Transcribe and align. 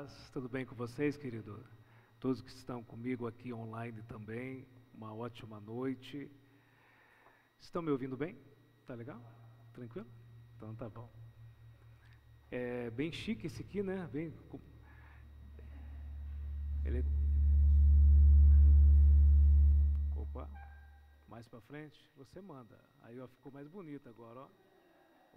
paz. 0.00 0.30
Tudo 0.32 0.48
bem 0.48 0.64
com 0.64 0.74
vocês, 0.74 1.16
querido? 1.16 1.62
Todos 2.18 2.40
que 2.40 2.48
estão 2.48 2.82
comigo 2.82 3.26
aqui 3.26 3.52
online 3.52 4.02
também. 4.04 4.66
Uma 4.94 5.14
ótima 5.14 5.60
noite. 5.60 6.30
Estão 7.60 7.82
me 7.82 7.90
ouvindo 7.90 8.16
bem? 8.16 8.38
Tá 8.86 8.94
legal? 8.94 9.20
Tranquilo? 9.74 10.08
Então 10.56 10.74
tá 10.74 10.88
bom. 10.88 11.10
É 12.50 12.90
bem 12.90 13.12
chique 13.12 13.46
esse 13.46 13.62
aqui, 13.62 13.82
né? 13.82 14.08
Bem 14.10 14.32
ele 16.84 17.04
Opa. 20.16 20.48
Mais 21.28 21.46
para 21.46 21.60
frente, 21.60 22.10
você 22.16 22.40
manda. 22.40 22.78
Aí 23.02 23.20
ó, 23.20 23.28
ficou 23.28 23.52
mais 23.52 23.68
bonito 23.68 24.08
agora, 24.08 24.40
ó. 24.40 24.48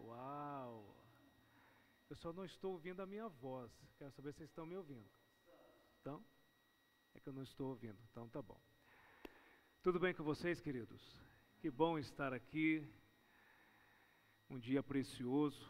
Uau! 0.04 1.03
Eu 2.14 2.18
só 2.18 2.32
não 2.32 2.46
estou 2.46 2.74
ouvindo 2.74 3.02
a 3.02 3.08
minha 3.08 3.28
voz. 3.28 3.72
Quero 3.98 4.12
saber 4.12 4.32
se 4.34 4.38
vocês 4.38 4.50
estão 4.52 4.68
me 4.68 4.78
ouvindo. 4.78 5.10
Então? 6.00 6.24
É 7.16 7.20
que 7.20 7.28
eu 7.28 7.34
não 7.34 7.42
estou 7.42 7.70
ouvindo. 7.70 7.98
Então 8.12 8.30
tá 8.30 8.40
bom. 8.40 8.62
Tudo 9.82 10.00
bem 10.00 10.14
com 10.14 10.24
vocês, 10.24 10.62
queridos? 10.62 11.02
Que 11.60 11.72
bom 11.72 11.98
estar 11.98 12.32
aqui. 12.32 12.88
Um 14.48 14.60
dia 14.60 14.84
precioso. 14.84 15.68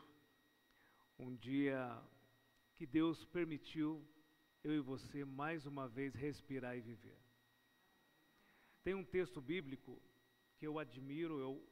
Um 1.17 1.33
dia 1.33 1.97
que 2.75 2.85
Deus 2.85 3.23
permitiu 3.27 4.05
eu 4.65 4.73
e 4.73 4.81
você 4.81 5.23
mais 5.23 5.65
uma 5.65 5.87
vez 5.87 6.13
respirar 6.13 6.75
e 6.75 6.81
viver. 6.81 7.17
Tem 8.83 8.93
um 8.93 9.05
texto 9.05 9.39
bíblico 9.39 9.97
que 10.57 10.67
eu 10.67 10.77
admiro, 10.77 11.39
eu 11.39 11.65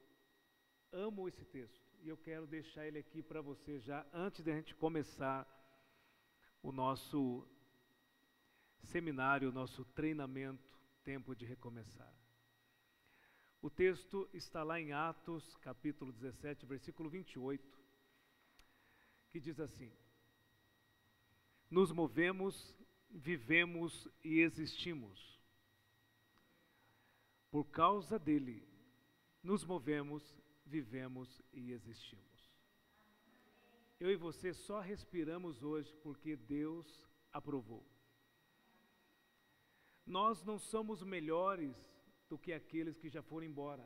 amo 0.93 1.27
esse 1.27 1.43
texto 1.43 1.90
e 2.03 2.09
eu 2.09 2.17
quero 2.17 2.47
deixar 2.47 2.87
ele 2.87 2.97
aqui 2.97 3.21
para 3.21 3.41
você 3.41 3.79
já 3.79 4.05
antes 4.11 4.43
de 4.43 4.51
a 4.51 4.55
gente 4.55 4.73
começar 4.75 5.47
o 6.63 6.71
nosso 6.71 7.47
seminário, 8.83 9.49
o 9.49 9.51
nosso 9.51 9.85
treinamento, 9.85 10.79
tempo 11.03 11.35
de 11.35 11.45
recomeçar. 11.45 12.11
O 13.61 13.69
texto 13.69 14.27
está 14.33 14.63
lá 14.63 14.79
em 14.79 14.91
Atos, 14.91 15.55
capítulo 15.57 16.11
17, 16.11 16.65
versículo 16.65 17.07
28, 17.07 17.79
que 19.29 19.39
diz 19.39 19.59
assim: 19.59 19.91
Nos 21.69 21.91
movemos, 21.91 22.75
vivemos 23.11 24.07
e 24.23 24.39
existimos. 24.39 25.39
Por 27.51 27.65
causa 27.65 28.17
dele, 28.17 28.67
nos 29.43 29.63
movemos, 29.63 30.23
vivemos 30.71 31.41
e 31.51 31.71
existimos. 31.73 32.39
Eu 33.99 34.09
e 34.09 34.15
você 34.15 34.53
só 34.53 34.79
respiramos 34.79 35.61
hoje 35.61 35.93
porque 36.01 36.35
Deus 36.35 36.87
aprovou. 37.31 37.85
Nós 40.05 40.41
não 40.43 40.57
somos 40.57 41.03
melhores 41.03 41.75
do 42.29 42.37
que 42.37 42.53
aqueles 42.53 42.97
que 42.97 43.09
já 43.09 43.21
foram 43.21 43.45
embora. 43.45 43.85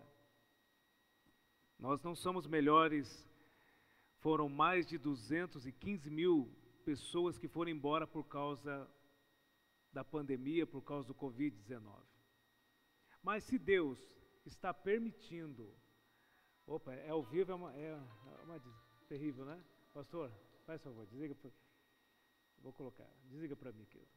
Nós 1.78 2.02
não 2.04 2.16
somos 2.16 2.46
melhores. 2.48 3.28
Foram 4.20 4.48
mais 4.48 4.88
de 4.88 4.98
215 4.98 6.10
mil 6.10 6.36
pessoas 6.84 7.38
que 7.38 7.48
foram 7.48 7.72
embora 7.72 8.06
por 8.08 8.26
causa 8.26 8.90
da 9.92 10.04
pandemia, 10.04 10.66
por 10.66 10.82
causa 10.82 11.08
do 11.08 11.16
Covid-19. 11.16 11.82
Mas 13.22 13.44
se 13.44 13.58
Deus 13.58 14.00
está 14.46 14.74
permitindo 14.74 15.76
Opa, 16.68 16.94
é 16.94 17.10
ao 17.10 17.24
vivo, 17.24 17.52
é 17.52 17.56
uma, 17.56 17.74
é 17.76 17.94
uma 18.44 18.62
terrível, 19.08 19.46
né? 19.46 19.64
Pastor, 19.94 20.32
faz 20.66 20.82
favor, 20.82 21.06
desliga. 21.06 21.36
Pra, 21.36 21.52
vou 22.58 22.74
colocar, 22.74 23.08
desliga 23.26 23.56
para 23.56 23.72
mim, 23.72 23.86
querido. 23.86 24.12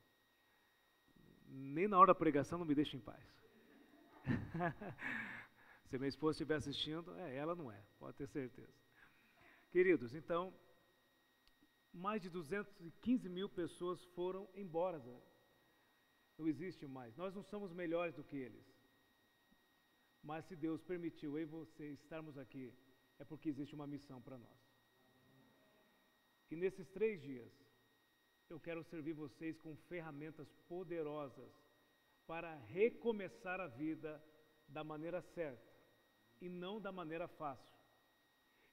Nem 1.46 1.88
na 1.88 1.98
hora 1.98 2.08
da 2.08 2.14
pregação 2.14 2.58
não 2.58 2.66
me 2.66 2.74
deixa 2.74 2.96
em 2.96 3.00
paz. 3.00 3.24
Se 5.88 5.98
minha 5.98 6.08
esposa 6.08 6.36
estiver 6.36 6.56
assistindo, 6.56 7.14
é, 7.16 7.36
ela 7.36 7.54
não 7.54 7.70
é, 7.70 7.82
pode 7.98 8.16
ter 8.16 8.26
certeza. 8.26 8.72
Queridos, 9.70 10.14
então, 10.14 10.52
mais 11.92 12.22
de 12.22 12.28
215 12.30 13.28
mil 13.28 13.48
pessoas 13.48 14.02
foram 14.14 14.48
embora. 14.54 15.02
Não 16.38 16.46
existe 16.46 16.86
mais. 16.86 17.16
Nós 17.16 17.34
não 17.34 17.42
somos 17.42 17.72
melhores 17.72 18.14
do 18.14 18.24
que 18.24 18.36
eles. 18.36 18.77
Mas 20.28 20.44
se 20.44 20.54
Deus 20.54 20.82
permitiu 20.82 21.38
eu 21.38 21.44
e 21.44 21.52
você 21.58 21.84
estarmos 21.92 22.36
aqui, 22.36 22.66
é 23.18 23.24
porque 23.24 23.48
existe 23.48 23.74
uma 23.74 23.86
missão 23.86 24.20
para 24.20 24.36
nós. 24.36 24.60
E 26.50 26.54
nesses 26.54 26.86
três 26.90 27.22
dias, 27.22 27.50
eu 28.50 28.60
quero 28.60 28.84
servir 28.84 29.14
vocês 29.14 29.58
com 29.58 29.74
ferramentas 29.90 30.46
poderosas 30.68 31.50
para 32.26 32.54
recomeçar 32.78 33.58
a 33.58 33.68
vida 33.68 34.22
da 34.68 34.84
maneira 34.84 35.22
certa 35.22 35.72
e 36.42 36.48
não 36.50 36.78
da 36.78 36.92
maneira 36.92 37.26
fácil. 37.26 37.78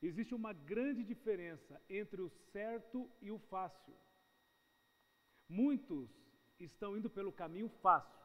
Existe 0.02 0.36
uma 0.36 0.52
grande 0.52 1.06
diferença 1.06 1.82
entre 1.90 2.22
o 2.22 2.30
certo 2.52 3.10
e 3.22 3.32
o 3.32 3.40
fácil. 3.40 3.96
Muitos 5.48 6.10
estão 6.60 6.98
indo 6.98 7.10
pelo 7.10 7.32
caminho 7.32 7.70
fácil 7.86 8.25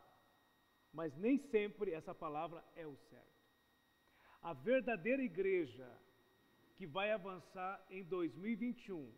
mas 0.92 1.16
nem 1.16 1.38
sempre 1.38 1.92
essa 1.92 2.14
palavra 2.14 2.64
é 2.74 2.86
o 2.86 2.96
certo. 2.96 3.30
A 4.42 4.52
verdadeira 4.52 5.22
igreja 5.22 5.88
que 6.76 6.86
vai 6.86 7.12
avançar 7.12 7.84
em 7.90 8.02
2021, 8.04 9.12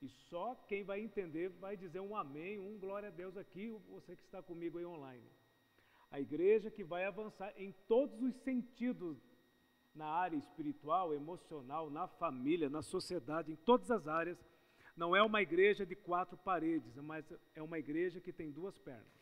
e 0.00 0.08
só 0.08 0.54
quem 0.68 0.84
vai 0.84 1.00
entender 1.00 1.48
vai 1.48 1.76
dizer 1.76 2.00
um 2.00 2.16
amém, 2.16 2.58
um 2.58 2.78
glória 2.78 3.08
a 3.08 3.12
Deus 3.12 3.36
aqui, 3.36 3.70
você 3.88 4.16
que 4.16 4.24
está 4.24 4.42
comigo 4.42 4.78
aí 4.78 4.84
online. 4.84 5.28
A 6.10 6.20
igreja 6.20 6.70
que 6.70 6.84
vai 6.84 7.04
avançar 7.04 7.52
em 7.56 7.72
todos 7.86 8.20
os 8.22 8.34
sentidos, 8.42 9.18
na 9.94 10.06
área 10.06 10.36
espiritual, 10.36 11.12
emocional, 11.12 11.90
na 11.90 12.08
família, 12.08 12.68
na 12.70 12.82
sociedade, 12.82 13.52
em 13.52 13.56
todas 13.56 13.90
as 13.90 14.08
áreas, 14.08 14.38
não 14.96 15.14
é 15.14 15.22
uma 15.22 15.42
igreja 15.42 15.84
de 15.86 15.94
quatro 15.94 16.36
paredes, 16.36 16.94
mas 16.96 17.24
é 17.54 17.62
uma 17.62 17.78
igreja 17.78 18.20
que 18.20 18.32
tem 18.32 18.50
duas 18.50 18.78
pernas. 18.78 19.21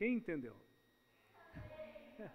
Quem 0.00 0.14
entendeu? 0.14 0.56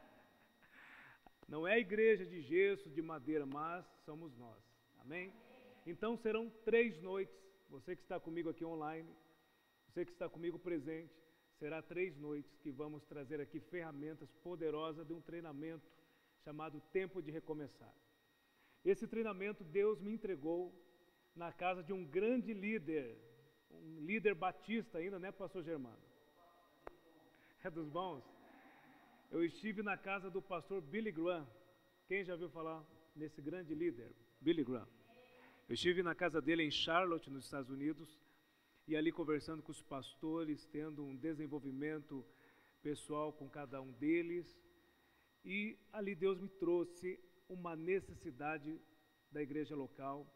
Não 1.49 1.67
é 1.67 1.73
a 1.73 1.79
igreja 1.79 2.23
de 2.23 2.39
gesso, 2.39 2.87
de 2.91 3.01
madeira, 3.01 3.43
mas 3.43 3.83
somos 4.05 4.37
nós. 4.37 4.63
Amém? 4.99 5.33
Então 5.83 6.15
serão 6.15 6.47
três 6.63 7.01
noites. 7.01 7.35
Você 7.71 7.95
que 7.95 8.03
está 8.03 8.19
comigo 8.19 8.51
aqui 8.51 8.63
online, 8.63 9.09
você 9.87 10.05
que 10.05 10.11
está 10.11 10.29
comigo 10.29 10.59
presente, 10.59 11.11
será 11.57 11.81
três 11.81 12.15
noites 12.15 12.55
que 12.57 12.69
vamos 12.69 13.03
trazer 13.05 13.41
aqui 13.41 13.59
ferramentas 13.59 14.29
poderosas 14.43 15.07
de 15.07 15.13
um 15.13 15.21
treinamento 15.21 15.89
chamado 16.43 16.79
Tempo 16.93 17.19
de 17.19 17.31
Recomeçar. 17.31 17.95
Esse 18.83 19.07
treinamento 19.07 19.63
Deus 19.63 19.99
me 19.99 20.13
entregou 20.13 20.71
na 21.35 21.51
casa 21.51 21.83
de 21.83 21.91
um 21.91 22.05
grande 22.05 22.53
líder, 22.53 23.17
um 23.71 24.01
líder 24.01 24.35
batista 24.35 24.99
ainda, 24.99 25.17
né, 25.17 25.31
pastor 25.31 25.63
Germano? 25.63 26.14
É 27.65 27.69
dos 27.71 27.89
bons? 27.89 28.23
Eu 29.31 29.43
estive 29.43 29.81
na 29.81 29.97
casa 29.97 30.29
do 30.29 30.39
pastor 30.39 30.83
Billy 30.83 31.11
Graham. 31.11 31.47
Quem 32.07 32.23
já 32.23 32.35
viu 32.35 32.47
falar 32.47 32.85
nesse 33.15 33.41
grande 33.41 33.73
líder? 33.73 34.11
Billy 34.39 34.63
Graham. 34.63 34.87
Eu 35.67 35.73
estive 35.73 36.03
na 36.03 36.13
casa 36.13 36.39
dele 36.39 36.61
em 36.61 36.69
Charlotte, 36.69 37.27
nos 37.27 37.45
Estados 37.45 37.71
Unidos, 37.71 38.21
e 38.87 38.95
ali 38.95 39.11
conversando 39.11 39.63
com 39.63 39.71
os 39.71 39.81
pastores, 39.81 40.67
tendo 40.67 41.03
um 41.03 41.15
desenvolvimento 41.15 42.23
pessoal 42.83 43.33
com 43.33 43.49
cada 43.49 43.81
um 43.81 43.91
deles. 43.93 44.45
E 45.43 45.75
ali 45.91 46.13
Deus 46.13 46.39
me 46.39 46.49
trouxe 46.49 47.19
uma 47.49 47.75
necessidade 47.75 48.79
da 49.31 49.41
igreja 49.41 49.75
local. 49.75 50.31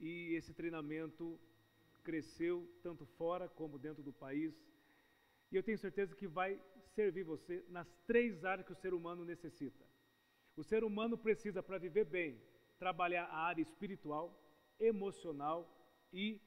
E 0.00 0.34
esse 0.34 0.52
treinamento 0.52 1.38
cresceu 2.02 2.68
tanto 2.82 3.06
fora 3.06 3.48
como 3.48 3.78
dentro 3.78 4.02
do 4.02 4.12
país. 4.12 4.71
E 5.52 5.56
eu 5.56 5.62
tenho 5.62 5.78
certeza 5.78 6.16
que 6.16 6.26
vai 6.26 6.58
servir 6.94 7.24
você 7.24 7.62
nas 7.68 7.86
três 8.06 8.42
áreas 8.44 8.66
que 8.66 8.72
o 8.72 8.76
ser 8.76 8.94
humano 8.94 9.24
necessita. 9.24 9.84
O 10.56 10.64
ser 10.64 10.82
humano 10.82 11.16
precisa, 11.16 11.62
para 11.62 11.78
viver 11.78 12.06
bem, 12.06 12.40
trabalhar 12.78 13.24
a 13.26 13.36
área 13.36 13.62
espiritual, 13.62 14.34
emocional 14.80 15.68
e 16.12 16.40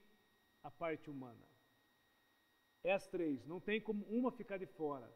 a 0.64 0.72
parte 0.72 1.10
humana. 1.10 1.46
É 2.84 2.94
as 2.94 3.08
três, 3.08 3.46
não 3.46 3.60
tem 3.60 3.80
como 3.80 4.06
uma 4.06 4.32
ficar 4.32 4.58
de 4.58 4.66
fora. 4.66 5.10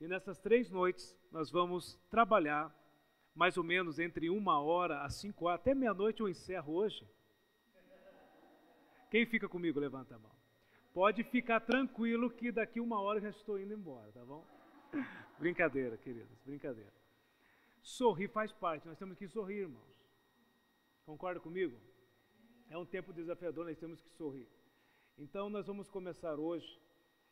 E 0.00 0.06
nessas 0.06 0.38
três 0.38 0.68
noites 0.68 1.16
nós 1.30 1.50
vamos 1.50 1.96
trabalhar 2.10 2.74
mais 3.34 3.56
ou 3.56 3.64
menos 3.64 3.98
entre 3.98 4.28
uma 4.28 4.60
hora 4.60 5.02
a 5.02 5.10
cinco 5.10 5.46
horas, 5.46 5.60
até 5.60 5.74
meia-noite 5.74 6.20
eu 6.20 6.28
encerro 6.28 6.72
hoje. 6.74 7.08
Quem 9.10 9.24
fica 9.24 9.48
comigo, 9.48 9.78
levanta 9.78 10.16
a 10.16 10.18
mão. 10.18 10.35
Pode 10.96 11.22
ficar 11.24 11.60
tranquilo 11.60 12.30
que 12.30 12.50
daqui 12.50 12.80
uma 12.80 12.98
hora 12.98 13.20
já 13.20 13.28
estou 13.28 13.60
indo 13.60 13.74
embora, 13.74 14.10
tá 14.12 14.24
bom? 14.24 14.42
Brincadeira, 15.38 15.98
queridos, 15.98 16.40
brincadeira. 16.42 16.90
sorrir 17.82 18.28
faz 18.28 18.50
parte, 18.50 18.88
nós 18.88 18.96
temos 18.96 19.18
que 19.18 19.28
sorrir, 19.28 19.58
irmãos. 19.58 19.94
Concorda 21.04 21.38
comigo? 21.38 21.78
É 22.70 22.78
um 22.78 22.86
tempo 22.86 23.12
desafiador, 23.12 23.66
nós 23.66 23.76
temos 23.76 24.00
que 24.00 24.08
sorrir. 24.12 24.48
Então, 25.18 25.50
nós 25.50 25.66
vamos 25.66 25.90
começar 25.90 26.38
hoje. 26.38 26.80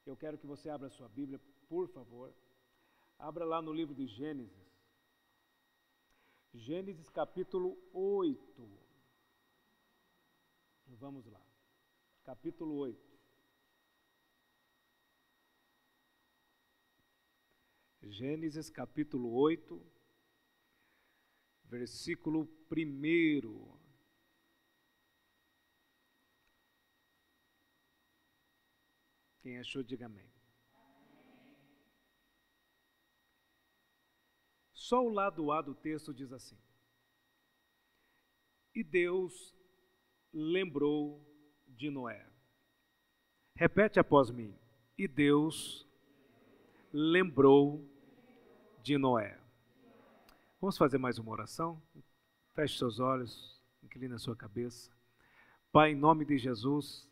Eu 0.05 0.15
quero 0.15 0.37
que 0.37 0.47
você 0.47 0.69
abra 0.69 0.89
a 0.89 0.91
sua 0.91 1.09
Bíblia, 1.09 1.41
por 1.67 1.89
favor. 1.89 2.35
Abra 3.19 3.47
lá 3.47 3.63
no 3.63 3.73
livro 3.73 3.95
de 3.95 4.07
Gênesis. 4.07 4.69
Gênesis 6.53 7.09
capítulo 7.09 7.79
8. 7.95 8.69
Vamos 11.01 11.25
lá. 11.25 11.41
Capítulo 12.25 12.75
8. 12.75 13.14
Gênesis 18.11 18.69
capítulo 18.69 19.33
8, 19.33 19.81
versículo 21.65 22.49
1. 22.71 23.79
Quem 29.41 29.59
achou, 29.59 29.83
diga 29.83 30.07
amém. 30.07 30.31
Só 34.73 35.03
o 35.03 35.09
lado 35.09 35.51
A 35.51 35.63
do 35.63 35.75
texto 35.75 36.13
diz 36.13 36.31
assim: 36.31 36.59
E 38.75 38.85
Deus 38.85 39.57
lembrou 40.33 41.25
de 41.67 41.91
Noé. 41.91 42.31
Repete 43.55 43.99
após 43.99 44.31
mim. 44.31 44.55
E 44.97 45.09
Deus 45.09 45.89
lembrou 46.93 47.94
de 48.85 48.99
Noé. 48.99 49.35
Vamos 50.61 50.77
fazer 50.77 50.99
mais 50.99 51.19
uma 51.19 51.33
oração? 51.33 51.81
Feche 52.55 52.77
seus 52.77 53.01
olhos, 53.01 53.59
incline 53.83 54.13
a 54.13 54.19
sua 54.19 54.37
cabeça. 54.37 54.93
Pai, 55.73 55.93
em 55.93 55.97
nome 55.97 56.27
de 56.27 56.37
Jesus, 56.37 57.09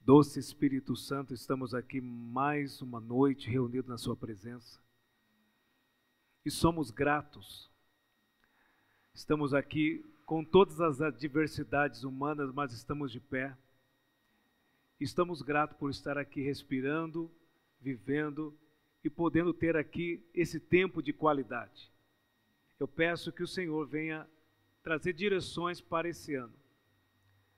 doce 0.00 0.40
Espírito 0.40 0.96
Santo, 0.96 1.32
estamos 1.32 1.74
aqui 1.74 2.00
mais 2.00 2.82
uma 2.82 2.98
noite 2.98 3.48
reunidos 3.48 3.88
na 3.88 3.96
Sua 3.96 4.16
presença 4.16 4.80
e 6.44 6.50
somos 6.50 6.90
gratos. 6.90 7.70
Estamos 9.14 9.54
aqui 9.54 10.04
com 10.24 10.44
todas 10.44 10.80
as 10.80 11.00
adversidades 11.00 12.02
humanas, 12.02 12.52
mas 12.52 12.72
estamos 12.72 13.12
de 13.12 13.20
pé. 13.20 13.56
Estamos 14.98 15.40
gratos 15.40 15.78
por 15.78 15.88
estar 15.88 16.18
aqui 16.18 16.42
respirando, 16.42 17.30
vivendo 17.80 18.52
e 19.06 19.10
podendo 19.10 19.54
ter 19.54 19.76
aqui 19.76 20.22
esse 20.34 20.58
tempo 20.58 21.02
de 21.02 21.12
qualidade. 21.12 21.90
Eu 22.78 22.86
peço 22.88 23.32
que 23.32 23.42
o 23.42 23.46
Senhor 23.46 23.86
venha 23.86 24.28
trazer 24.82 25.12
direções 25.12 25.80
para 25.80 26.08
esse 26.08 26.34
ano. 26.34 26.54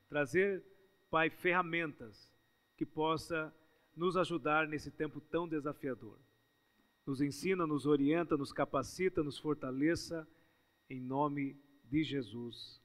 Trazer, 0.09 0.62
Pai, 1.11 1.31
ferramentas 1.31 2.33
que 2.77 2.87
possa 2.87 3.53
nos 3.97 4.17
ajudar 4.17 4.69
nesse 4.69 4.91
tempo 4.91 5.21
tão 5.21 5.49
desafiador 5.49 6.19
nos 7.09 7.23
ensina, 7.23 7.67
nos 7.67 7.87
orienta, 7.87 8.37
nos 8.37 8.53
capacita, 8.53 9.23
nos 9.23 9.39
fortaleça, 9.39 10.29
em 10.91 11.00
nome 11.00 11.59
de 11.85 12.05
Jesus. 12.05 12.83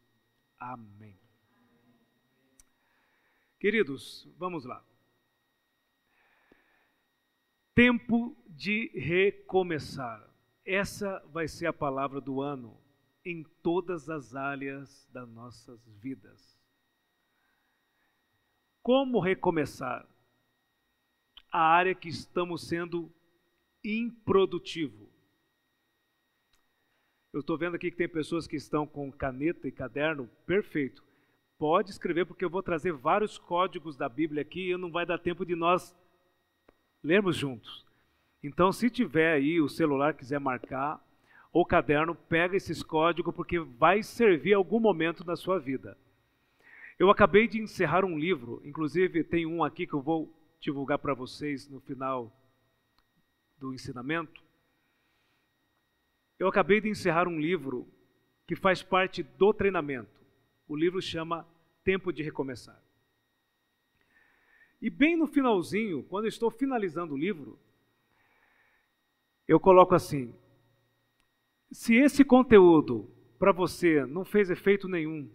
Amém. 0.57 1.19
Queridos, 3.59 4.25
vamos 4.37 4.63
lá. 4.63 4.81
Tempo 7.75 8.37
de 8.47 8.91
recomeçar. 8.93 10.29
Essa 10.63 11.23
vai 11.31 11.47
ser 11.47 11.65
a 11.65 11.73
palavra 11.73 12.21
do 12.21 12.39
ano 12.39 12.77
em 13.25 13.43
todas 13.63 14.09
as 14.09 14.35
áreas 14.35 15.09
das 15.11 15.27
nossas 15.27 15.79
vidas. 15.99 16.55
Como 18.83 19.19
recomeçar? 19.19 20.07
A 21.51 21.61
área 21.61 21.95
que 21.95 22.09
estamos 22.09 22.67
sendo 22.67 23.11
improdutivo. 23.83 25.09
Eu 27.31 27.39
estou 27.39 27.57
vendo 27.57 27.75
aqui 27.75 27.89
que 27.89 27.97
tem 27.97 28.07
pessoas 28.07 28.45
que 28.45 28.55
estão 28.55 28.85
com 28.85 29.11
caneta 29.11 29.67
e 29.67 29.71
caderno, 29.71 30.29
perfeito. 30.45 31.03
Pode 31.57 31.89
escrever, 31.89 32.25
porque 32.25 32.45
eu 32.45 32.49
vou 32.49 32.61
trazer 32.61 32.93
vários 32.93 33.39
códigos 33.39 33.97
da 33.97 34.07
Bíblia 34.07 34.43
aqui 34.43 34.69
e 34.69 34.77
não 34.77 34.91
vai 34.91 35.05
dar 35.05 35.17
tempo 35.17 35.43
de 35.43 35.55
nós 35.55 35.95
lermos 37.03 37.35
juntos. 37.35 37.85
Então, 38.43 38.71
se 38.71 38.89
tiver 38.89 39.33
aí 39.33 39.59
o 39.59 39.69
celular, 39.69 40.13
quiser 40.13 40.39
marcar, 40.39 41.03
ou 41.51 41.65
caderno, 41.65 42.15
pega 42.15 42.57
esses 42.57 42.81
códigos, 42.81 43.33
porque 43.35 43.59
vai 43.59 44.01
servir 44.01 44.53
algum 44.53 44.79
momento 44.79 45.23
na 45.23 45.35
sua 45.35 45.59
vida. 45.59 45.97
Eu 46.97 47.09
acabei 47.09 47.47
de 47.47 47.61
encerrar 47.61 48.03
um 48.05 48.17
livro, 48.17 48.61
inclusive 48.65 49.23
tem 49.23 49.45
um 49.45 49.63
aqui 49.63 49.85
que 49.85 49.93
eu 49.93 50.01
vou 50.01 50.33
divulgar 50.59 50.97
para 50.97 51.13
vocês 51.13 51.67
no 51.69 51.79
final 51.81 52.31
do 53.57 53.73
ensinamento, 53.73 54.43
eu 56.43 56.49
acabei 56.49 56.81
de 56.81 56.89
encerrar 56.89 57.25
um 57.25 57.39
livro 57.39 57.87
que 58.45 58.53
faz 58.53 58.83
parte 58.83 59.23
do 59.23 59.53
treinamento. 59.53 60.11
O 60.67 60.75
livro 60.75 61.01
chama 61.01 61.47
Tempo 61.85 62.11
de 62.11 62.21
Recomeçar. 62.21 62.82
E 64.83 64.89
bem 64.89 65.15
no 65.15 65.25
finalzinho, 65.25 66.03
quando 66.09 66.25
eu 66.25 66.29
estou 66.29 66.51
finalizando 66.51 67.13
o 67.13 67.17
livro, 67.17 67.57
eu 69.47 69.57
coloco 69.57 69.95
assim: 69.95 70.35
se 71.71 71.95
esse 71.95 72.25
conteúdo 72.25 73.09
para 73.39 73.53
você 73.53 74.05
não 74.05 74.25
fez 74.25 74.49
efeito 74.49 74.89
nenhum, 74.89 75.29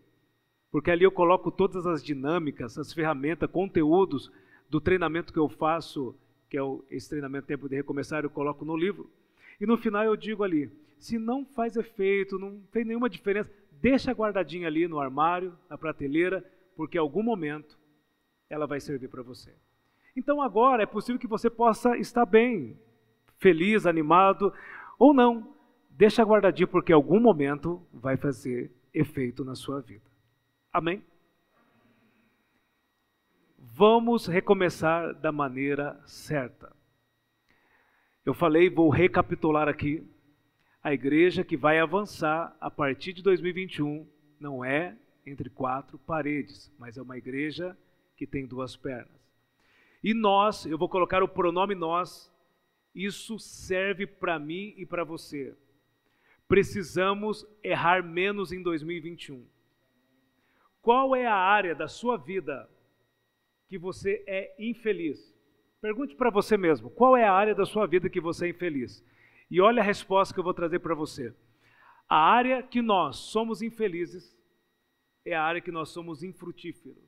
porque 0.70 0.90
ali 0.90 1.02
eu 1.02 1.10
coloco 1.10 1.50
todas 1.50 1.86
as 1.86 2.04
dinâmicas, 2.04 2.76
as 2.76 2.92
ferramentas, 2.92 3.50
conteúdos 3.50 4.30
do 4.68 4.82
treinamento 4.82 5.32
que 5.32 5.38
eu 5.38 5.48
faço 5.48 6.14
que 6.50 6.58
é 6.58 6.62
o, 6.62 6.84
esse 6.90 7.08
treinamento 7.08 7.46
Tempo 7.46 7.70
de 7.70 7.76
Recomeçar, 7.76 8.24
eu 8.24 8.30
coloco 8.30 8.66
no 8.66 8.76
livro. 8.76 9.10
E 9.58 9.64
no 9.64 9.78
final 9.78 10.04
eu 10.04 10.14
digo 10.14 10.44
ali: 10.44 10.70
se 10.98 11.18
não 11.18 11.46
faz 11.46 11.74
efeito, 11.74 12.38
não 12.38 12.60
fez 12.70 12.86
nenhuma 12.86 13.08
diferença, 13.08 13.50
deixa 13.80 14.12
guardadinha 14.12 14.66
ali 14.66 14.86
no 14.86 15.00
armário, 15.00 15.56
na 15.70 15.78
prateleira, 15.78 16.44
porque 16.76 16.98
em 16.98 17.00
algum 17.00 17.22
momento 17.22 17.77
ela 18.48 18.66
vai 18.66 18.80
servir 18.80 19.08
para 19.08 19.22
você. 19.22 19.54
Então 20.16 20.42
agora 20.42 20.82
é 20.82 20.86
possível 20.86 21.20
que 21.20 21.26
você 21.26 21.48
possa 21.48 21.96
estar 21.96 22.26
bem, 22.26 22.78
feliz, 23.36 23.86
animado, 23.86 24.52
ou 24.98 25.14
não. 25.14 25.54
Deixa 25.90 26.24
guardadinho, 26.24 26.68
porque 26.68 26.92
algum 26.92 27.20
momento 27.20 27.84
vai 27.92 28.16
fazer 28.16 28.72
efeito 28.94 29.44
na 29.44 29.54
sua 29.54 29.80
vida. 29.80 30.08
Amém? 30.72 31.02
Vamos 33.58 34.26
recomeçar 34.26 35.14
da 35.14 35.30
maneira 35.30 36.00
certa. 36.04 36.72
Eu 38.24 38.34
falei, 38.34 38.68
vou 38.68 38.90
recapitular 38.90 39.68
aqui. 39.68 40.04
A 40.82 40.92
igreja 40.92 41.44
que 41.44 41.56
vai 41.56 41.78
avançar 41.78 42.56
a 42.60 42.70
partir 42.70 43.12
de 43.12 43.22
2021 43.22 44.06
não 44.38 44.64
é 44.64 44.96
entre 45.24 45.50
quatro 45.50 45.98
paredes, 45.98 46.72
mas 46.78 46.96
é 46.96 47.02
uma 47.02 47.18
igreja 47.18 47.76
que 48.18 48.26
tem 48.26 48.44
duas 48.44 48.76
pernas. 48.76 49.16
E 50.02 50.12
nós, 50.12 50.66
eu 50.66 50.76
vou 50.76 50.88
colocar 50.88 51.22
o 51.22 51.28
pronome 51.28 51.74
nós, 51.74 52.30
isso 52.94 53.38
serve 53.38 54.06
para 54.06 54.38
mim 54.38 54.74
e 54.76 54.84
para 54.84 55.04
você. 55.04 55.56
Precisamos 56.48 57.46
errar 57.62 58.02
menos 58.02 58.52
em 58.52 58.60
2021. 58.60 59.46
Qual 60.82 61.14
é 61.14 61.26
a 61.26 61.34
área 61.34 61.74
da 61.74 61.86
sua 61.86 62.16
vida 62.16 62.68
que 63.68 63.78
você 63.78 64.24
é 64.26 64.54
infeliz? 64.58 65.32
Pergunte 65.80 66.16
para 66.16 66.30
você 66.30 66.56
mesmo, 66.56 66.90
qual 66.90 67.16
é 67.16 67.24
a 67.24 67.32
área 67.32 67.54
da 67.54 67.64
sua 67.64 67.86
vida 67.86 68.10
que 68.10 68.20
você 68.20 68.46
é 68.46 68.50
infeliz? 68.50 69.04
E 69.48 69.60
olha 69.60 69.80
a 69.80 69.84
resposta 69.84 70.34
que 70.34 70.40
eu 70.40 70.44
vou 70.44 70.54
trazer 70.54 70.80
para 70.80 70.94
você. 70.94 71.32
A 72.08 72.16
área 72.16 72.62
que 72.62 72.82
nós 72.82 73.16
somos 73.16 73.62
infelizes 73.62 74.36
é 75.24 75.34
a 75.34 75.42
área 75.42 75.60
que 75.60 75.70
nós 75.70 75.90
somos 75.90 76.22
infrutíferos. 76.22 77.07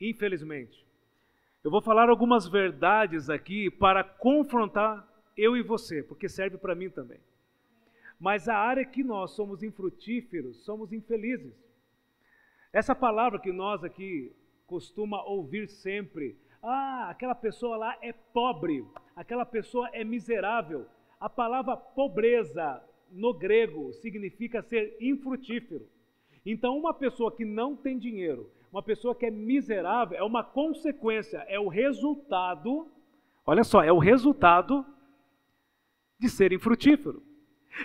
Infelizmente. 0.00 0.86
Eu 1.62 1.70
vou 1.70 1.82
falar 1.82 2.08
algumas 2.08 2.48
verdades 2.48 3.28
aqui 3.28 3.70
para 3.70 4.04
confrontar 4.04 5.06
eu 5.36 5.56
e 5.56 5.62
você, 5.62 6.02
porque 6.02 6.28
serve 6.28 6.56
para 6.56 6.74
mim 6.74 6.88
também. 6.88 7.20
Mas 8.18 8.48
a 8.48 8.56
área 8.56 8.84
que 8.84 9.04
nós 9.04 9.32
somos 9.32 9.62
infrutíferos, 9.62 10.64
somos 10.64 10.92
infelizes. 10.92 11.54
Essa 12.72 12.94
palavra 12.94 13.38
que 13.38 13.52
nós 13.52 13.82
aqui 13.84 14.32
costuma 14.66 15.22
ouvir 15.24 15.68
sempre, 15.68 16.36
ah, 16.62 17.08
aquela 17.10 17.34
pessoa 17.34 17.76
lá 17.76 17.96
é 18.02 18.12
pobre, 18.12 18.84
aquela 19.14 19.46
pessoa 19.46 19.88
é 19.92 20.04
miserável. 20.04 20.86
A 21.20 21.28
palavra 21.28 21.76
pobreza 21.76 22.82
no 23.10 23.32
grego 23.32 23.92
significa 23.94 24.62
ser 24.62 24.96
infrutífero. 25.00 25.88
Então, 26.44 26.76
uma 26.76 26.94
pessoa 26.94 27.34
que 27.34 27.44
não 27.44 27.76
tem 27.76 27.98
dinheiro, 27.98 28.50
uma 28.70 28.82
pessoa 28.82 29.14
que 29.14 29.26
é 29.26 29.30
miserável, 29.30 30.16
é 30.18 30.22
uma 30.22 30.44
consequência, 30.44 31.38
é 31.48 31.58
o 31.58 31.68
resultado, 31.68 32.90
olha 33.46 33.64
só, 33.64 33.82
é 33.82 33.92
o 33.92 33.98
resultado 33.98 34.84
de 36.18 36.28
ser 36.28 36.52
infrutífero. 36.52 37.22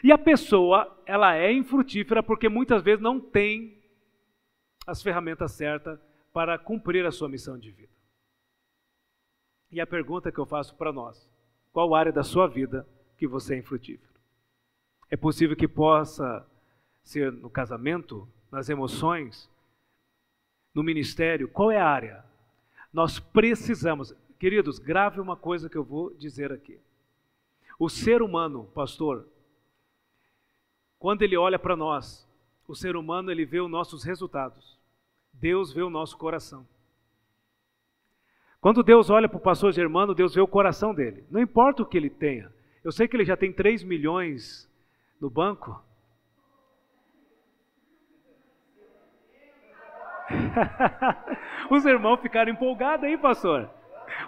E 0.03 0.11
a 0.11 0.17
pessoa, 0.17 1.01
ela 1.05 1.35
é 1.35 1.51
infrutífera 1.51 2.23
porque 2.23 2.49
muitas 2.49 2.81
vezes 2.81 3.01
não 3.01 3.19
tem 3.19 3.81
as 4.85 5.01
ferramentas 5.01 5.51
certas 5.51 5.99
para 6.33 6.57
cumprir 6.57 7.05
a 7.05 7.11
sua 7.11 7.29
missão 7.29 7.57
de 7.57 7.71
vida. 7.71 7.93
E 9.71 9.79
a 9.79 9.87
pergunta 9.87 10.31
que 10.31 10.39
eu 10.39 10.45
faço 10.45 10.75
para 10.75 10.91
nós: 10.91 11.29
qual 11.71 11.95
área 11.95 12.11
da 12.11 12.23
sua 12.23 12.47
vida 12.47 12.87
que 13.17 13.27
você 13.27 13.55
é 13.55 13.57
infrutífero? 13.59 14.13
É 15.09 15.15
possível 15.15 15.55
que 15.55 15.67
possa 15.67 16.45
ser 17.03 17.31
no 17.31 17.49
casamento, 17.49 18.27
nas 18.51 18.69
emoções, 18.69 19.49
no 20.73 20.83
ministério? 20.83 21.47
Qual 21.47 21.71
é 21.71 21.77
a 21.77 21.87
área? 21.87 22.23
Nós 22.91 23.19
precisamos, 23.19 24.15
queridos, 24.39 24.79
grave 24.79 25.19
uma 25.19 25.35
coisa 25.35 25.69
que 25.69 25.77
eu 25.77 25.83
vou 25.83 26.13
dizer 26.15 26.51
aqui. 26.51 26.79
O 27.79 27.89
ser 27.89 28.21
humano, 28.21 28.65
pastor, 28.73 29.27
quando 30.99 31.21
ele 31.21 31.35
olha 31.35 31.59
para 31.59 31.75
nós, 31.75 32.27
o 32.67 32.75
ser 32.75 32.95
humano 32.95 33.31
ele 33.31 33.45
vê 33.45 33.59
os 33.59 33.69
nossos 33.69 34.03
resultados. 34.03 34.77
Deus 35.33 35.73
vê 35.73 35.81
o 35.81 35.89
nosso 35.89 36.17
coração. 36.17 36.65
Quando 38.61 38.81
Deus 38.81 39.09
olha 39.09 39.27
para 39.27 39.37
o 39.37 39.41
pastor 39.41 39.73
Germano, 39.73 40.15
Deus 40.15 40.33
vê 40.33 40.39
o 40.39 40.47
coração 40.47 40.93
dele. 40.93 41.25
Não 41.29 41.41
importa 41.41 41.83
o 41.83 41.85
que 41.85 41.97
ele 41.97 42.09
tenha. 42.09 42.49
Eu 42.81 42.93
sei 42.93 43.07
que 43.07 43.15
ele 43.17 43.25
já 43.25 43.35
tem 43.35 43.51
3 43.51 43.83
milhões 43.83 44.69
no 45.19 45.29
banco. 45.29 45.83
Os 51.69 51.85
irmãos 51.85 52.19
ficaram 52.19 52.51
empolgados 52.51 53.05
aí, 53.05 53.17
pastor. 53.17 53.69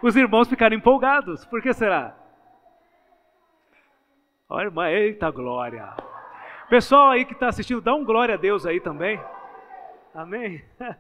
Os 0.02 0.16
irmãos 0.16 0.48
ficaram 0.48 0.76
empolgados. 0.76 1.46
Por 1.46 1.62
que 1.62 1.74
será? 1.74 2.16
Olha, 4.50 4.66
irmã, 4.66 4.90
eita 4.90 5.30
glória. 5.32 5.94
Pessoal 6.70 7.10
aí 7.10 7.26
que 7.26 7.34
está 7.34 7.48
assistindo, 7.48 7.82
dá 7.82 7.94
um 7.94 8.04
glória 8.04 8.36
a 8.36 8.38
Deus 8.38 8.66
aí 8.66 8.80
também. 8.80 9.20
Amém? 10.14 10.64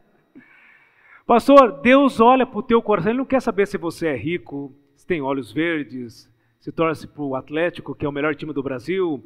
Pastor, 1.26 1.82
Deus 1.82 2.20
olha 2.20 2.46
para 2.46 2.60
o 2.60 2.64
teu 2.64 2.82
coração, 2.82 3.12
Ele 3.12 3.18
não 3.20 3.26
quer 3.26 3.42
saber 3.42 3.66
se 3.66 3.78
você 3.78 4.08
é 4.08 4.16
rico, 4.16 4.72
se 4.96 5.08
tem 5.08 5.22
olhos 5.22 5.52
verdes, 5.52 6.32
se 6.60 6.72
torce 6.72 7.08
para 7.08 7.24
o 7.24 7.36
Atlético, 7.36 7.96
que 7.96 8.06
é 8.06 8.10
o 8.10 8.12
melhor 8.12 8.36
time 8.36 8.54
do 8.54 8.62
Brasil. 8.62 9.24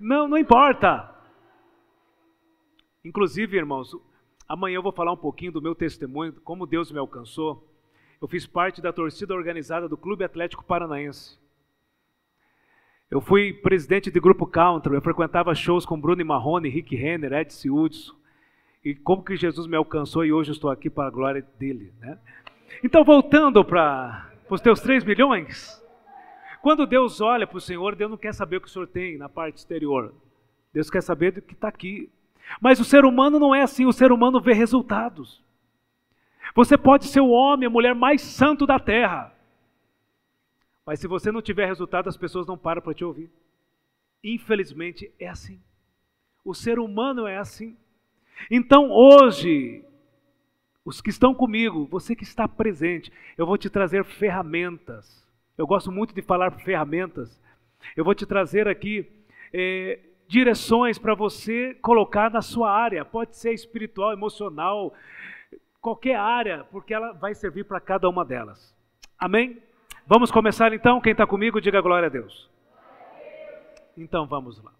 Não, 0.00 0.26
não 0.26 0.38
importa. 0.38 1.10
Inclusive, 3.04 3.56
irmãos, 3.56 3.94
amanhã 4.52 4.76
eu 4.76 4.82
vou 4.82 4.92
falar 4.92 5.12
um 5.12 5.16
pouquinho 5.16 5.50
do 5.50 5.62
meu 5.62 5.74
testemunho, 5.74 6.34
como 6.44 6.66
Deus 6.66 6.92
me 6.92 6.98
alcançou. 6.98 7.66
Eu 8.20 8.28
fiz 8.28 8.46
parte 8.46 8.82
da 8.82 8.92
torcida 8.92 9.32
organizada 9.32 9.88
do 9.88 9.96
Clube 9.96 10.24
Atlético 10.24 10.62
Paranaense. 10.62 11.38
Eu 13.10 13.22
fui 13.22 13.54
presidente 13.54 14.10
de 14.10 14.20
grupo 14.20 14.46
country, 14.46 14.94
eu 14.94 15.00
frequentava 15.00 15.54
shows 15.54 15.86
com 15.86 15.98
Bruno 15.98 16.22
Marrone, 16.24 16.68
Rick 16.68 16.94
Renner, 16.94 17.32
Edson 17.32 17.70
Hudson 17.70 18.14
e 18.84 18.94
como 18.94 19.24
que 19.24 19.36
Jesus 19.36 19.66
me 19.66 19.76
alcançou 19.76 20.22
e 20.22 20.32
hoje 20.32 20.50
eu 20.50 20.54
estou 20.54 20.70
aqui 20.70 20.90
para 20.90 21.08
a 21.08 21.10
glória 21.10 21.46
dele. 21.58 21.94
Né? 21.98 22.18
Então, 22.84 23.02
voltando 23.04 23.64
para 23.64 24.32
os 24.50 24.60
teus 24.60 24.80
3 24.80 25.02
milhões, 25.02 25.82
quando 26.60 26.86
Deus 26.86 27.22
olha 27.22 27.46
para 27.46 27.56
o 27.56 27.60
Senhor, 27.60 27.96
Deus 27.96 28.10
não 28.10 28.18
quer 28.18 28.34
saber 28.34 28.58
o 28.58 28.60
que 28.60 28.68
o 28.68 28.70
Senhor 28.70 28.86
tem 28.86 29.16
na 29.16 29.30
parte 29.30 29.56
exterior. 29.58 30.14
Deus 30.74 30.90
quer 30.90 31.02
saber 31.02 31.32
do 31.32 31.40
que 31.40 31.54
está 31.54 31.68
aqui. 31.68 32.10
Mas 32.60 32.80
o 32.80 32.84
ser 32.84 33.04
humano 33.04 33.38
não 33.38 33.54
é 33.54 33.62
assim, 33.62 33.86
o 33.86 33.92
ser 33.92 34.12
humano 34.12 34.40
vê 34.40 34.52
resultados. 34.52 35.42
Você 36.54 36.76
pode 36.76 37.06
ser 37.06 37.20
o 37.20 37.30
homem, 37.30 37.66
a 37.66 37.70
mulher 37.70 37.94
mais 37.94 38.20
santo 38.20 38.66
da 38.66 38.78
terra. 38.78 39.32
Mas 40.84 41.00
se 41.00 41.06
você 41.06 41.30
não 41.30 41.40
tiver 41.40 41.66
resultado, 41.66 42.08
as 42.08 42.16
pessoas 42.16 42.46
não 42.46 42.58
param 42.58 42.82
para 42.82 42.94
te 42.94 43.04
ouvir. 43.04 43.30
Infelizmente 44.22 45.12
é 45.18 45.28
assim. 45.28 45.60
O 46.44 46.54
ser 46.54 46.78
humano 46.78 47.26
é 47.26 47.38
assim. 47.38 47.76
Então 48.50 48.90
hoje, 48.90 49.84
os 50.84 51.00
que 51.00 51.10
estão 51.10 51.34
comigo, 51.34 51.86
você 51.86 52.14
que 52.14 52.24
está 52.24 52.48
presente, 52.48 53.12
eu 53.38 53.46
vou 53.46 53.56
te 53.56 53.70
trazer 53.70 54.04
ferramentas. 54.04 55.26
Eu 55.56 55.66
gosto 55.66 55.92
muito 55.92 56.14
de 56.14 56.22
falar 56.22 56.50
ferramentas. 56.50 57.40
Eu 57.96 58.04
vou 58.04 58.14
te 58.14 58.26
trazer 58.26 58.66
aqui 58.66 59.06
é, 59.52 60.00
direções 60.32 60.98
para 60.98 61.14
você 61.14 61.74
colocar 61.82 62.30
na 62.30 62.40
sua 62.40 62.72
área. 62.72 63.04
Pode 63.04 63.36
ser 63.36 63.52
espiritual, 63.52 64.14
emocional, 64.14 64.94
qualquer 65.78 66.16
área, 66.16 66.64
porque 66.70 66.94
ela 66.94 67.12
vai 67.12 67.34
servir 67.34 67.64
para 67.64 67.78
cada 67.78 68.08
uma 68.08 68.24
delas. 68.24 68.74
Amém? 69.18 69.62
Vamos 70.06 70.30
começar 70.30 70.72
então? 70.72 71.02
Quem 71.02 71.12
está 71.12 71.26
comigo, 71.26 71.60
diga 71.60 71.82
glória 71.82 72.06
a 72.06 72.10
Deus. 72.10 72.48
Então 73.94 74.26
vamos 74.26 74.58
lá. 74.64 74.72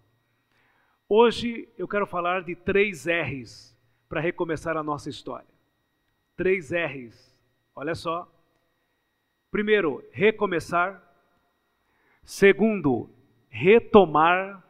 Hoje 1.07 1.69
eu 1.77 1.87
quero 1.87 2.07
falar 2.07 2.41
de 2.41 2.55
três 2.55 3.05
R's 3.05 3.77
para 4.09 4.19
recomeçar 4.19 4.75
a 4.75 4.81
nossa 4.81 5.07
história. 5.07 5.53
Três 6.35 6.71
R's. 6.71 7.39
Olha 7.75 7.93
só. 7.93 8.27
Primeiro, 9.51 10.03
recomeçar. 10.11 10.99
Segundo, 12.23 13.07
retomar. 13.51 14.62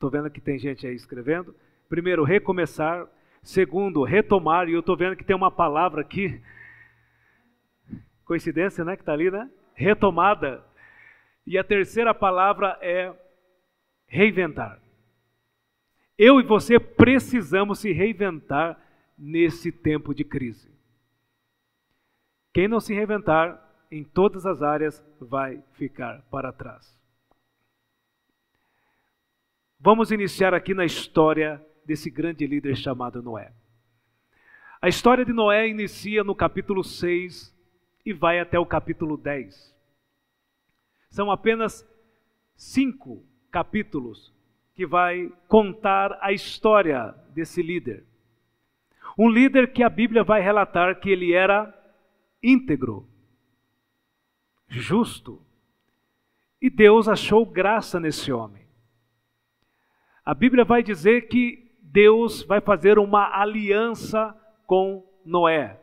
Estou 0.00 0.08
vendo 0.08 0.30
que 0.30 0.40
tem 0.40 0.58
gente 0.58 0.86
aí 0.86 0.94
escrevendo. 0.94 1.54
Primeiro, 1.86 2.24
recomeçar. 2.24 3.06
Segundo, 3.42 4.02
retomar. 4.02 4.66
E 4.66 4.72
eu 4.72 4.80
estou 4.80 4.96
vendo 4.96 5.14
que 5.14 5.22
tem 5.22 5.36
uma 5.36 5.50
palavra 5.50 6.00
aqui. 6.00 6.40
Coincidência, 8.24 8.82
né? 8.82 8.96
Que 8.96 9.02
está 9.02 9.12
ali, 9.12 9.30
né? 9.30 9.50
Retomada. 9.74 10.64
E 11.46 11.58
a 11.58 11.62
terceira 11.62 12.14
palavra 12.14 12.78
é 12.80 13.12
reinventar. 14.06 14.80
Eu 16.16 16.40
e 16.40 16.44
você 16.44 16.80
precisamos 16.80 17.80
se 17.80 17.92
reinventar 17.92 18.80
nesse 19.18 19.70
tempo 19.70 20.14
de 20.14 20.24
crise. 20.24 20.72
Quem 22.54 22.66
não 22.66 22.80
se 22.80 22.94
reinventar 22.94 23.62
em 23.90 24.02
todas 24.02 24.46
as 24.46 24.62
áreas 24.62 25.04
vai 25.20 25.62
ficar 25.74 26.22
para 26.30 26.50
trás. 26.54 26.99
Vamos 29.82 30.10
iniciar 30.10 30.52
aqui 30.52 30.74
na 30.74 30.84
história 30.84 31.64
desse 31.86 32.10
grande 32.10 32.46
líder 32.46 32.76
chamado 32.76 33.22
Noé. 33.22 33.50
A 34.78 34.88
história 34.88 35.24
de 35.24 35.32
Noé 35.32 35.68
inicia 35.68 36.22
no 36.22 36.34
capítulo 36.34 36.84
6 36.84 37.56
e 38.04 38.12
vai 38.12 38.38
até 38.38 38.58
o 38.58 38.66
capítulo 38.66 39.16
10. 39.16 39.74
São 41.08 41.30
apenas 41.30 41.88
cinco 42.54 43.24
capítulos 43.50 44.34
que 44.74 44.84
vai 44.84 45.32
contar 45.48 46.18
a 46.20 46.30
história 46.30 47.14
desse 47.30 47.62
líder. 47.62 48.04
Um 49.16 49.30
líder 49.30 49.72
que 49.72 49.82
a 49.82 49.88
Bíblia 49.88 50.22
vai 50.22 50.42
relatar 50.42 51.00
que 51.00 51.08
ele 51.08 51.32
era 51.32 51.74
íntegro, 52.42 53.08
justo, 54.68 55.40
e 56.60 56.68
Deus 56.68 57.08
achou 57.08 57.46
graça 57.46 57.98
nesse 57.98 58.30
homem. 58.30 58.59
A 60.24 60.34
Bíblia 60.34 60.64
vai 60.64 60.82
dizer 60.82 61.28
que 61.28 61.70
Deus 61.80 62.42
vai 62.42 62.60
fazer 62.60 62.98
uma 62.98 63.40
aliança 63.40 64.36
com 64.66 65.04
Noé. 65.24 65.80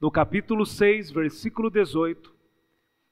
No 0.00 0.10
capítulo 0.10 0.66
6, 0.66 1.10
versículo 1.10 1.70
18, 1.70 2.34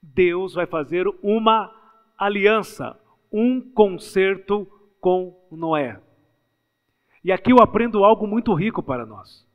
Deus 0.03 0.55
vai 0.55 0.67
fazer 0.67 1.07
uma 1.23 1.75
aliança, 2.19 2.99
um 3.33 3.61
concerto 3.61 4.67
com 5.01 5.47
Noé. 5.51 6.01
E 7.23 7.33
aqui 7.33 7.53
eu 7.53 7.59
aprendo 7.59 8.05
algo 8.05 8.27
muito 8.27 8.53
rico 8.53 8.83
para 8.83 9.07
nós. 9.07 9.47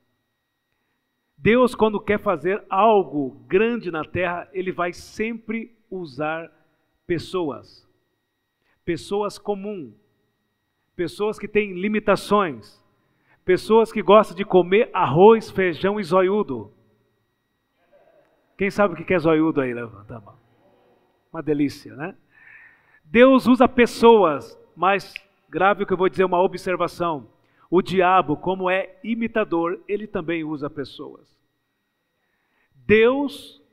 Deus, 1.38 1.76
quando 1.76 2.02
quer 2.02 2.20
fazer 2.20 2.66
algo 2.70 3.44
grande 3.48 3.92
na 3.92 4.04
terra, 4.04 4.50
ele 4.52 4.72
vai 4.72 4.92
sempre 4.92 5.78
usar 5.90 6.52
pessoas. 7.06 7.88
Pessoas 8.84 9.38
comuns. 9.38 9.94
Pessoas 11.00 11.40
que 11.40 11.48
têm 11.48 11.80
limitações. 11.80 12.78
Pessoas 13.46 13.90
que 13.90 14.02
gostam 14.02 14.36
de 14.36 14.44
comer 14.44 14.90
arroz, 14.92 15.50
feijão 15.50 15.98
e 15.98 16.04
zoiudo. 16.04 16.74
Quem 18.58 18.70
sabe 18.70 18.96
o 18.96 18.98
que 18.98 19.14
é 19.14 19.18
zoiudo 19.18 19.62
aí? 19.62 19.74
Levanta 19.74 20.18
a 20.18 20.20
mão. 20.20 20.38
Uma 21.32 21.42
delícia, 21.42 21.96
né? 21.96 22.18
Deus 23.06 23.48
usa 23.48 23.66
pessoas, 23.66 24.60
mas 24.76 25.14
grave 25.48 25.84
o 25.84 25.88
que 25.88 25.94
eu 25.94 25.98
vou 25.98 26.10
dizer, 26.10 26.26
uma 26.26 26.42
observação. 26.42 27.30
O 27.72 27.82
diabo, 27.82 28.36
como 28.36 28.70
é 28.70 29.00
imitador, 29.02 29.82
ele 29.88 30.06
também 30.06 30.44
usa 30.44 30.70
pessoas. 30.70 31.34
Deus 32.76 33.64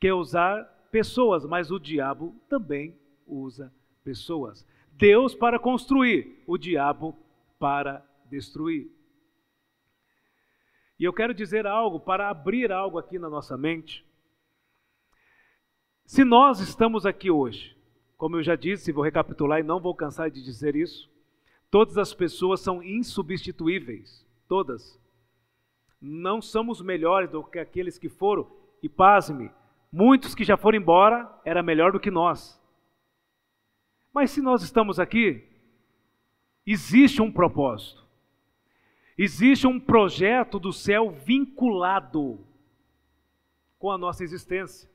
quer 0.00 0.14
usar 0.14 0.64
pessoas, 0.90 1.46
mas 1.46 1.70
o 1.70 1.78
diabo 1.78 2.34
também 2.48 2.98
usa 3.24 3.72
pessoas. 4.02 4.66
Deus 4.96 5.34
para 5.34 5.58
construir, 5.58 6.42
o 6.46 6.56
diabo 6.56 7.16
para 7.58 8.04
destruir. 8.26 8.90
E 10.98 11.04
eu 11.04 11.12
quero 11.12 11.34
dizer 11.34 11.66
algo, 11.66 11.98
para 11.98 12.30
abrir 12.30 12.70
algo 12.70 12.98
aqui 12.98 13.18
na 13.18 13.28
nossa 13.28 13.56
mente. 13.56 14.04
Se 16.06 16.24
nós 16.24 16.60
estamos 16.60 17.04
aqui 17.04 17.30
hoje, 17.30 17.76
como 18.16 18.36
eu 18.36 18.42
já 18.42 18.54
disse, 18.54 18.92
vou 18.92 19.02
recapitular 19.02 19.58
e 19.58 19.64
não 19.64 19.80
vou 19.80 19.94
cansar 19.94 20.30
de 20.30 20.42
dizer 20.42 20.76
isso, 20.76 21.10
todas 21.70 21.98
as 21.98 22.14
pessoas 22.14 22.60
são 22.60 22.82
insubstituíveis, 22.82 24.24
todas. 24.46 25.00
Não 26.00 26.40
somos 26.40 26.80
melhores 26.80 27.30
do 27.30 27.42
que 27.42 27.58
aqueles 27.58 27.98
que 27.98 28.08
foram, 28.08 28.46
e 28.82 28.88
pasme, 28.88 29.50
muitos 29.90 30.34
que 30.34 30.44
já 30.44 30.56
foram 30.56 30.78
embora 30.78 31.28
era 31.44 31.62
melhor 31.62 31.90
do 31.90 31.98
que 31.98 32.10
nós. 32.10 32.62
Mas 34.14 34.30
se 34.30 34.40
nós 34.40 34.62
estamos 34.62 35.00
aqui, 35.00 35.42
existe 36.64 37.20
um 37.20 37.32
propósito. 37.32 38.04
Existe 39.18 39.66
um 39.66 39.80
projeto 39.80 40.60
do 40.60 40.72
céu 40.72 41.10
vinculado 41.10 42.38
com 43.78 43.90
a 43.90 43.98
nossa 43.98 44.22
existência. 44.22 44.88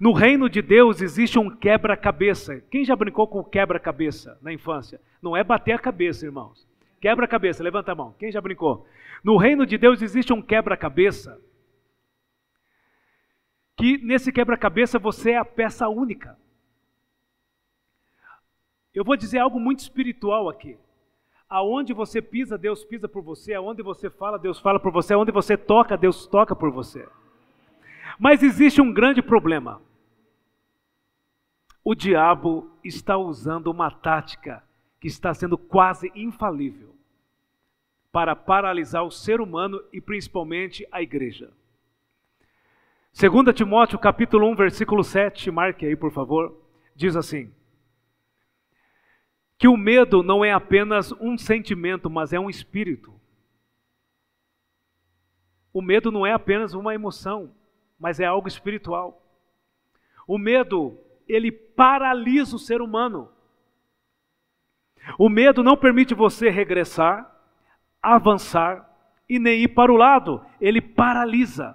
No 0.00 0.12
reino 0.12 0.48
de 0.48 0.62
Deus 0.62 1.02
existe 1.02 1.38
um 1.38 1.50
quebra-cabeça. 1.50 2.60
Quem 2.70 2.84
já 2.84 2.96
brincou 2.96 3.28
com 3.28 3.44
quebra-cabeça 3.44 4.38
na 4.42 4.52
infância? 4.52 5.00
Não 5.22 5.36
é 5.36 5.44
bater 5.44 5.72
a 5.72 5.78
cabeça, 5.78 6.24
irmãos. 6.24 6.66
Quebra-cabeça, 7.00 7.62
levanta 7.62 7.92
a 7.92 7.94
mão. 7.94 8.14
Quem 8.18 8.32
já 8.32 8.40
brincou? 8.40 8.86
No 9.22 9.36
reino 9.36 9.66
de 9.66 9.76
Deus 9.76 10.00
existe 10.02 10.32
um 10.32 10.42
quebra-cabeça. 10.42 11.40
Que 13.76 13.98
nesse 13.98 14.32
quebra-cabeça 14.32 14.98
você 14.98 15.32
é 15.32 15.38
a 15.38 15.44
peça 15.44 15.88
única. 15.88 16.36
Eu 18.94 19.04
vou 19.04 19.16
dizer 19.16 19.38
algo 19.38 19.58
muito 19.58 19.80
espiritual 19.80 20.48
aqui. 20.48 20.78
Aonde 21.48 21.92
você 21.92 22.22
pisa, 22.22 22.56
Deus 22.56 22.84
pisa 22.84 23.08
por 23.08 23.22
você. 23.22 23.54
Aonde 23.54 23.82
você 23.82 24.08
fala, 24.08 24.38
Deus 24.38 24.60
fala 24.60 24.78
por 24.78 24.92
você. 24.92 25.14
Aonde 25.14 25.32
você 25.32 25.56
toca, 25.56 25.96
Deus 25.96 26.26
toca 26.26 26.54
por 26.54 26.70
você. 26.70 27.06
Mas 28.18 28.42
existe 28.42 28.80
um 28.80 28.92
grande 28.92 29.20
problema. 29.20 29.82
O 31.84 31.94
diabo 31.94 32.70
está 32.82 33.16
usando 33.18 33.66
uma 33.66 33.90
tática 33.90 34.62
que 35.00 35.08
está 35.08 35.34
sendo 35.34 35.58
quase 35.58 36.10
infalível 36.14 36.94
para 38.10 38.36
paralisar 38.36 39.04
o 39.04 39.10
ser 39.10 39.40
humano 39.40 39.82
e 39.92 40.00
principalmente 40.00 40.86
a 40.90 41.02
igreja. 41.02 41.50
2 43.12 43.54
Timóteo 43.54 43.98
capítulo 43.98 44.48
1, 44.50 44.54
versículo 44.54 45.04
7, 45.04 45.50
marque 45.50 45.84
aí, 45.84 45.94
por 45.94 46.10
favor, 46.10 46.56
diz 46.96 47.16
assim: 47.16 47.52
que 49.64 49.68
o 49.68 49.78
medo 49.78 50.22
não 50.22 50.44
é 50.44 50.52
apenas 50.52 51.10
um 51.12 51.38
sentimento, 51.38 52.10
mas 52.10 52.34
é 52.34 52.38
um 52.38 52.50
espírito. 52.50 53.18
O 55.72 55.80
medo 55.80 56.12
não 56.12 56.26
é 56.26 56.34
apenas 56.34 56.74
uma 56.74 56.94
emoção, 56.94 57.50
mas 57.98 58.20
é 58.20 58.26
algo 58.26 58.46
espiritual. 58.46 59.26
O 60.28 60.36
medo, 60.36 60.98
ele 61.26 61.50
paralisa 61.50 62.56
o 62.56 62.58
ser 62.58 62.82
humano. 62.82 63.30
O 65.18 65.30
medo 65.30 65.62
não 65.62 65.78
permite 65.78 66.12
você 66.12 66.50
regressar, 66.50 67.34
avançar 68.02 68.86
e 69.26 69.38
nem 69.38 69.62
ir 69.62 69.68
para 69.68 69.90
o 69.90 69.96
lado, 69.96 70.44
ele 70.60 70.82
paralisa. 70.82 71.74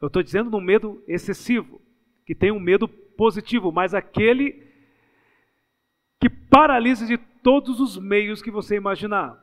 Eu 0.00 0.06
estou 0.06 0.22
dizendo 0.22 0.50
no 0.50 0.60
medo 0.60 1.02
excessivo, 1.08 1.82
que 2.24 2.32
tem 2.32 2.52
um 2.52 2.60
medo 2.60 2.86
positivo, 2.86 3.72
mas 3.72 3.92
aquele 3.92 4.67
que 6.20 6.28
paralisa 6.28 7.06
de 7.06 7.16
todos 7.18 7.80
os 7.80 7.96
meios 7.96 8.42
que 8.42 8.50
você 8.50 8.76
imaginar. 8.76 9.38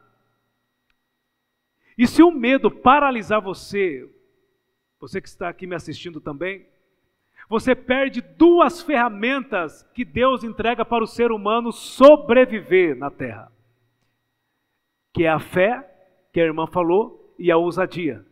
E 1.98 2.06
se 2.06 2.22
o 2.22 2.32
medo 2.32 2.70
paralisar 2.70 3.42
você, 3.42 4.10
você 5.00 5.22
que 5.22 5.28
está 5.28 5.48
aqui 5.48 5.66
me 5.66 5.76
assistindo 5.76 6.20
também, 6.20 6.66
você 7.48 7.76
perde 7.76 8.22
duas 8.22 8.82
ferramentas 8.82 9.84
que 9.94 10.04
Deus 10.04 10.44
entrega 10.44 10.84
para 10.84 11.04
o 11.04 11.08
ser 11.08 11.32
humano 11.32 11.72
sobreviver 11.72 12.98
na 12.98 13.12
terra. 13.12 13.52
Que 15.14 15.26
é 15.26 15.30
a 15.30 15.40
fé, 15.40 15.90
que 16.34 16.42
a 16.42 16.44
irmã 16.44 16.68
falou, 16.68 17.34
e 17.38 17.52
a 17.52 17.58
ousadia. 17.58 18.26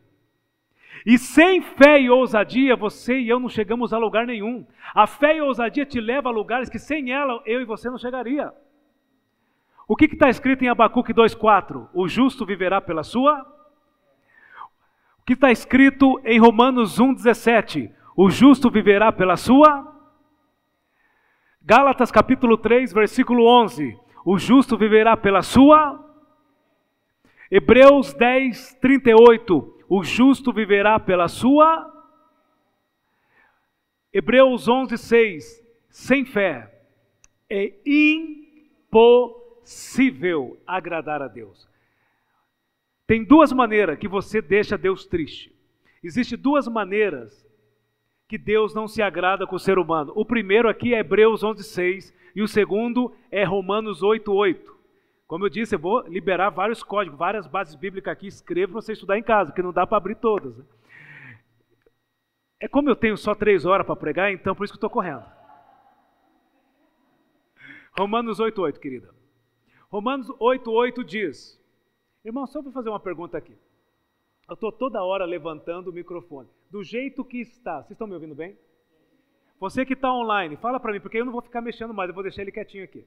E 1.06 1.18
sem 1.18 1.62
fé 1.62 2.00
e 2.00 2.10
ousadia, 2.10 2.76
você 2.76 3.20
e 3.20 3.28
eu 3.28 3.39
não 3.39 3.50
chegamos 3.50 3.94
a 3.94 3.98
lugar 3.98 4.26
nenhum. 4.26 4.66
A 4.96 5.06
fé 5.06 5.36
e 5.36 5.39
a 5.39 5.44
ousadia 5.44 5.86
te 5.86 6.00
leva 6.00 6.30
a 6.30 6.32
lugares 6.32 6.70
que 6.70 6.80
sem 6.80 7.12
ela 7.12 7.42
eu 7.46 7.62
e 7.62 7.66
você 7.66 7.89
não 7.89 7.98
chegaria. 7.98 8.54
O 9.86 9.98
que 9.98 10.06
está 10.06 10.30
escrito 10.30 10.63
em 10.63 10.70
Abacuque 10.70 11.13
2,4? 11.13 11.89
O 11.94 12.08
justo 12.08 12.46
viverá 12.46 12.80
pela 12.80 13.04
sua. 13.04 13.42
O 15.20 15.26
que 15.26 15.34
está 15.34 15.52
escrito 15.52 16.22
em 16.24 16.39
Romanos 16.39 17.00
1,17? 17.00 17.92
O 18.16 18.30
justo 18.30 18.70
viverá 18.70 19.12
pela 19.12 19.36
sua. 19.36 19.92
Gálatas 21.62 22.12
capítulo 22.12 22.58
3, 22.58 22.94
versículo 22.94 23.46
11. 23.46 23.98
O 24.26 24.38
justo 24.38 24.78
viverá 24.78 25.18
pela 25.18 25.42
sua. 25.42 26.00
Hebreus 27.52 28.13
10, 28.13 28.76
38. 28.76 29.73
O 29.88 30.04
justo 30.04 30.52
viverá 30.54 31.00
pela 31.00 31.28
sua. 31.28 31.91
Hebreus 34.12 34.67
11, 34.67 34.98
6. 34.98 35.63
Sem 35.89 36.26
fé 36.26 36.74
é 37.50 37.74
impossível 38.91 40.60
agradar 40.65 41.22
a 41.22 41.28
Deus. 41.28 41.69
Tem 43.06 43.24
duas 43.24 43.52
maneiras 43.52 44.00
que 44.00 44.08
você 44.08 44.41
deixa 44.41 44.78
Deus 44.78 45.06
triste. 45.06 45.54
Existem 46.04 46.38
duas 46.38 46.67
maneiras 46.67 47.48
que 48.28 48.38
Deus 48.38 48.74
não 48.74 48.88
se 48.88 49.02
agrada 49.02 49.46
com 49.46 49.56
o 49.56 49.60
ser 49.60 49.78
humano. 49.78 50.12
O 50.15 50.26
primeiro 50.26 50.67
aqui 50.67 50.96
é 50.96 51.00
Hebreus 51.00 51.43
11:6 51.43 52.12
e 52.36 52.41
o 52.41 52.48
segundo 52.48 53.15
é 53.30 53.43
Romanos 53.43 54.02
8:8. 54.02 54.73
Como 55.28 55.46
eu 55.46 55.50
disse, 55.50 55.76
eu 55.76 55.80
vou 55.80 56.02
liberar 56.08 56.50
vários 56.50 56.84
códigos, 56.84 57.18
várias 57.18 57.48
bases 57.48 57.76
bíblicas 57.76 58.12
aqui, 58.12 58.28
escreva 58.28 58.74
para 58.74 58.82
você 58.82 58.94
estudar 58.94 59.18
em 59.18 59.24
casa, 59.24 59.52
porque 59.52 59.62
não 59.62 59.72
dá 59.72 59.88
para 59.88 59.98
abrir 59.98 60.16
todas. 60.16 60.58
Né? 60.58 60.66
É 62.60 62.68
como 62.68 62.90
eu 62.90 62.96
tenho 62.96 63.18
só 63.18 63.34
três 63.34 63.66
horas 63.66 63.86
para 63.86 63.96
pregar, 63.96 64.32
então 64.32 64.56
por 64.56 64.64
isso 64.64 64.74
que 64.74 64.78
estou 64.78 64.90
correndo. 64.90 65.26
Romanos 67.98 68.40
8,8, 68.40 68.80
querida. 68.80 69.14
Romanos 69.90 70.28
8,8 70.40 71.04
diz: 71.04 71.62
Irmão, 72.26 72.48
só 72.48 72.62
vou 72.62 72.72
fazer 72.72 72.90
uma 72.90 73.00
pergunta 73.00 73.38
aqui. 73.38 73.56
Eu 74.48 74.56
estou 74.56 74.72
toda 74.72 75.04
hora 75.04 75.26
levantando 75.26 75.90
o 75.90 75.94
microfone. 75.94 76.50
Do 76.70 76.84
jeito 76.84 77.24
que 77.24 77.40
está, 77.40 77.78
vocês 77.78 77.92
estão 77.92 78.08
me 78.08 78.14
ouvindo 78.14 78.36
bem? 78.36 78.58
Você 79.60 79.86
que 79.86 79.94
está 79.94 80.12
online, 80.12 80.58
fala 80.58 80.80
para 80.80 80.92
mim, 80.92 81.00
porque 81.00 81.18
eu 81.18 81.26
não 81.26 81.32
vou 81.32 81.42
ficar 81.42 81.62
mexendo 81.62 81.94
mais, 81.94 82.10
eu 82.10 82.14
vou 82.14 82.24
deixar 82.24 82.42
ele 82.42 82.52
quietinho 82.52 82.84
aqui. 82.84 83.06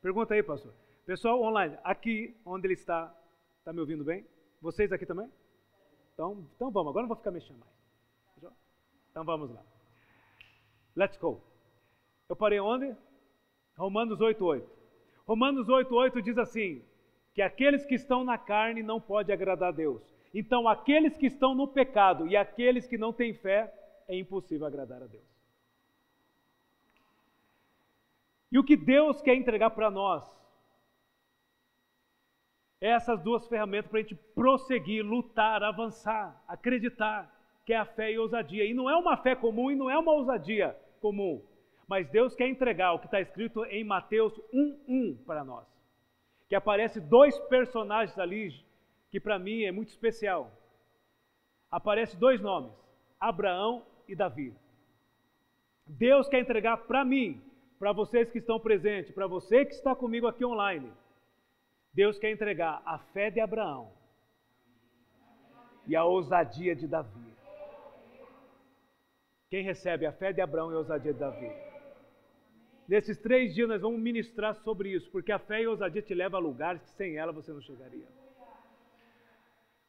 Pergunta 0.00 0.34
aí, 0.34 0.42
pastor. 0.42 0.72
Pessoal 1.04 1.42
online, 1.42 1.76
aqui 1.82 2.36
onde 2.44 2.66
ele 2.66 2.74
está, 2.74 3.12
está 3.58 3.72
me 3.72 3.80
ouvindo 3.80 4.04
bem? 4.04 4.24
Vocês 4.60 4.92
aqui 4.92 5.04
também? 5.04 5.28
Então, 6.14 6.46
então 6.54 6.70
vamos, 6.70 6.90
agora 6.90 7.02
não 7.02 7.08
vou 7.08 7.16
ficar 7.16 7.30
mexendo 7.30 7.58
mais. 7.58 7.72
Então 9.10 9.24
vamos 9.24 9.50
lá. 9.50 9.62
Let's 10.96 11.16
go. 11.18 11.42
Eu 12.28 12.36
parei 12.36 12.60
onde? 12.60 12.94
Romanos 13.76 14.20
8,8. 14.20 14.64
Romanos 15.26 15.66
8,8 15.66 16.22
diz 16.22 16.38
assim: 16.38 16.84
que 17.34 17.40
aqueles 17.40 17.84
que 17.84 17.94
estão 17.94 18.24
na 18.24 18.36
carne 18.36 18.82
não 18.82 19.00
podem 19.00 19.34
agradar 19.34 19.70
a 19.70 19.72
Deus. 19.72 20.02
Então, 20.34 20.68
aqueles 20.68 21.16
que 21.16 21.26
estão 21.26 21.54
no 21.54 21.68
pecado 21.68 22.26
e 22.26 22.36
aqueles 22.36 22.86
que 22.86 22.98
não 22.98 23.12
têm 23.12 23.34
fé, 23.34 23.72
é 24.08 24.16
impossível 24.16 24.66
agradar 24.66 25.02
a 25.02 25.06
Deus. 25.06 25.24
E 28.50 28.58
o 28.58 28.64
que 28.64 28.76
Deus 28.76 29.20
quer 29.22 29.34
entregar 29.34 29.70
para 29.70 29.90
nós 29.90 30.24
essas 32.82 33.22
duas 33.22 33.46
ferramentas 33.46 33.88
para 33.88 34.00
a 34.00 34.02
gente 34.02 34.16
prosseguir, 34.34 35.04
lutar, 35.04 35.62
avançar, 35.62 36.42
acreditar, 36.48 37.32
que 37.64 37.72
é 37.72 37.76
a 37.76 37.84
fé 37.84 38.10
e 38.10 38.16
a 38.16 38.20
ousadia. 38.20 38.64
E 38.64 38.74
não 38.74 38.90
é 38.90 38.96
uma 38.96 39.16
fé 39.16 39.36
comum 39.36 39.70
e 39.70 39.76
não 39.76 39.88
é 39.88 39.96
uma 39.96 40.12
ousadia 40.12 40.76
comum. 41.00 41.40
Mas 41.86 42.08
Deus 42.08 42.34
quer 42.34 42.48
entregar 42.48 42.92
o 42.92 42.98
que 42.98 43.06
está 43.06 43.20
escrito 43.20 43.64
em 43.66 43.84
Mateus 43.84 44.32
1,1 44.52 45.24
para 45.24 45.44
nós. 45.44 45.64
Que 46.48 46.56
aparece 46.56 47.00
dois 47.00 47.38
personagens 47.38 48.18
ali, 48.18 48.52
que 49.12 49.20
para 49.20 49.38
mim 49.38 49.62
é 49.62 49.70
muito 49.70 49.90
especial. 49.90 50.50
Aparece 51.70 52.16
dois 52.16 52.40
nomes, 52.40 52.72
Abraão 53.20 53.86
e 54.08 54.16
Davi. 54.16 54.52
Deus 55.86 56.28
quer 56.28 56.40
entregar 56.40 56.78
para 56.78 57.04
mim, 57.04 57.40
para 57.78 57.92
vocês 57.92 58.28
que 58.28 58.38
estão 58.38 58.58
presentes, 58.58 59.12
para 59.12 59.28
você 59.28 59.64
que 59.64 59.72
está 59.72 59.94
comigo 59.94 60.26
aqui 60.26 60.44
online, 60.44 60.92
Deus 61.92 62.18
quer 62.18 62.30
entregar 62.30 62.82
a 62.86 62.98
fé 62.98 63.30
de 63.30 63.40
Abraão 63.40 63.92
e 65.86 65.94
a 65.94 66.04
ousadia 66.04 66.74
de 66.74 66.86
Davi. 66.86 67.32
Quem 69.50 69.62
recebe 69.62 70.06
a 70.06 70.12
fé 70.12 70.32
de 70.32 70.40
Abraão 70.40 70.70
e 70.70 70.74
a 70.74 70.78
ousadia 70.78 71.12
de 71.12 71.18
Davi? 71.18 71.52
Nesses 72.88 73.18
três 73.18 73.54
dias 73.54 73.68
nós 73.68 73.80
vamos 73.80 74.00
ministrar 74.00 74.54
sobre 74.54 74.90
isso, 74.90 75.10
porque 75.10 75.30
a 75.30 75.38
fé 75.38 75.60
e 75.62 75.66
a 75.66 75.70
ousadia 75.70 76.00
te 76.00 76.14
levam 76.14 76.40
a 76.40 76.42
lugares 76.42 76.82
que 76.82 76.90
sem 76.90 77.16
ela 77.16 77.32
você 77.32 77.52
não 77.52 77.60
chegaria. 77.60 78.06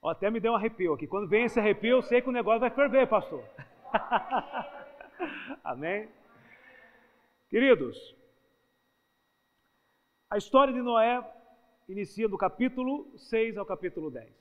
Ó, 0.01 0.09
até 0.09 0.29
me 0.29 0.41
deu 0.41 0.51
um 0.51 0.55
arrepio 0.55 0.93
aqui. 0.93 1.07
Quando 1.07 1.29
vem 1.29 1.45
esse 1.45 1.57
arrepio, 1.57 1.97
eu 1.97 2.01
sei 2.01 2.21
que 2.21 2.27
o 2.27 2.33
negócio 2.33 2.59
vai 2.59 2.69
ferver, 2.69 3.07
pastor. 3.07 3.43
Amém? 5.63 6.09
Queridos, 7.49 8.13
a 10.29 10.37
história 10.37 10.73
de 10.73 10.81
Noé 10.81 11.23
inicia 11.87 12.27
do 12.27 12.37
capítulo 12.37 13.11
6 13.17 13.57
ao 13.57 13.65
capítulo 13.65 14.09
10. 14.09 14.31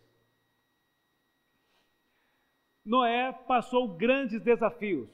Noé 2.84 3.32
passou 3.32 3.88
grandes 3.88 4.40
desafios. 4.42 5.08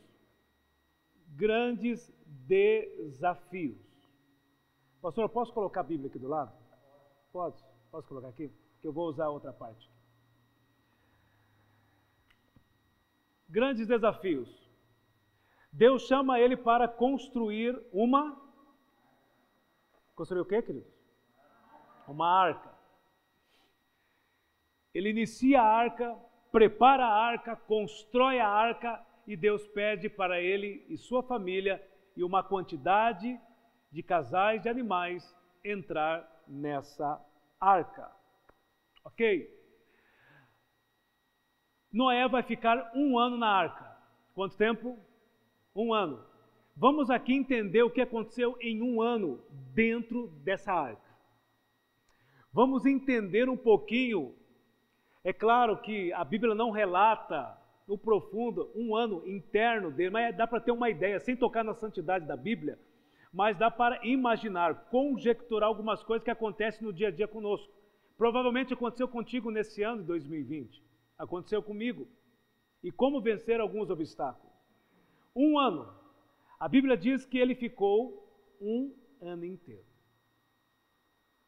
Grandes 1.28 2.12
desafios. 2.26 3.78
Pastor, 5.00 5.24
eu 5.24 5.28
posso 5.28 5.52
colocar 5.52 5.80
a 5.80 5.84
Bíblia 5.84 6.08
aqui 6.08 6.18
do 6.18 6.28
lado? 6.28 6.52
Pode? 7.32 7.62
Posso 7.90 8.08
colocar 8.08 8.28
aqui? 8.28 8.50
Que 8.80 8.88
eu 8.88 8.92
vou 8.92 9.08
usar 9.08 9.28
outra 9.28 9.52
parte. 9.52 9.90
Grandes 13.48 13.86
desafios. 13.86 14.68
Deus 15.72 16.02
chama 16.02 16.40
ele 16.40 16.56
para 16.56 16.88
construir 16.88 17.80
uma. 17.92 18.36
Construir 20.14 20.40
o 20.40 20.44
quê, 20.44 20.60
queridos? 20.60 20.97
Uma 22.08 22.26
arca. 22.26 22.70
Ele 24.94 25.10
inicia 25.10 25.60
a 25.60 25.66
arca, 25.66 26.16
prepara 26.50 27.04
a 27.04 27.14
arca, 27.14 27.54
constrói 27.54 28.40
a 28.40 28.48
arca 28.48 29.04
e 29.26 29.36
Deus 29.36 29.66
pede 29.68 30.08
para 30.08 30.40
ele 30.40 30.84
e 30.88 30.96
sua 30.96 31.22
família 31.22 31.86
e 32.16 32.24
uma 32.24 32.42
quantidade 32.42 33.38
de 33.92 34.02
casais 34.02 34.62
de 34.62 34.68
animais 34.68 35.36
entrar 35.62 36.26
nessa 36.48 37.22
arca. 37.60 38.10
Ok? 39.04 39.54
Noé 41.92 42.26
vai 42.26 42.42
ficar 42.42 42.90
um 42.94 43.18
ano 43.18 43.36
na 43.36 43.48
arca. 43.48 43.96
Quanto 44.34 44.56
tempo? 44.56 44.98
Um 45.74 45.92
ano. 45.92 46.24
Vamos 46.74 47.10
aqui 47.10 47.34
entender 47.34 47.82
o 47.82 47.90
que 47.90 48.00
aconteceu 48.00 48.56
em 48.60 48.80
um 48.82 49.02
ano 49.02 49.42
dentro 49.74 50.28
dessa 50.42 50.72
arca. 50.72 51.07
Vamos 52.52 52.86
entender 52.86 53.48
um 53.48 53.56
pouquinho. 53.56 54.34
É 55.22 55.32
claro 55.32 55.80
que 55.80 56.12
a 56.12 56.24
Bíblia 56.24 56.54
não 56.54 56.70
relata 56.70 57.56
no 57.86 57.96
profundo 57.96 58.70
um 58.74 58.94
ano 58.94 59.26
interno 59.26 59.90
dele, 59.90 60.10
mas 60.10 60.36
dá 60.36 60.46
para 60.46 60.60
ter 60.60 60.70
uma 60.70 60.90
ideia, 60.90 61.20
sem 61.20 61.36
tocar 61.36 61.64
na 61.64 61.74
santidade 61.74 62.26
da 62.26 62.36
Bíblia, 62.36 62.78
mas 63.32 63.56
dá 63.56 63.70
para 63.70 64.04
imaginar, 64.06 64.88
conjecturar 64.90 65.68
algumas 65.68 66.02
coisas 66.02 66.24
que 66.24 66.30
acontecem 66.30 66.86
no 66.86 66.92
dia 66.92 67.08
a 67.08 67.10
dia 67.10 67.28
conosco. 67.28 67.72
Provavelmente 68.16 68.74
aconteceu 68.74 69.08
contigo 69.08 69.50
nesse 69.50 69.82
ano 69.82 70.00
de 70.00 70.08
2020, 70.08 70.82
aconteceu 71.18 71.62
comigo. 71.62 72.06
E 72.82 72.92
como 72.92 73.20
vencer 73.20 73.60
alguns 73.60 73.90
obstáculos? 73.90 74.52
Um 75.34 75.58
ano. 75.58 75.92
A 76.58 76.68
Bíblia 76.68 76.96
diz 76.96 77.24
que 77.24 77.38
ele 77.38 77.54
ficou 77.54 78.26
um 78.60 78.92
ano 79.20 79.44
inteiro. 79.44 79.84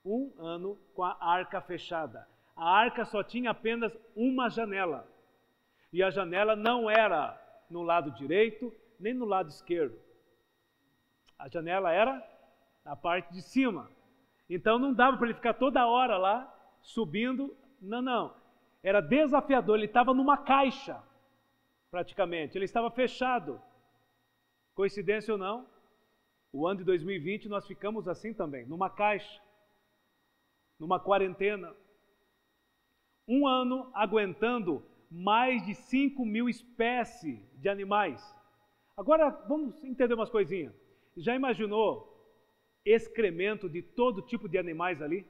Um 0.04 0.32
ano 0.38 0.78
com 0.94 1.02
a 1.04 1.16
arca 1.20 1.60
fechada. 1.60 2.26
A 2.56 2.70
arca 2.70 3.04
só 3.04 3.22
tinha 3.22 3.50
apenas 3.50 3.96
uma 4.14 4.48
janela. 4.48 5.06
E 5.92 6.02
a 6.02 6.10
janela 6.10 6.54
não 6.54 6.90
era 6.90 7.38
no 7.68 7.82
lado 7.82 8.10
direito 8.12 8.72
nem 8.98 9.14
no 9.14 9.24
lado 9.24 9.48
esquerdo 9.48 9.98
a 11.40 11.48
janela 11.48 11.90
era 11.90 12.22
na 12.84 12.94
parte 12.94 13.32
de 13.32 13.40
cima. 13.40 13.90
Então 14.48 14.78
não 14.78 14.92
dava 14.92 15.16
para 15.16 15.26
ele 15.26 15.34
ficar 15.34 15.54
toda 15.54 15.86
hora 15.86 16.18
lá 16.18 16.54
subindo. 16.82 17.56
Não, 17.80 18.02
não. 18.02 18.34
Era 18.82 19.00
desafiador. 19.00 19.76
Ele 19.76 19.86
estava 19.86 20.12
numa 20.12 20.36
caixa, 20.36 21.02
praticamente. 21.90 22.58
Ele 22.58 22.66
estava 22.66 22.90
fechado. 22.90 23.60
Coincidência 24.74 25.32
ou 25.32 25.38
não, 25.38 25.66
o 26.52 26.66
ano 26.66 26.78
de 26.78 26.84
2020 26.84 27.48
nós 27.48 27.66
ficamos 27.66 28.06
assim 28.08 28.32
também, 28.32 28.64
numa 28.66 28.88
caixa, 28.88 29.40
numa 30.80 30.98
quarentena. 30.98 31.76
Um 33.28 33.46
ano 33.46 33.90
aguentando 33.94 34.84
mais 35.10 35.64
de 35.64 35.74
5 35.74 36.24
mil 36.24 36.48
espécies 36.48 37.38
de 37.60 37.68
animais. 37.68 38.20
Agora 38.96 39.30
vamos 39.46 39.84
entender 39.84 40.14
umas 40.14 40.30
coisinhas. 40.30 40.74
Já 41.16 41.36
imaginou 41.36 42.08
excremento 42.84 43.68
de 43.68 43.82
todo 43.82 44.22
tipo 44.22 44.48
de 44.48 44.56
animais 44.56 45.02
ali? 45.02 45.26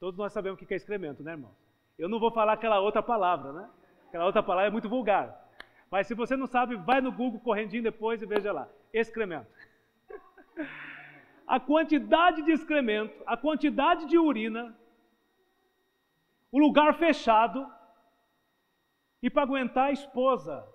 Todos 0.00 0.18
nós 0.18 0.32
sabemos 0.32 0.60
o 0.60 0.66
que 0.66 0.74
é 0.74 0.76
excremento, 0.76 1.22
né, 1.22 1.32
irmão? 1.32 1.54
Eu 1.96 2.08
não 2.08 2.18
vou 2.18 2.30
falar 2.30 2.54
aquela 2.54 2.80
outra 2.80 3.02
palavra, 3.02 3.52
né? 3.52 3.70
Aquela 4.08 4.26
outra 4.26 4.42
palavra 4.42 4.68
é 4.68 4.72
muito 4.72 4.88
vulgar. 4.88 5.44
Mas 5.90 6.06
se 6.06 6.14
você 6.14 6.36
não 6.36 6.46
sabe, 6.46 6.76
vai 6.76 7.00
no 7.00 7.12
Google 7.12 7.40
correndinho 7.40 7.82
depois 7.82 8.20
e 8.20 8.26
veja 8.26 8.52
lá. 8.52 8.68
Excremento. 8.92 9.46
A 11.46 11.60
quantidade 11.60 12.42
de 12.42 12.52
excremento, 12.52 13.22
a 13.24 13.36
quantidade 13.36 14.06
de 14.06 14.18
urina, 14.18 14.76
o 16.50 16.58
lugar 16.58 16.98
fechado, 16.98 17.70
e 19.22 19.30
para 19.30 19.42
aguentar 19.42 19.88
a 19.88 19.92
esposa, 19.92 20.66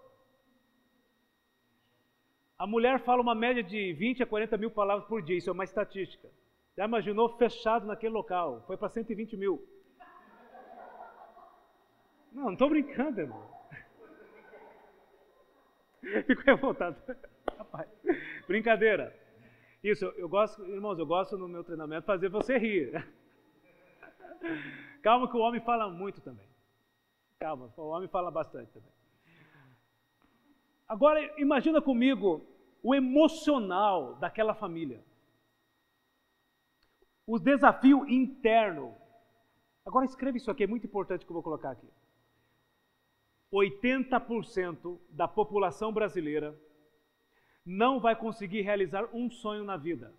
a 2.58 2.66
mulher 2.66 3.00
fala 3.00 3.22
uma 3.22 3.36
média 3.36 3.62
de 3.62 3.92
20 3.94 4.24
a 4.24 4.26
40 4.26 4.58
mil 4.58 4.72
palavras 4.72 5.08
por 5.08 5.22
dia, 5.22 5.38
isso 5.38 5.50
é 5.50 5.54
uma 5.54 5.64
estatística. 5.64 6.30
Já 6.78 6.86
imaginou 6.86 7.38
fechado 7.38 7.86
naquele 7.86 8.14
local? 8.14 8.64
Foi 8.66 8.78
para 8.78 8.88
120 8.88 9.36
mil. 9.36 9.68
Não, 12.32 12.46
não 12.46 12.54
estou 12.54 12.70
brincando, 12.70 13.20
irmão. 13.20 13.50
Fico 16.26 16.42
revoltado. 16.44 16.96
Rapaz, 17.58 17.90
brincadeira. 18.48 19.21
Isso, 19.84 20.06
eu 20.06 20.30
gosto, 20.30 20.64
irmãos, 20.68 21.00
eu 21.00 21.06
gosto 21.06 21.38
no 21.38 21.48
meu 21.48 21.64
treinamento 21.64 22.06
fazer 22.06 22.30
você 22.30 22.58
rir. 22.58 23.04
Calma 25.02 25.30
que 25.30 25.36
o 25.36 25.40
homem 25.40 25.60
fala 25.60 25.90
muito 25.90 26.22
também. 26.22 26.48
Calma, 27.40 27.74
o 27.76 27.90
homem 27.90 28.08
fala 28.08 28.30
bastante 28.30 28.72
também. 28.72 28.92
Agora, 30.88 31.20
imagina 31.40 31.82
comigo 31.82 32.46
o 32.84 32.94
emocional 32.94 34.16
daquela 34.16 34.54
família. 34.54 35.04
O 37.26 37.40
desafio 37.40 38.08
interno. 38.08 38.96
Agora 39.84 40.06
escreva 40.06 40.38
isso 40.38 40.52
aqui, 40.52 40.64
é 40.64 40.68
muito 40.68 40.86
importante 40.86 41.26
que 41.26 41.32
eu 41.32 41.34
vou 41.34 41.42
colocar 41.42 41.72
aqui. 41.72 41.88
80% 43.52 45.00
da 45.10 45.28
população 45.28 45.92
brasileira 45.92 46.56
não 47.66 48.00
vai 48.00 48.16
conseguir 48.16 48.62
realizar 48.62 49.08
um 49.14 49.30
sonho 49.30 49.64
na 49.64 49.78
vida. 49.78 50.14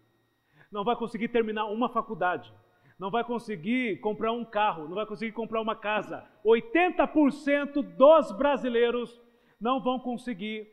Não 0.71 0.85
vai 0.85 0.97
conseguir 0.97 1.29
terminar 1.29 1.67
uma 1.67 1.89
faculdade. 1.89 2.53
Não 2.99 3.11
vai 3.11 3.25
conseguir 3.25 4.01
comprar 4.01 4.33
um 4.33 4.45
carro. 4.45 4.89
Não 4.89 4.95
vai 4.95 5.07
conseguir 5.07 5.33
comprar 5.33 5.61
uma 5.61 5.77
casa. 5.77 6.27
80% 6.45 7.83
dos 7.83 8.33
brasileiros 8.33 9.21
não 9.61 9.81
vão 9.81 9.99
conseguir 9.99 10.73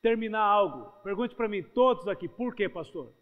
terminar 0.00 0.42
algo. 0.42 0.92
Pergunte 1.02 1.34
para 1.34 1.48
mim, 1.48 1.62
todos 1.62 2.08
aqui, 2.08 2.28
por 2.28 2.54
quê, 2.54 2.68
pastor? 2.68 3.12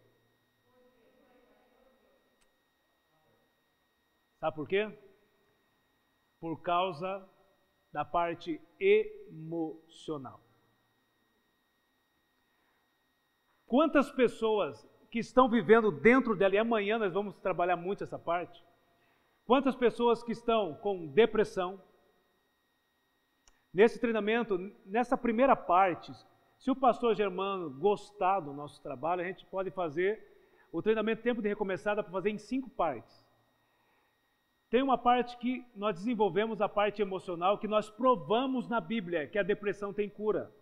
Sabe 4.39 4.55
por 4.55 4.69
quê? 4.69 4.91
Por 6.39 6.61
causa 6.61 7.27
da 7.93 8.05
parte 8.05 8.61
emocional. 8.79 10.46
Quantas 13.67 14.11
pessoas 14.11 14.89
que 15.11 15.19
estão 15.19 15.49
vivendo 15.49 15.91
dentro 15.91 16.37
dela, 16.37 16.55
e 16.55 16.59
amanhã 16.59 16.99
nós 16.99 17.13
vamos 17.13 17.37
trabalhar 17.37 17.77
muito 17.77 18.05
essa 18.05 18.19
parte, 18.19 18.63
quantas 19.45 19.75
pessoas 19.75 20.23
que 20.23 20.33
estão 20.33 20.75
com 20.75 21.07
depressão, 21.09 21.81
nesse 23.73 24.01
treinamento, 24.01 24.57
nessa 24.85 25.17
primeira 25.17 25.57
parte, 25.57 26.13
se 26.59 26.71
o 26.71 26.77
pastor 26.77 27.15
Germano 27.15 27.71
gostar 27.71 28.41
do 28.41 28.53
nosso 28.53 28.81
trabalho, 28.83 29.23
a 29.23 29.25
gente 29.25 29.45
pode 29.47 29.71
fazer 29.71 30.23
o 30.73 30.81
treinamento 30.81 31.23
Tempo 31.23 31.43
de 31.43 31.49
Recomeçar, 31.49 31.97
dá 31.97 32.03
para 32.03 32.13
fazer 32.13 32.31
em 32.31 32.39
cinco 32.39 32.71
partes. 32.71 33.27
Tem 34.69 34.83
uma 34.83 34.99
parte 34.99 35.37
que 35.39 35.65
nós 35.75 35.95
desenvolvemos, 35.95 36.61
a 36.61 36.69
parte 36.69 37.01
emocional, 37.01 37.59
que 37.59 37.69
nós 37.69 37.89
provamos 37.89 38.69
na 38.69 38.81
Bíblia, 38.81 39.27
que 39.29 39.39
a 39.39 39.43
depressão 39.43 39.93
tem 39.93 40.09
cura. 40.09 40.53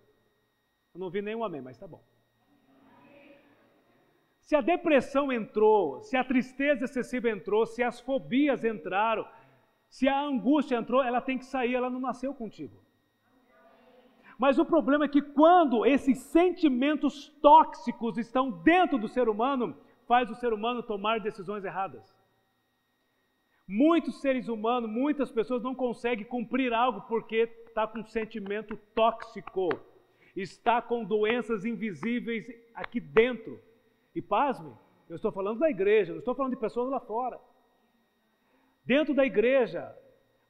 Eu 0.93 1.01
não 1.01 1.11
vi 1.11 1.23
nenhum 1.23 1.43
amém, 1.43 1.61
mas 1.61 1.79
tá 1.79 1.87
bom. 1.87 2.03
Se 4.55 4.59
a 4.59 4.61
depressão 4.61 5.33
entrou, 5.33 6.01
se 6.05 6.17
a 6.17 6.23
tristeza 6.23 6.85
excessiva 6.85 7.29
entrou, 7.29 7.67
se 7.67 7.83
as 7.83 7.99
fobias 7.99 8.63
entraram, 8.63 9.27
se 9.89 10.07
a 10.07 10.23
angústia 10.23 10.77
entrou, 10.77 11.03
ela 11.03 11.21
tem 11.21 11.37
que 11.37 11.45
sair, 11.45 11.75
ela 11.75 11.91
não 11.91 11.99
nasceu 11.99 12.33
contigo. 12.33 12.81
Mas 14.39 14.57
o 14.57 14.65
problema 14.65 15.07
é 15.07 15.09
que 15.09 15.21
quando 15.21 15.85
esses 15.85 16.19
sentimentos 16.19 17.31
tóxicos 17.43 18.17
estão 18.17 18.49
dentro 18.49 18.97
do 18.97 19.09
ser 19.09 19.29
humano, 19.29 19.77
faz 20.07 20.31
o 20.31 20.37
ser 20.37 20.53
humano 20.53 20.85
tomar 20.85 21.19
decisões 21.19 21.65
erradas. 21.65 22.17
Muitos 23.67 24.21
seres 24.21 24.47
humanos, 24.47 24.89
muitas 24.89 25.33
pessoas 25.33 25.65
não 25.65 25.75
conseguem 25.75 26.25
cumprir 26.25 26.73
algo 26.73 27.01
porque 27.09 27.51
está 27.67 27.89
com 27.89 27.99
um 27.99 28.07
sentimento 28.07 28.77
tóxico. 28.95 29.69
está 30.37 30.81
com 30.81 31.05
doenças 31.05 31.65
invisíveis 31.65 32.47
aqui 32.73 33.01
dentro. 33.01 33.61
E 34.15 34.23
pasme, 34.23 34.73
eu 35.09 35.17
estou 35.17 35.33
falando 35.33 35.59
da 35.59 35.71
igreja, 35.71 36.13
não 36.13 36.21
estou 36.21 36.35
falando 36.35 36.53
de 36.55 36.61
pessoas 36.61 36.91
lá 36.91 37.01
fora. 37.01 37.41
Dentro 38.85 39.15
da 39.15 39.25
igreja, 39.25 39.95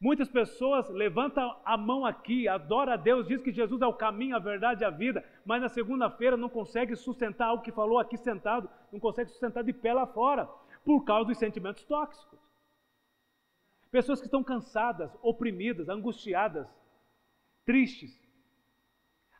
muitas 0.00 0.28
pessoas 0.28 0.88
levantam 0.90 1.56
a 1.64 1.76
mão 1.76 2.04
aqui, 2.04 2.46
adoram 2.46 2.92
a 2.92 2.96
Deus, 2.96 3.26
diz 3.26 3.40
que 3.40 3.52
Jesus 3.52 3.80
é 3.80 3.86
o 3.86 3.94
caminho, 3.94 4.36
a 4.36 4.40
verdade 4.40 4.82
e 4.82 4.84
a 4.84 4.90
vida, 4.90 5.24
mas 5.44 5.62
na 5.62 5.68
segunda-feira 5.68 6.36
não 6.36 6.48
consegue 6.48 6.94
sustentar 6.94 7.46
algo 7.48 7.62
que 7.62 7.72
falou 7.72 7.98
aqui 7.98 8.16
sentado, 8.16 8.68
não 8.92 9.00
consegue 9.00 9.30
sustentar 9.30 9.64
de 9.64 9.72
pé 9.72 9.92
lá 9.92 10.06
fora, 10.06 10.46
por 10.84 11.04
causa 11.04 11.28
dos 11.28 11.38
sentimentos 11.38 11.84
tóxicos. 11.84 12.38
Pessoas 13.90 14.20
que 14.20 14.26
estão 14.26 14.42
cansadas, 14.42 15.16
oprimidas, 15.22 15.88
angustiadas, 15.88 16.68
tristes. 17.64 18.12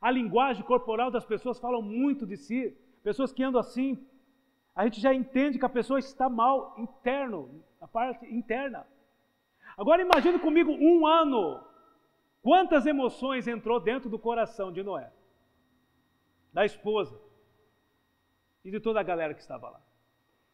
A 0.00 0.10
linguagem 0.10 0.64
corporal 0.64 1.10
das 1.10 1.26
pessoas 1.26 1.58
fala 1.58 1.82
muito 1.82 2.24
de 2.24 2.36
si. 2.36 2.76
Pessoas 3.02 3.32
que 3.32 3.42
andam 3.42 3.60
assim, 3.60 4.06
a 4.74 4.84
gente 4.84 5.00
já 5.00 5.14
entende 5.14 5.58
que 5.58 5.64
a 5.64 5.68
pessoa 5.68 5.98
está 5.98 6.28
mal 6.28 6.74
interno, 6.78 7.62
a 7.80 7.86
parte 7.86 8.26
interna. 8.26 8.86
Agora 9.76 10.02
imagine 10.02 10.38
comigo 10.38 10.72
um 10.72 11.06
ano. 11.06 11.62
Quantas 12.42 12.84
emoções 12.84 13.46
entrou 13.46 13.80
dentro 13.80 14.10
do 14.10 14.18
coração 14.18 14.72
de 14.72 14.82
Noé? 14.82 15.12
Da 16.52 16.64
esposa 16.64 17.18
e 18.64 18.70
de 18.70 18.80
toda 18.80 19.00
a 19.00 19.04
galera 19.04 19.34
que 19.34 19.40
estava 19.40 19.70
lá. 19.70 19.80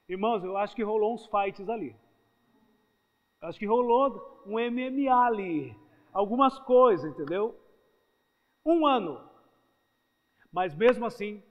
Irmãos, 0.08 0.44
eu 0.44 0.56
acho 0.56 0.74
que 0.74 0.82
rolou 0.82 1.14
uns 1.14 1.26
fights 1.26 1.68
ali. 1.68 1.96
Eu 3.40 3.48
acho 3.48 3.58
que 3.58 3.66
rolou 3.66 4.42
um 4.46 4.58
MMA 4.58 5.26
ali. 5.26 5.76
Algumas 6.12 6.58
coisas, 6.58 7.10
entendeu? 7.10 7.58
Um 8.64 8.86
ano. 8.86 9.20
Mas 10.52 10.74
mesmo 10.74 11.06
assim, 11.06 11.42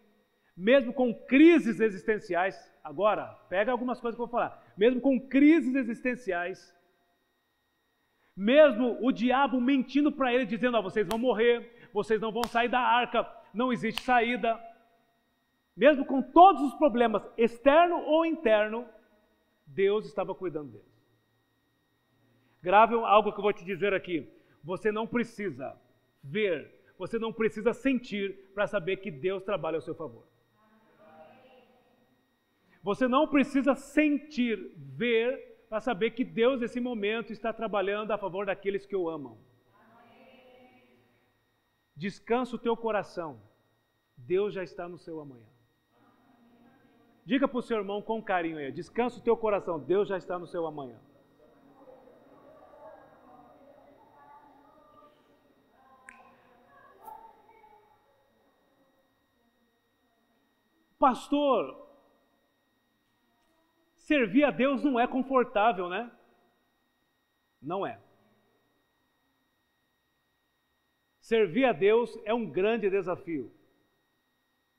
mesmo 0.60 0.92
com 0.92 1.14
crises 1.14 1.80
existenciais, 1.80 2.54
agora, 2.84 3.28
pega 3.48 3.72
algumas 3.72 3.98
coisas 3.98 4.18
que 4.18 4.22
eu 4.22 4.28
vou 4.28 4.32
falar. 4.32 4.62
Mesmo 4.78 5.00
com 5.00 5.18
crises 5.18 5.74
existenciais, 5.74 6.76
mesmo 8.36 8.98
o 9.02 9.10
diabo 9.10 9.62
mentindo 9.62 10.12
para 10.12 10.34
ele, 10.34 10.46
dizendo: 10.46 10.78
oh, 10.78 10.84
vocês 10.84 11.08
vão 11.08 11.18
morrer, 11.18 11.90
vocês 11.94 12.20
não 12.20 12.30
vão 12.30 12.44
sair 12.44 12.68
da 12.68 12.82
arca, 12.82 13.26
não 13.54 13.72
existe 13.72 14.02
saída. 14.02 14.60
Mesmo 15.78 16.06
com 16.06 16.22
todos 16.22 16.62
os 16.62 16.76
problemas, 16.76 17.26
externo 17.38 17.96
ou 18.02 18.26
interno, 18.26 18.86
Deus 19.66 20.06
estava 20.06 20.36
cuidando 20.36 20.74
deles. 20.74 21.00
Grave 22.62 22.96
algo 22.96 23.32
que 23.32 23.40
eu 23.40 23.44
vou 23.44 23.54
te 23.54 23.64
dizer 23.64 23.94
aqui. 23.94 24.30
Você 24.62 24.92
não 24.92 25.08
precisa 25.08 25.74
ver, 26.22 26.70
você 26.98 27.18
não 27.18 27.32
precisa 27.32 27.72
sentir 27.72 28.52
para 28.54 28.68
saber 28.68 28.98
que 28.98 29.10
Deus 29.10 29.42
trabalha 29.44 29.78
ao 29.78 29.82
seu 29.82 29.96
favor. 29.96 30.28
Você 32.82 33.08
não 33.08 33.28
precisa 33.28 33.76
sentir, 33.76 34.74
ver, 34.76 35.66
para 35.70 35.80
saber 35.80 36.12
que 36.12 36.24
Deus, 36.24 36.62
nesse 36.62 36.80
momento, 36.80 37.32
está 37.32 37.52
trabalhando 37.52 38.12
a 38.12 38.18
favor 38.18 38.46
daqueles 38.46 38.86
que 38.86 38.96
o 38.96 39.10
amam. 39.10 39.38
Descansa 41.96 42.56
o 42.56 42.60
teu 42.60 42.78
coração. 42.78 43.42
Deus 44.16 44.54
já 44.54 44.64
está 44.64 44.88
no 44.88 44.98
seu 44.98 45.20
amanhã. 45.20 45.46
Diga 47.26 47.48
para 47.48 47.60
o 47.60 47.62
seu 47.62 47.78
irmão 47.78 48.02
com 48.02 48.24
carinho 48.24 48.58
aí: 48.58 48.72
descansa 48.72 49.20
o 49.20 49.22
teu 49.22 49.36
coração. 49.38 49.80
Deus 49.80 50.08
já 50.08 50.18
está 50.18 50.40
no 50.40 50.48
seu 50.48 50.66
amanhã. 50.66 50.98
Pastor, 60.98 61.89
servir 64.10 64.44
a 64.44 64.50
Deus 64.50 64.84
não 64.84 65.00
é 65.00 65.08
confortável, 65.08 65.88
né? 65.88 66.12
Não 67.62 67.86
é. 67.86 68.02
Servir 71.20 71.66
a 71.66 71.72
Deus 71.72 72.18
é 72.26 72.34
um 72.34 72.50
grande 72.50 72.90
desafio. 72.90 73.54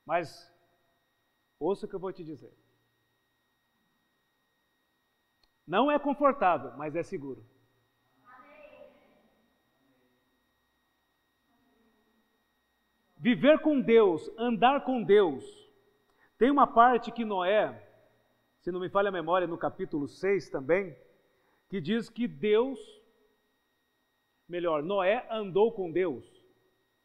Mas, 0.04 0.52
ouça 1.60 1.86
o 1.86 1.88
que 1.88 1.94
eu 1.94 2.00
vou 2.00 2.12
te 2.12 2.24
dizer. 2.24 2.52
Não 5.64 5.88
é 5.88 5.96
confortável, 5.96 6.76
mas 6.76 6.96
é 6.96 7.04
seguro. 7.04 7.46
Viver 13.16 13.60
com 13.60 13.80
Deus, 13.80 14.28
andar 14.36 14.82
com 14.84 15.04
Deus. 15.04 15.44
Tem 16.36 16.50
uma 16.50 16.66
parte 16.66 17.12
que 17.12 17.24
Noé, 17.24 17.89
se 18.60 18.70
não 18.70 18.80
me 18.80 18.90
falha 18.90 19.08
a 19.08 19.12
memória, 19.12 19.46
no 19.46 19.56
capítulo 19.56 20.06
6 20.06 20.50
também, 20.50 20.94
que 21.68 21.80
diz 21.80 22.10
que 22.10 22.28
Deus, 22.28 22.78
melhor, 24.48 24.82
Noé 24.82 25.26
andou 25.30 25.72
com 25.72 25.90
Deus, 25.90 26.24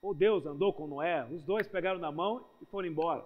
ou 0.01 0.13
Deus 0.13 0.45
andou 0.45 0.73
com 0.73 0.85
Noé, 0.85 1.25
os 1.31 1.43
dois 1.43 1.67
pegaram 1.67 1.99
na 1.99 2.11
mão 2.11 2.45
e 2.61 2.65
foram 2.65 2.87
embora. 2.87 3.25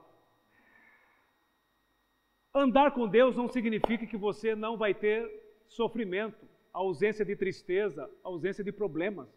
Andar 2.54 2.92
com 2.92 3.08
Deus 3.08 3.36
não 3.36 3.48
significa 3.48 4.06
que 4.06 4.18
você 4.18 4.56
não 4.56 4.78
vai 4.78 4.94
ter 4.94 5.28
sofrimento, 5.68 6.48
ausência 6.72 7.26
de 7.26 7.36
tristeza, 7.36 8.10
ausência 8.24 8.64
de 8.64 8.72
problemas. 8.72 9.28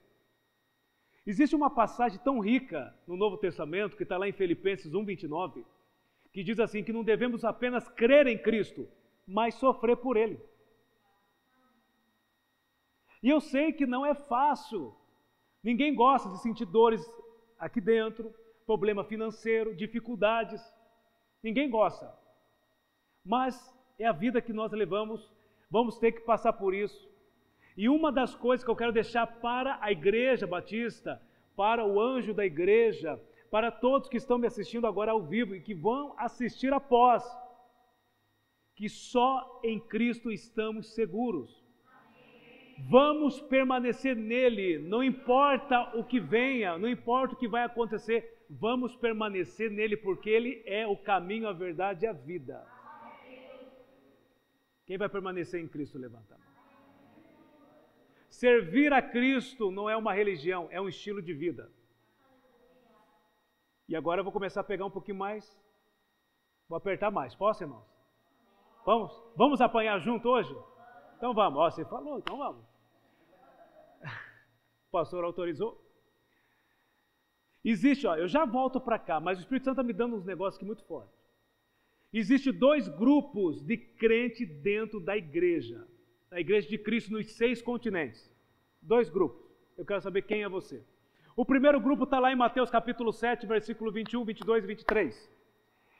Existe 1.26 1.54
uma 1.54 1.70
passagem 1.70 2.18
tão 2.18 2.40
rica 2.40 2.94
no 3.06 3.16
Novo 3.16 3.38
Testamento, 3.38 3.96
que 3.96 4.02
está 4.02 4.18
lá 4.18 4.28
em 4.28 4.32
Filipenses 4.32 4.92
1,29, 4.92 5.64
que 6.32 6.42
diz 6.42 6.58
assim: 6.58 6.82
que 6.82 6.92
não 6.92 7.04
devemos 7.04 7.44
apenas 7.44 7.88
crer 7.88 8.26
em 8.26 8.38
Cristo, 8.38 8.88
mas 9.26 9.54
sofrer 9.54 9.96
por 9.96 10.16
Ele. 10.16 10.40
E 13.22 13.28
eu 13.28 13.40
sei 13.40 13.72
que 13.72 13.86
não 13.86 14.04
é 14.04 14.14
fácil. 14.14 14.94
Ninguém 15.62 15.94
gosta 15.94 16.28
de 16.30 16.40
sentir 16.42 16.64
dores 16.64 17.00
aqui 17.58 17.80
dentro, 17.80 18.34
problema 18.66 19.04
financeiro, 19.04 19.76
dificuldades. 19.76 20.60
Ninguém 21.42 21.70
gosta. 21.70 22.12
Mas 23.24 23.72
é 23.98 24.06
a 24.06 24.12
vida 24.12 24.42
que 24.42 24.52
nós 24.52 24.72
levamos, 24.72 25.32
vamos 25.70 25.98
ter 25.98 26.12
que 26.12 26.22
passar 26.22 26.52
por 26.54 26.74
isso. 26.74 27.08
E 27.76 27.88
uma 27.88 28.10
das 28.10 28.34
coisas 28.34 28.64
que 28.64 28.70
eu 28.70 28.76
quero 28.76 28.92
deixar 28.92 29.26
para 29.26 29.78
a 29.80 29.92
igreja 29.92 30.46
batista, 30.46 31.22
para 31.56 31.84
o 31.84 32.00
anjo 32.00 32.34
da 32.34 32.44
igreja, 32.44 33.20
para 33.52 33.70
todos 33.70 34.08
que 34.08 34.16
estão 34.16 34.38
me 34.38 34.46
assistindo 34.46 34.86
agora 34.86 35.12
ao 35.12 35.22
vivo 35.26 35.54
e 35.54 35.60
que 35.60 35.74
vão 35.74 36.14
assistir 36.18 36.72
após, 36.72 37.22
que 38.74 38.88
só 38.88 39.60
em 39.62 39.78
Cristo 39.78 40.32
estamos 40.32 40.94
seguros. 40.94 41.62
Vamos 42.88 43.42
permanecer 43.42 44.16
nele, 44.16 44.78
não 44.78 45.04
importa 45.04 45.94
o 45.94 46.02
que 46.02 46.18
venha, 46.18 46.78
não 46.78 46.88
importa 46.88 47.34
o 47.34 47.36
que 47.36 47.46
vai 47.46 47.64
acontecer, 47.64 48.42
vamos 48.48 48.96
permanecer 48.96 49.70
nele, 49.70 49.98
porque 49.98 50.30
ele 50.30 50.62
é 50.64 50.86
o 50.86 50.96
caminho, 50.96 51.46
a 51.46 51.52
verdade 51.52 52.06
e 52.06 52.08
a 52.08 52.12
vida. 52.14 52.66
Quem 54.86 54.96
vai 54.96 55.10
permanecer 55.10 55.60
em 55.60 55.68
Cristo, 55.68 55.98
levanta 55.98 56.34
a 56.34 56.38
mão. 56.38 56.46
Servir 58.30 58.94
a 58.94 59.02
Cristo 59.02 59.70
não 59.70 59.90
é 59.90 59.96
uma 59.96 60.14
religião, 60.14 60.68
é 60.70 60.80
um 60.80 60.88
estilo 60.88 61.20
de 61.20 61.34
vida. 61.34 61.70
E 63.88 63.96
agora 63.96 64.20
eu 64.20 64.24
vou 64.24 64.32
começar 64.32 64.60
a 64.60 64.64
pegar 64.64 64.84
um 64.84 64.90
pouquinho 64.90 65.18
mais. 65.18 65.58
Vou 66.68 66.76
apertar 66.76 67.10
mais. 67.10 67.34
Posso, 67.34 67.62
irmãos? 67.62 67.84
Vamos? 68.84 69.12
Vamos 69.36 69.60
apanhar 69.60 69.98
junto 70.00 70.28
hoje? 70.28 70.54
Então 71.16 71.34
vamos. 71.34 71.58
Ó, 71.58 71.70
você 71.70 71.84
falou, 71.84 72.18
então 72.18 72.36
vamos. 72.36 72.64
O 74.88 74.92
pastor 74.92 75.24
autorizou. 75.24 75.80
Existe, 77.64 78.06
ó, 78.06 78.16
eu 78.16 78.28
já 78.28 78.44
volto 78.44 78.80
para 78.80 78.98
cá, 78.98 79.20
mas 79.20 79.38
o 79.38 79.40
Espírito 79.40 79.64
Santo 79.64 79.80
está 79.80 79.82
me 79.82 79.92
dando 79.92 80.16
uns 80.16 80.24
negócios 80.24 80.56
aqui 80.56 80.66
muito 80.66 80.84
fortes. 80.84 81.16
Existe 82.12 82.52
dois 82.52 82.88
grupos 82.88 83.62
de 83.62 83.76
crente 83.76 84.44
dentro 84.44 85.00
da 85.00 85.16
igreja, 85.16 85.86
da 86.28 86.38
igreja 86.38 86.68
de 86.68 86.76
Cristo 86.76 87.12
nos 87.12 87.32
seis 87.32 87.62
continentes. 87.62 88.30
Dois 88.82 89.08
grupos. 89.08 89.40
Eu 89.78 89.86
quero 89.86 90.02
saber 90.02 90.22
quem 90.22 90.42
é 90.42 90.48
você. 90.48 90.84
O 91.34 91.46
primeiro 91.46 91.80
grupo 91.80 92.04
está 92.04 92.18
lá 92.18 92.30
em 92.30 92.36
Mateus 92.36 92.68
capítulo 92.68 93.10
7, 93.10 93.46
versículo 93.46 93.90
21, 93.90 94.22
22 94.24 94.64
e 94.64 94.66
23. 94.66 95.30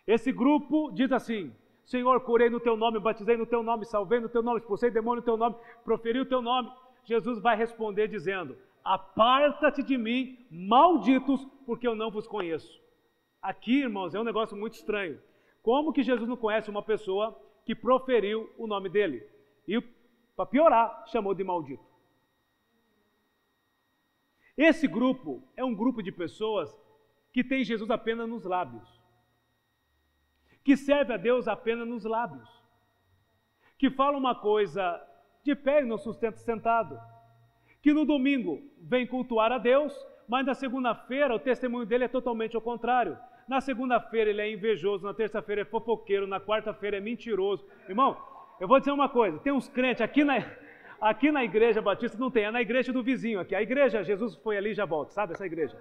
Esse 0.06 0.30
grupo 0.30 0.90
diz 0.92 1.10
assim: 1.10 1.54
Senhor, 1.86 2.20
curei 2.20 2.50
no 2.50 2.60
teu 2.60 2.76
nome, 2.76 2.98
batizei 2.98 3.36
no 3.36 3.46
teu 3.46 3.62
nome, 3.62 3.86
salvei 3.86 4.20
no 4.20 4.28
teu 4.28 4.42
nome, 4.42 4.58
expulsei 4.58 4.90
demônio 4.90 5.20
no 5.20 5.24
teu 5.24 5.36
nome, 5.38 5.56
proferi 5.84 6.20
o 6.20 6.26
teu 6.26 6.42
nome. 6.42 6.70
Jesus 7.04 7.40
vai 7.40 7.56
responder 7.56 8.08
dizendo: 8.08 8.58
Aparta-te 8.84 9.82
de 9.82 9.96
mim, 9.96 10.46
malditos, 10.50 11.46
porque 11.64 11.88
eu 11.88 11.94
não 11.94 12.10
vos 12.10 12.26
conheço. 12.26 12.80
Aqui, 13.40 13.80
irmãos, 13.80 14.14
é 14.14 14.20
um 14.20 14.24
negócio 14.24 14.56
muito 14.56 14.74
estranho. 14.74 15.18
Como 15.62 15.92
que 15.92 16.02
Jesus 16.02 16.28
não 16.28 16.36
conhece 16.36 16.68
uma 16.68 16.82
pessoa 16.82 17.40
que 17.64 17.74
proferiu 17.74 18.50
o 18.58 18.66
nome 18.66 18.90
dele? 18.90 19.26
E, 19.66 19.80
para 20.36 20.44
piorar, 20.44 21.04
chamou 21.06 21.34
de 21.34 21.42
maldito. 21.42 21.91
Esse 24.56 24.86
grupo 24.86 25.42
é 25.56 25.64
um 25.64 25.74
grupo 25.74 26.02
de 26.02 26.12
pessoas 26.12 26.70
que 27.32 27.42
tem 27.42 27.64
Jesus 27.64 27.90
apenas 27.90 28.28
nos 28.28 28.44
lábios, 28.44 29.00
que 30.62 30.76
serve 30.76 31.14
a 31.14 31.16
Deus 31.16 31.48
apenas 31.48 31.88
nos 31.88 32.04
lábios, 32.04 32.48
que 33.78 33.90
fala 33.90 34.18
uma 34.18 34.34
coisa 34.34 35.00
de 35.42 35.54
pé 35.54 35.80
e 35.82 35.86
não 35.86 35.98
sustenta 35.98 36.36
sentado, 36.38 37.00
que 37.80 37.92
no 37.92 38.04
domingo 38.04 38.62
vem 38.80 39.06
cultuar 39.06 39.50
a 39.50 39.58
Deus, 39.58 39.92
mas 40.28 40.46
na 40.46 40.54
segunda-feira 40.54 41.34
o 41.34 41.38
testemunho 41.38 41.86
dele 41.86 42.04
é 42.04 42.08
totalmente 42.08 42.54
ao 42.54 42.62
contrário. 42.62 43.18
Na 43.48 43.60
segunda-feira 43.60 44.30
ele 44.30 44.40
é 44.40 44.52
invejoso, 44.52 45.04
na 45.04 45.12
terça-feira 45.12 45.62
é 45.62 45.64
fofoqueiro, 45.64 46.26
na 46.26 46.40
quarta-feira 46.40 46.98
é 46.98 47.00
mentiroso. 47.00 47.66
Irmão, 47.88 48.16
eu 48.60 48.68
vou 48.68 48.78
dizer 48.78 48.92
uma 48.92 49.08
coisa: 49.08 49.38
tem 49.40 49.52
uns 49.52 49.68
crentes 49.68 50.00
aqui 50.00 50.22
na, 50.22 50.38
aqui 51.02 51.32
na 51.32 51.42
igreja 51.42 51.82
batista, 51.82 52.16
não 52.16 52.30
tem, 52.30 52.44
é 52.44 52.50
na 52.50 52.62
igreja 52.62 52.92
do 52.92 53.02
vizinho 53.02 53.40
aqui. 53.40 53.54
A 53.54 53.60
igreja, 53.60 54.04
Jesus 54.04 54.36
foi 54.36 54.56
ali 54.56 54.70
e 54.70 54.74
já 54.74 54.84
volta, 54.84 55.12
sabe 55.12 55.32
essa 55.32 55.44
igreja? 55.44 55.76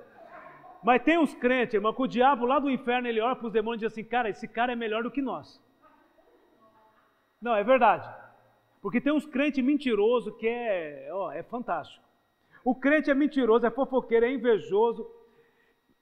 Mas 0.84 1.04
tem 1.04 1.20
uns 1.20 1.34
crentes, 1.36 1.76
irmão, 1.76 1.94
que 1.94 2.02
o 2.02 2.08
diabo 2.08 2.44
lá 2.46 2.58
do 2.58 2.70
inferno 2.70 3.08
ele 3.08 3.22
olha 3.22 3.36
para 3.36 3.46
os 3.46 3.54
demônios 3.54 3.84
e 3.84 3.86
diz 3.86 3.94
assim: 3.94 4.04
cara, 4.04 4.30
esse 4.30 4.48
cara 4.48 4.74
é 4.74 4.76
melhor 4.76 5.04
do 5.04 5.12
que 5.12 5.22
nós. 5.22 5.62
Não, 7.40 7.56
é 7.56 7.64
verdade. 7.64 8.10
Porque 8.82 9.00
tem 9.00 9.14
uns 9.14 9.28
crentes 9.28 9.64
mentirosos 9.64 10.36
que 10.38 10.48
é, 10.48 11.08
ó, 11.12 11.32
é 11.32 11.44
fantástico. 11.44 12.04
O 12.66 12.74
crente 12.74 13.12
é 13.12 13.14
mentiroso, 13.14 13.66
é 13.66 13.72
fofoqueiro, 13.72 14.26
é 14.26 14.32
invejoso. 14.32 15.08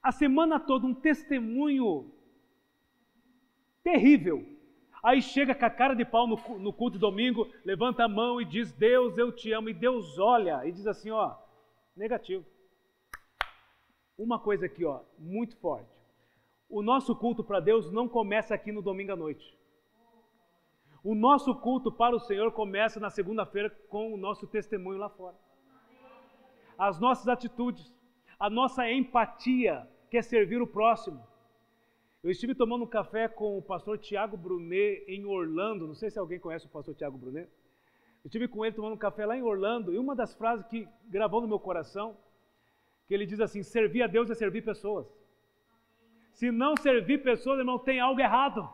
A 0.02 0.10
semana 0.10 0.58
toda 0.58 0.86
um 0.86 0.94
testemunho 0.94 2.10
terrível. 3.82 4.46
Aí 5.02 5.22
chega 5.22 5.54
com 5.54 5.64
a 5.64 5.70
cara 5.70 5.94
de 5.94 6.04
pau 6.04 6.26
no, 6.26 6.36
no 6.58 6.72
culto 6.72 6.96
de 6.96 7.00
domingo, 7.00 7.48
levanta 7.64 8.04
a 8.04 8.08
mão 8.08 8.40
e 8.40 8.44
diz: 8.44 8.72
Deus, 8.72 9.16
eu 9.16 9.32
te 9.32 9.52
amo. 9.52 9.68
E 9.68 9.74
Deus 9.74 10.18
olha 10.18 10.66
e 10.66 10.72
diz 10.72 10.86
assim: 10.86 11.10
ó, 11.10 11.34
negativo. 11.96 12.44
Uma 14.18 14.38
coisa 14.38 14.66
aqui, 14.66 14.84
ó, 14.84 15.00
muito 15.18 15.56
forte. 15.56 15.88
O 16.68 16.82
nosso 16.82 17.16
culto 17.16 17.42
para 17.42 17.58
Deus 17.58 17.90
não 17.90 18.06
começa 18.06 18.54
aqui 18.54 18.70
no 18.70 18.82
domingo 18.82 19.12
à 19.12 19.16
noite. 19.16 19.58
O 21.02 21.14
nosso 21.14 21.54
culto 21.54 21.90
para 21.90 22.14
o 22.14 22.20
Senhor 22.20 22.52
começa 22.52 23.00
na 23.00 23.08
segunda-feira 23.08 23.70
com 23.88 24.12
o 24.12 24.18
nosso 24.18 24.46
testemunho 24.46 24.98
lá 24.98 25.08
fora. 25.08 25.36
As 26.76 27.00
nossas 27.00 27.26
atitudes, 27.26 27.90
a 28.38 28.50
nossa 28.50 28.90
empatia, 28.90 29.88
que 30.10 30.18
é 30.18 30.22
servir 30.22 30.60
o 30.60 30.66
próximo. 30.66 31.26
Eu 32.22 32.30
estive 32.30 32.54
tomando 32.54 32.84
um 32.84 32.86
café 32.86 33.28
com 33.28 33.56
o 33.56 33.62
pastor 33.62 33.96
Tiago 33.96 34.36
Brunet 34.36 35.04
em 35.08 35.24
Orlando. 35.24 35.86
Não 35.86 35.94
sei 35.94 36.10
se 36.10 36.18
alguém 36.18 36.38
conhece 36.38 36.66
o 36.66 36.68
pastor 36.68 36.94
Tiago 36.94 37.16
Brunet. 37.16 37.48
Eu 38.22 38.26
estive 38.26 38.46
com 38.46 38.62
ele 38.64 38.74
tomando 38.74 38.92
um 38.92 38.98
café 38.98 39.24
lá 39.24 39.36
em 39.36 39.42
Orlando 39.42 39.94
e 39.94 39.98
uma 39.98 40.14
das 40.14 40.34
frases 40.34 40.66
que 40.66 40.86
gravou 41.08 41.40
no 41.40 41.48
meu 41.48 41.58
coração, 41.58 42.14
que 43.08 43.14
ele 43.14 43.24
diz 43.24 43.40
assim: 43.40 43.62
servir 43.62 44.02
a 44.02 44.06
Deus 44.06 44.28
é 44.28 44.34
servir 44.34 44.62
pessoas. 44.62 45.06
Se 46.34 46.50
não 46.50 46.76
servir 46.76 47.22
pessoas, 47.22 47.58
irmão, 47.58 47.78
tem 47.78 48.00
algo 48.00 48.20
errado. 48.20 48.68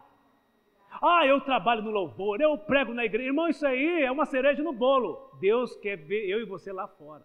Ah, 1.00 1.24
eu 1.24 1.40
trabalho 1.40 1.82
no 1.82 1.90
louvor, 1.90 2.40
eu 2.40 2.58
prego 2.58 2.92
na 2.92 3.04
igreja. 3.04 3.28
Irmão, 3.28 3.48
isso 3.48 3.64
aí 3.64 4.02
é 4.02 4.10
uma 4.10 4.26
cereja 4.26 4.60
no 4.60 4.72
bolo. 4.72 5.30
Deus 5.40 5.76
quer 5.76 5.96
ver 5.96 6.28
eu 6.28 6.40
e 6.40 6.44
você 6.44 6.72
lá 6.72 6.88
fora. 6.88 7.24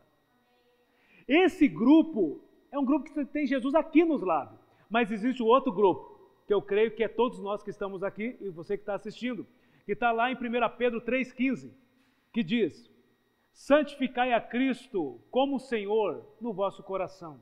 Esse 1.28 1.68
grupo 1.68 2.44
é 2.72 2.78
um 2.78 2.86
grupo 2.86 3.06
que 3.06 3.26
tem 3.26 3.48
Jesus 3.48 3.74
aqui 3.74 4.04
nos 4.06 4.22
lábios. 4.22 4.62
Mas 4.92 5.10
existe 5.10 5.42
um 5.42 5.46
outro 5.46 5.72
grupo, 5.72 6.11
que 6.46 6.54
eu 6.54 6.62
creio 6.62 6.92
que 6.92 7.04
é 7.04 7.08
todos 7.08 7.40
nós 7.40 7.64
que 7.64 7.70
estamos 7.70 8.04
aqui 8.04 8.38
e 8.42 8.50
você 8.50 8.78
que 8.78 8.84
está 8.84 8.96
assistindo, 8.96 9.46
que 9.86 9.94
está 9.94 10.12
lá 10.12 10.32
em 10.32 10.36
1 10.36 10.40
Pedro 10.78 11.02
3,15, 11.02 11.72
que 12.32 12.44
diz: 12.44 12.90
Santificai 13.52 14.34
a 14.34 14.42
Cristo 14.42 15.22
como 15.30 15.60
Senhor 15.60 16.26
no 16.40 16.54
vosso 16.54 16.84
coração. 16.84 17.42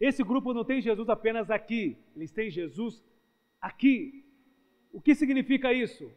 Esse 0.00 0.24
grupo 0.24 0.52
não 0.52 0.64
tem 0.64 0.80
Jesus 0.80 1.08
apenas 1.08 1.50
aqui, 1.50 1.96
eles 2.16 2.32
têm 2.32 2.50
Jesus 2.50 3.04
aqui 3.60 4.22
o 4.92 5.00
que 5.00 5.14
significa 5.14 5.72
isso? 5.72 6.12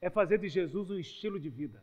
É 0.00 0.08
fazer 0.08 0.38
de 0.38 0.48
Jesus 0.48 0.90
um 0.90 0.98
estilo 0.98 1.40
de 1.40 1.50
vida. 1.50 1.82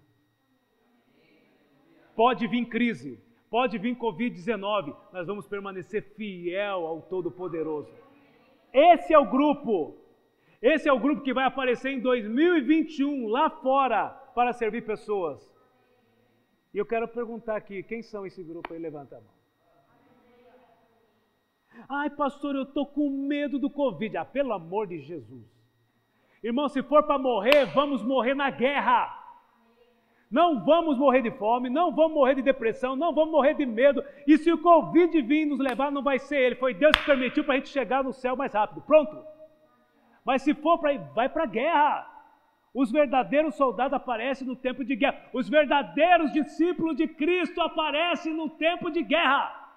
Pode 2.15 2.47
vir 2.47 2.65
crise, 2.65 3.19
pode 3.49 3.77
vir 3.77 3.97
Covid-19, 3.97 4.95
nós 5.11 5.27
vamos 5.27 5.47
permanecer 5.47 6.13
fiel 6.15 6.85
ao 6.87 7.01
Todo-Poderoso. 7.01 7.91
Esse 8.73 9.13
é 9.13 9.19
o 9.19 9.29
grupo, 9.29 9.97
esse 10.61 10.87
é 10.87 10.93
o 10.93 10.99
grupo 10.99 11.21
que 11.21 11.33
vai 11.33 11.45
aparecer 11.45 11.91
em 11.91 11.99
2021 11.99 13.27
lá 13.27 13.49
fora 13.49 14.09
para 14.33 14.53
servir 14.53 14.85
pessoas. 14.85 15.51
E 16.73 16.77
eu 16.77 16.85
quero 16.85 17.07
perguntar 17.07 17.57
aqui, 17.57 17.83
quem 17.83 18.01
são 18.01 18.25
esse 18.25 18.41
grupo 18.43 18.73
aí? 18.73 18.79
Levanta 18.79 19.17
a 19.17 19.19
mão. 19.19 19.41
Ai, 21.89 22.09
pastor, 22.09 22.55
eu 22.55 22.63
estou 22.63 22.85
com 22.85 23.09
medo 23.09 23.59
do 23.59 23.69
Covid. 23.69 24.17
Ah, 24.17 24.25
pelo 24.25 24.53
amor 24.53 24.87
de 24.87 24.99
Jesus. 24.99 25.45
Irmão, 26.43 26.67
se 26.69 26.81
for 26.83 27.03
para 27.03 27.19
morrer, 27.19 27.65
vamos 27.65 28.03
morrer 28.03 28.33
na 28.33 28.49
guerra. 28.49 29.20
Não 30.31 30.63
vamos 30.63 30.97
morrer 30.97 31.21
de 31.21 31.31
fome, 31.31 31.69
não 31.69 31.93
vamos 31.93 32.13
morrer 32.13 32.35
de 32.35 32.41
depressão, 32.41 32.95
não 32.95 33.13
vamos 33.13 33.33
morrer 33.33 33.53
de 33.53 33.65
medo. 33.65 34.01
E 34.25 34.37
se 34.37 34.49
o 34.49 34.61
Covid 34.61 35.21
vir 35.23 35.45
nos 35.45 35.59
levar, 35.59 35.91
não 35.91 36.01
vai 36.01 36.19
ser 36.19 36.37
ele. 36.37 36.55
Foi 36.55 36.73
Deus 36.73 36.95
que 36.95 37.05
permitiu 37.05 37.43
para 37.43 37.55
a 37.55 37.57
gente 37.57 37.67
chegar 37.67 38.01
no 38.01 38.13
céu 38.13 38.37
mais 38.37 38.53
rápido. 38.53 38.81
Pronto. 38.81 39.21
Mas 40.23 40.41
se 40.41 40.53
for 40.53 40.79
para 40.79 40.93
ir, 40.93 41.01
vai 41.13 41.27
para 41.27 41.43
a 41.43 41.47
guerra. 41.47 42.07
Os 42.73 42.89
verdadeiros 42.89 43.55
soldados 43.55 43.91
aparecem 43.91 44.47
no 44.47 44.55
tempo 44.55 44.85
de 44.85 44.95
guerra. 44.95 45.21
Os 45.33 45.49
verdadeiros 45.49 46.31
discípulos 46.31 46.95
de 46.95 47.09
Cristo 47.09 47.59
aparecem 47.59 48.33
no 48.33 48.49
tempo 48.51 48.89
de 48.89 49.03
guerra. 49.03 49.69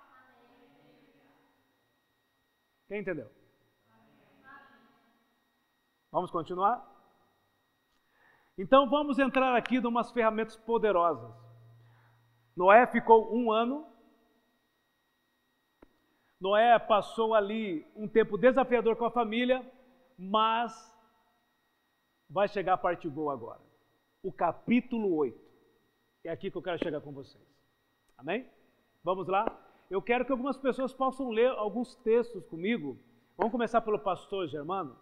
Quem 2.87 3.01
entendeu? 3.01 3.29
Vamos 6.13 6.31
continuar? 6.31 6.94
Então 8.57 8.89
vamos 8.89 9.19
entrar 9.19 9.57
aqui 9.57 9.77
em 9.77 9.87
umas 9.87 10.13
ferramentas 10.13 10.57
poderosas. 10.57 11.33
Noé 12.57 12.87
ficou 12.87 13.35
um 13.35 13.51
ano. 13.51 13.87
Noé 16.41 16.79
passou 16.79 17.35
ali 17.35 17.87
um 17.97 18.07
tempo 18.07 18.39
desafiador 18.39 18.97
com 18.97 19.05
a 19.05 19.11
família, 19.11 19.65
mas 20.17 20.73
vai 22.31 22.47
chegar 22.47 22.75
a 22.75 22.79
parte 22.79 23.09
boa 23.09 23.33
agora. 23.33 23.61
O 24.23 24.33
capítulo 24.33 25.17
8. 25.17 25.39
É 26.25 26.31
aqui 26.31 26.51
que 26.51 26.57
eu 26.57 26.63
quero 26.63 26.79
chegar 26.79 27.01
com 27.01 27.13
vocês. 27.13 27.45
Amém? 28.17 28.49
Vamos 29.03 29.27
lá? 29.27 29.45
Eu 29.91 30.01
quero 30.01 30.25
que 30.25 30.33
algumas 30.33 30.57
pessoas 30.57 30.93
possam 30.93 31.31
ler 31.31 31.51
alguns 31.51 31.95
textos 31.97 32.45
comigo. 32.47 32.99
Vamos 33.37 33.53
começar 33.53 33.81
pelo 33.81 33.99
pastor 33.99 34.47
Germano. 34.49 34.97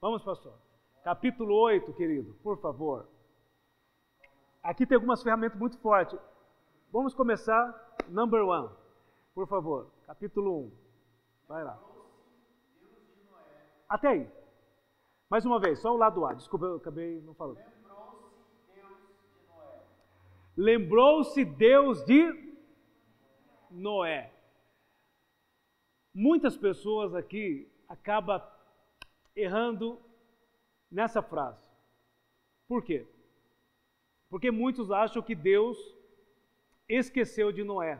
Vamos, 0.00 0.22
pastor. 0.22 0.67
Capítulo 1.08 1.54
8, 1.54 1.90
querido, 1.94 2.34
por 2.42 2.60
favor. 2.60 3.08
Aqui 4.62 4.84
tem 4.84 4.94
algumas 4.94 5.22
ferramentas 5.22 5.58
muito 5.58 5.78
fortes. 5.78 6.20
Vamos 6.92 7.14
começar, 7.14 7.96
number 8.08 8.44
one, 8.44 8.68
por 9.34 9.48
favor. 9.48 9.90
Capítulo 10.06 10.66
1. 10.66 10.72
Vai 11.48 11.64
lá. 11.64 11.80
Até 13.88 14.08
aí. 14.08 14.30
Mais 15.30 15.46
uma 15.46 15.58
vez, 15.58 15.78
só 15.78 15.94
o 15.94 15.96
lado 15.96 16.26
A. 16.26 16.34
Desculpa, 16.34 16.66
eu 16.66 16.76
acabei 16.76 17.22
não 17.22 17.32
falando. 17.32 17.58
Lembrou-se 20.54 21.42
Deus 21.42 22.04
de 22.04 22.54
Noé. 23.70 24.30
Muitas 26.12 26.54
pessoas 26.54 27.14
aqui 27.14 27.66
acabam 27.88 28.42
errando 29.34 30.06
nessa 30.90 31.22
frase. 31.22 31.68
Por 32.66 32.82
quê? 32.82 33.06
Porque 34.28 34.50
muitos 34.50 34.90
acham 34.90 35.22
que 35.22 35.34
Deus 35.34 35.78
esqueceu 36.88 37.50
de 37.50 37.64
Noé. 37.64 37.98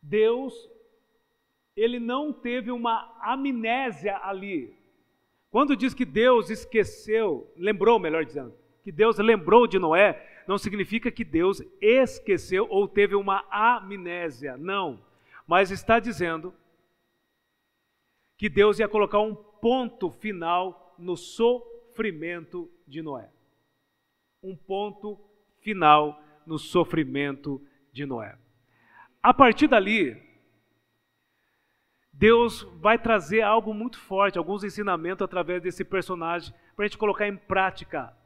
Deus, 0.00 0.54
ele 1.76 2.00
não 2.00 2.32
teve 2.32 2.70
uma 2.70 3.14
amnésia 3.20 4.18
ali. 4.22 4.76
Quando 5.50 5.76
diz 5.76 5.94
que 5.94 6.04
Deus 6.04 6.50
esqueceu, 6.50 7.52
lembrou, 7.56 7.98
melhor 7.98 8.24
dizendo, 8.24 8.54
que 8.82 8.90
Deus 8.90 9.18
lembrou 9.18 9.66
de 9.66 9.78
Noé, 9.78 10.28
não 10.46 10.58
significa 10.58 11.10
que 11.10 11.24
Deus 11.24 11.62
esqueceu 11.80 12.66
ou 12.68 12.88
teve 12.88 13.14
uma 13.14 13.44
amnésia, 13.50 14.56
não. 14.56 15.04
Mas 15.46 15.70
está 15.70 16.00
dizendo 16.00 16.54
que 18.36 18.48
Deus 18.48 18.78
ia 18.78 18.88
colocar 18.88 19.20
um 19.20 19.34
ponto 19.34 20.10
final 20.10 20.81
no 21.02 21.16
sofrimento 21.16 22.70
de 22.86 23.02
Noé. 23.02 23.30
Um 24.42 24.56
ponto 24.56 25.18
final 25.60 26.22
no 26.46 26.58
sofrimento 26.58 27.60
de 27.92 28.06
Noé. 28.06 28.38
A 29.22 29.34
partir 29.34 29.68
dali, 29.68 30.20
Deus 32.12 32.62
vai 32.80 32.98
trazer 32.98 33.42
algo 33.42 33.72
muito 33.74 33.98
forte, 33.98 34.38
alguns 34.38 34.64
ensinamentos 34.64 35.24
através 35.24 35.62
desse 35.62 35.84
personagem, 35.84 36.54
para 36.74 36.84
a 36.84 36.88
gente 36.88 36.98
colocar 36.98 37.26
em 37.26 37.36
prática 37.36 38.16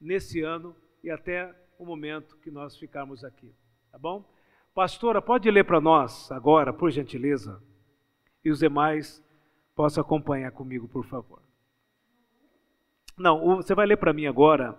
nesse 0.00 0.40
ano 0.42 0.74
e 1.02 1.10
até 1.10 1.54
o 1.78 1.84
momento 1.84 2.36
que 2.38 2.50
nós 2.50 2.76
ficarmos 2.76 3.24
aqui. 3.24 3.54
Tá 3.90 3.98
bom? 3.98 4.24
Pastora, 4.74 5.22
pode 5.22 5.50
ler 5.50 5.64
para 5.64 5.80
nós 5.80 6.30
agora, 6.30 6.72
por 6.72 6.90
gentileza? 6.90 7.62
E 8.44 8.50
os 8.50 8.58
demais 8.58 9.24
possam 9.74 10.02
acompanhar 10.02 10.50
comigo, 10.52 10.88
por 10.88 11.04
favor. 11.06 11.45
Não, 13.18 13.56
você 13.56 13.74
vai 13.74 13.86
ler 13.86 13.96
para 13.96 14.12
mim 14.12 14.26
agora 14.26 14.76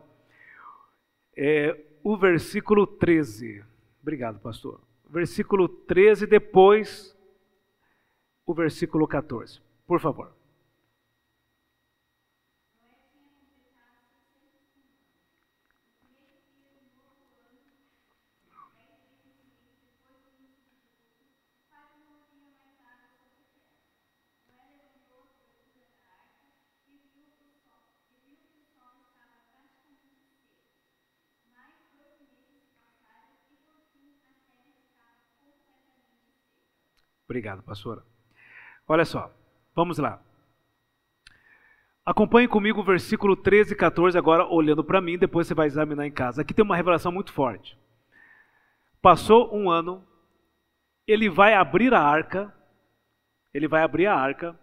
é, 1.35 1.75
o 2.03 2.15
versículo 2.15 2.85
13. 2.85 3.63
Obrigado, 4.01 4.39
pastor. 4.39 4.79
Versículo 5.09 5.67
13, 5.67 6.27
depois 6.27 7.17
o 8.45 8.53
versículo 8.53 9.07
14. 9.07 9.59
Por 9.87 9.99
favor. 9.99 10.36
Obrigado, 37.37 37.61
pastora. 37.61 38.01
Olha 38.87 39.05
só, 39.05 39.31
vamos 39.75 39.99
lá. 39.99 40.19
Acompanhe 42.03 42.47
comigo 42.47 42.81
o 42.81 42.83
versículo 42.83 43.35
13 43.35 43.73
e 43.73 43.77
14, 43.77 44.17
agora 44.17 44.43
olhando 44.47 44.83
para 44.83 44.99
mim, 44.99 45.19
depois 45.19 45.45
você 45.45 45.53
vai 45.53 45.67
examinar 45.67 46.07
em 46.07 46.11
casa. 46.11 46.41
Aqui 46.41 46.51
tem 46.51 46.65
uma 46.65 46.75
revelação 46.75 47.11
muito 47.11 47.31
forte. 47.31 47.77
Passou 49.03 49.55
um 49.55 49.69
ano, 49.69 50.03
ele 51.05 51.29
vai 51.29 51.53
abrir 51.53 51.93
a 51.93 52.01
arca, 52.01 52.51
ele 53.53 53.67
vai 53.67 53.83
abrir 53.83 54.07
a 54.07 54.15
arca, 54.15 54.59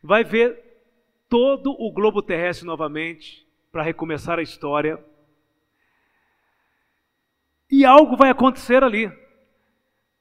vai 0.00 0.22
ver 0.22 0.62
todo 1.28 1.72
o 1.72 1.90
globo 1.90 2.22
terrestre 2.22 2.64
novamente, 2.64 3.44
para 3.72 3.82
recomeçar 3.82 4.38
a 4.38 4.42
história. 4.42 5.04
E 7.68 7.84
algo 7.84 8.16
vai 8.16 8.30
acontecer 8.30 8.84
ali. 8.84 9.25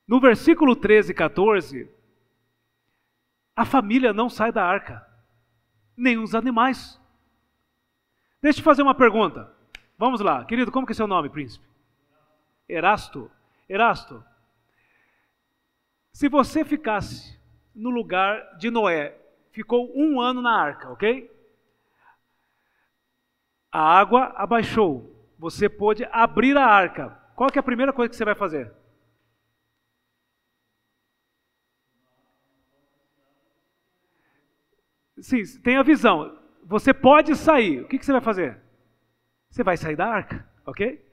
No 0.08 0.20
versículo 0.20 0.76
13 0.76 1.12
e 1.12 1.16
14, 1.16 1.90
a 3.56 3.66
família 3.66 4.14
não 4.14 4.30
sai 4.30 4.52
da 4.52 4.64
arca, 4.64 5.06
nem 5.98 6.18
os 6.18 6.36
animais. 6.36 7.00
Deixa 8.42 8.60
eu 8.60 8.64
fazer 8.64 8.82
uma 8.82 8.94
pergunta. 8.94 9.52
Vamos 9.98 10.22
lá, 10.22 10.46
querido, 10.46 10.72
como 10.72 10.86
que 10.86 10.92
é 10.92 10.96
seu 10.96 11.08
nome, 11.08 11.30
príncipe? 11.30 11.66
Erasto. 12.68 13.32
Erasto, 13.68 14.24
se 16.16 16.30
você 16.30 16.64
ficasse 16.64 17.38
no 17.76 17.90
lugar 17.90 18.56
de 18.58 18.72
Noé, 18.72 19.18
ficou 19.52 19.92
um 19.94 20.22
ano 20.22 20.42
na 20.42 20.58
arca, 20.58 20.90
ok? 20.90 21.30
A 23.70 24.00
água 24.00 24.32
abaixou, 24.38 25.14
você 25.38 25.68
pôde 25.68 26.08
abrir 26.14 26.56
a 26.56 26.66
arca. 26.66 27.10
Qual 27.36 27.50
é 27.54 27.60
a 27.60 27.64
primeira 27.64 27.92
coisa 27.92 28.10
que 28.10 28.16
você 28.16 28.24
vai 28.24 28.34
fazer? 28.34 28.72
Sim, 35.18 35.44
tem 35.62 35.78
a 35.78 35.84
visão. 35.84 36.38
Você 36.64 36.94
pode 36.94 37.36
sair. 37.36 37.82
O 37.82 37.88
que, 37.88 37.98
que 37.98 38.06
você 38.06 38.12
vai 38.12 38.22
fazer? 38.22 38.58
Você 39.50 39.64
vai 39.64 39.78
sair 39.78 39.96
da 39.96 40.08
arca, 40.08 40.48
ok? 40.66 41.04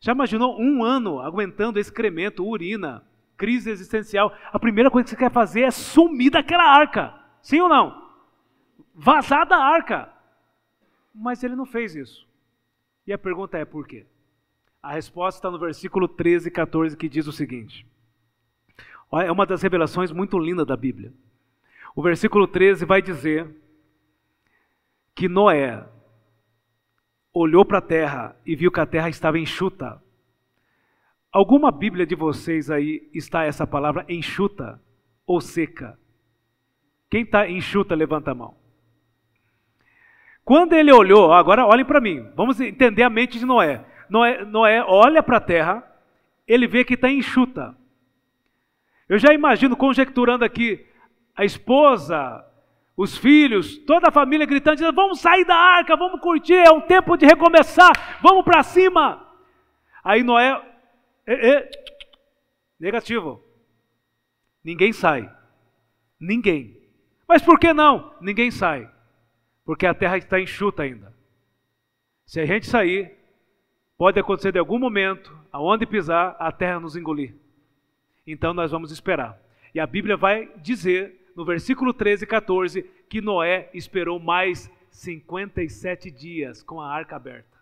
Já 0.00 0.12
imaginou 0.12 0.60
um 0.60 0.82
ano 0.82 1.20
aguentando 1.20 1.78
excremento, 1.78 2.46
urina, 2.46 3.04
crise 3.36 3.70
existencial? 3.70 4.32
A 4.52 4.58
primeira 4.58 4.90
coisa 4.90 5.04
que 5.04 5.10
você 5.10 5.16
quer 5.16 5.30
fazer 5.30 5.62
é 5.62 5.70
sumir 5.70 6.30
daquela 6.30 6.64
arca. 6.64 7.14
Sim 7.42 7.60
ou 7.60 7.68
não? 7.68 8.08
Vazar 8.94 9.46
da 9.46 9.56
arca. 9.56 10.12
Mas 11.14 11.42
ele 11.42 11.56
não 11.56 11.66
fez 11.66 11.94
isso. 11.94 12.26
E 13.06 13.12
a 13.12 13.18
pergunta 13.18 13.56
é 13.58 13.64
por 13.64 13.86
quê? 13.86 14.06
A 14.82 14.92
resposta 14.92 15.38
está 15.38 15.50
no 15.50 15.58
versículo 15.58 16.06
13 16.06 16.48
e 16.48 16.50
14 16.50 16.96
que 16.96 17.08
diz 17.08 17.26
o 17.26 17.32
seguinte: 17.32 17.86
é 19.12 19.30
uma 19.30 19.46
das 19.46 19.62
revelações 19.62 20.12
muito 20.12 20.38
lindas 20.38 20.66
da 20.66 20.76
Bíblia. 20.76 21.12
O 21.94 22.02
versículo 22.02 22.46
13 22.46 22.84
vai 22.84 23.02
dizer 23.02 23.48
que 25.14 25.28
Noé 25.28 25.84
olhou 27.32 27.64
para 27.64 27.78
a 27.78 27.82
terra 27.82 28.36
e 28.44 28.54
viu 28.54 28.70
que 28.70 28.80
a 28.80 28.86
terra 28.86 29.08
estava 29.08 29.38
enxuta. 29.38 30.02
Alguma 31.30 31.70
Bíblia 31.70 32.06
de 32.06 32.14
vocês 32.14 32.70
aí 32.70 33.08
está 33.12 33.44
essa 33.44 33.66
palavra 33.66 34.04
enxuta 34.08 34.80
ou 35.26 35.40
seca? 35.40 35.98
Quem 37.10 37.22
está 37.22 37.48
enxuta, 37.48 37.94
levanta 37.94 38.30
a 38.30 38.34
mão. 38.34 38.56
Quando 40.44 40.72
ele 40.72 40.90
olhou, 40.90 41.32
agora 41.32 41.66
olhem 41.66 41.84
para 41.84 42.00
mim, 42.00 42.26
vamos 42.34 42.58
entender 42.60 43.02
a 43.02 43.10
mente 43.10 43.38
de 43.38 43.44
Noé. 43.44 43.84
Noé, 44.08 44.44
Noé 44.44 44.82
olha 44.82 45.22
para 45.22 45.36
a 45.36 45.40
terra, 45.40 45.84
ele 46.46 46.66
vê 46.66 46.84
que 46.84 46.94
está 46.94 47.10
enxuta. 47.10 47.76
Eu 49.08 49.18
já 49.18 49.32
imagino, 49.32 49.76
conjecturando 49.76 50.44
aqui, 50.44 50.87
a 51.38 51.44
esposa, 51.44 52.44
os 52.96 53.16
filhos, 53.16 53.78
toda 53.86 54.08
a 54.08 54.12
família 54.12 54.44
gritando, 54.44 54.74
dizendo, 54.74 54.92
vamos 54.92 55.20
sair 55.20 55.44
da 55.44 55.54
arca, 55.54 55.96
vamos 55.96 56.20
curtir, 56.20 56.54
é 56.54 56.72
um 56.72 56.80
tempo 56.80 57.16
de 57.16 57.24
recomeçar, 57.24 58.18
vamos 58.20 58.44
para 58.44 58.64
cima. 58.64 59.24
Aí 60.02 60.24
Noé, 60.24 60.60
negativo, 62.78 63.40
ninguém 64.64 64.92
sai, 64.92 65.32
ninguém. 66.18 66.76
Mas 67.28 67.40
por 67.40 67.56
que 67.56 67.72
não? 67.72 68.12
Ninguém 68.20 68.50
sai, 68.50 68.90
porque 69.64 69.86
a 69.86 69.94
terra 69.94 70.18
está 70.18 70.40
enxuta 70.40 70.82
ainda. 70.82 71.14
Se 72.26 72.40
a 72.40 72.46
gente 72.46 72.66
sair, 72.66 73.16
pode 73.96 74.18
acontecer 74.18 74.50
de 74.50 74.58
algum 74.58 74.78
momento, 74.78 75.38
aonde 75.52 75.86
pisar, 75.86 76.34
a 76.36 76.50
terra 76.50 76.80
nos 76.80 76.96
engolir. 76.96 77.36
Então 78.26 78.52
nós 78.52 78.72
vamos 78.72 78.90
esperar. 78.90 79.40
E 79.72 79.78
a 79.78 79.86
Bíblia 79.86 80.16
vai 80.16 80.50
dizer 80.56 81.17
no 81.38 81.44
versículo 81.44 81.94
13 81.94 82.24
e 82.24 82.26
14, 82.26 82.82
que 83.08 83.20
Noé 83.20 83.70
esperou 83.72 84.18
mais 84.18 84.68
57 84.90 86.10
dias 86.10 86.64
com 86.64 86.80
a 86.80 86.92
arca 86.92 87.14
aberta. 87.14 87.56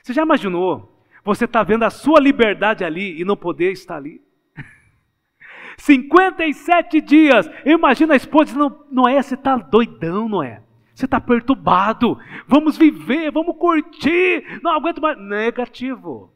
Você 0.00 0.12
já 0.12 0.22
imaginou? 0.22 1.04
Você 1.24 1.46
está 1.46 1.64
vendo 1.64 1.82
a 1.82 1.90
sua 1.90 2.20
liberdade 2.20 2.84
ali 2.84 3.20
e 3.20 3.24
não 3.24 3.36
poder 3.36 3.72
estar 3.72 3.96
ali? 3.96 4.22
57 5.76 7.00
dias. 7.00 7.50
Eu 7.64 7.76
imagino 7.76 8.12
a 8.12 8.16
esposa 8.16 8.52
dizendo: 8.52 8.86
Noé, 8.88 9.20
você 9.20 9.34
está 9.34 9.56
doidão, 9.56 10.28
Noé. 10.28 10.62
Você 10.94 11.04
está 11.04 11.20
perturbado. 11.20 12.16
Vamos 12.46 12.78
viver, 12.78 13.32
vamos 13.32 13.56
curtir. 13.56 14.60
Não 14.62 14.70
aguento 14.70 15.02
mais. 15.02 15.18
Negativo. 15.18 16.32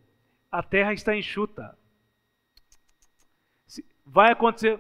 A 0.50 0.60
terra 0.60 0.92
está 0.92 1.16
enxuta 1.16 1.72
vai 4.04 4.32
acontecer 4.32 4.78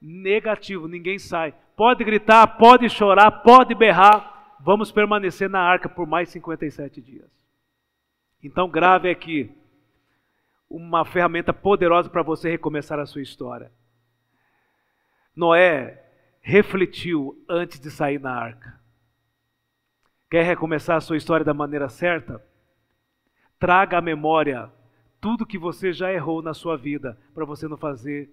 negativo, 0.00 0.88
ninguém 0.88 1.18
sai. 1.18 1.54
Pode 1.76 2.04
gritar, 2.04 2.46
pode 2.58 2.88
chorar, 2.88 3.30
pode 3.42 3.74
berrar, 3.74 4.56
vamos 4.60 4.90
permanecer 4.92 5.48
na 5.48 5.60
arca 5.60 5.88
por 5.88 6.06
mais 6.06 6.28
57 6.30 7.00
dias. 7.00 7.30
Então, 8.42 8.68
grave 8.68 9.08
aqui 9.08 9.50
uma 10.68 11.04
ferramenta 11.04 11.52
poderosa 11.52 12.08
para 12.08 12.22
você 12.22 12.50
recomeçar 12.50 12.98
a 12.98 13.06
sua 13.06 13.22
história. 13.22 13.70
Noé 15.36 16.02
refletiu 16.40 17.40
antes 17.48 17.78
de 17.78 17.90
sair 17.90 18.18
na 18.18 18.34
arca. 18.34 18.80
Quer 20.30 20.44
recomeçar 20.44 20.96
a 20.96 21.00
sua 21.00 21.16
história 21.16 21.44
da 21.44 21.54
maneira 21.54 21.88
certa? 21.88 22.42
Traga 23.58 23.98
à 23.98 24.00
memória 24.00 24.70
tudo 25.20 25.46
que 25.46 25.58
você 25.58 25.92
já 25.92 26.12
errou 26.12 26.42
na 26.42 26.52
sua 26.52 26.76
vida 26.76 27.18
para 27.34 27.44
você 27.44 27.68
não 27.68 27.76
fazer 27.76 28.28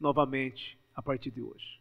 novamente 0.00 0.78
a 0.94 1.02
partir 1.02 1.30
de 1.30 1.40
hoje. 1.40 1.80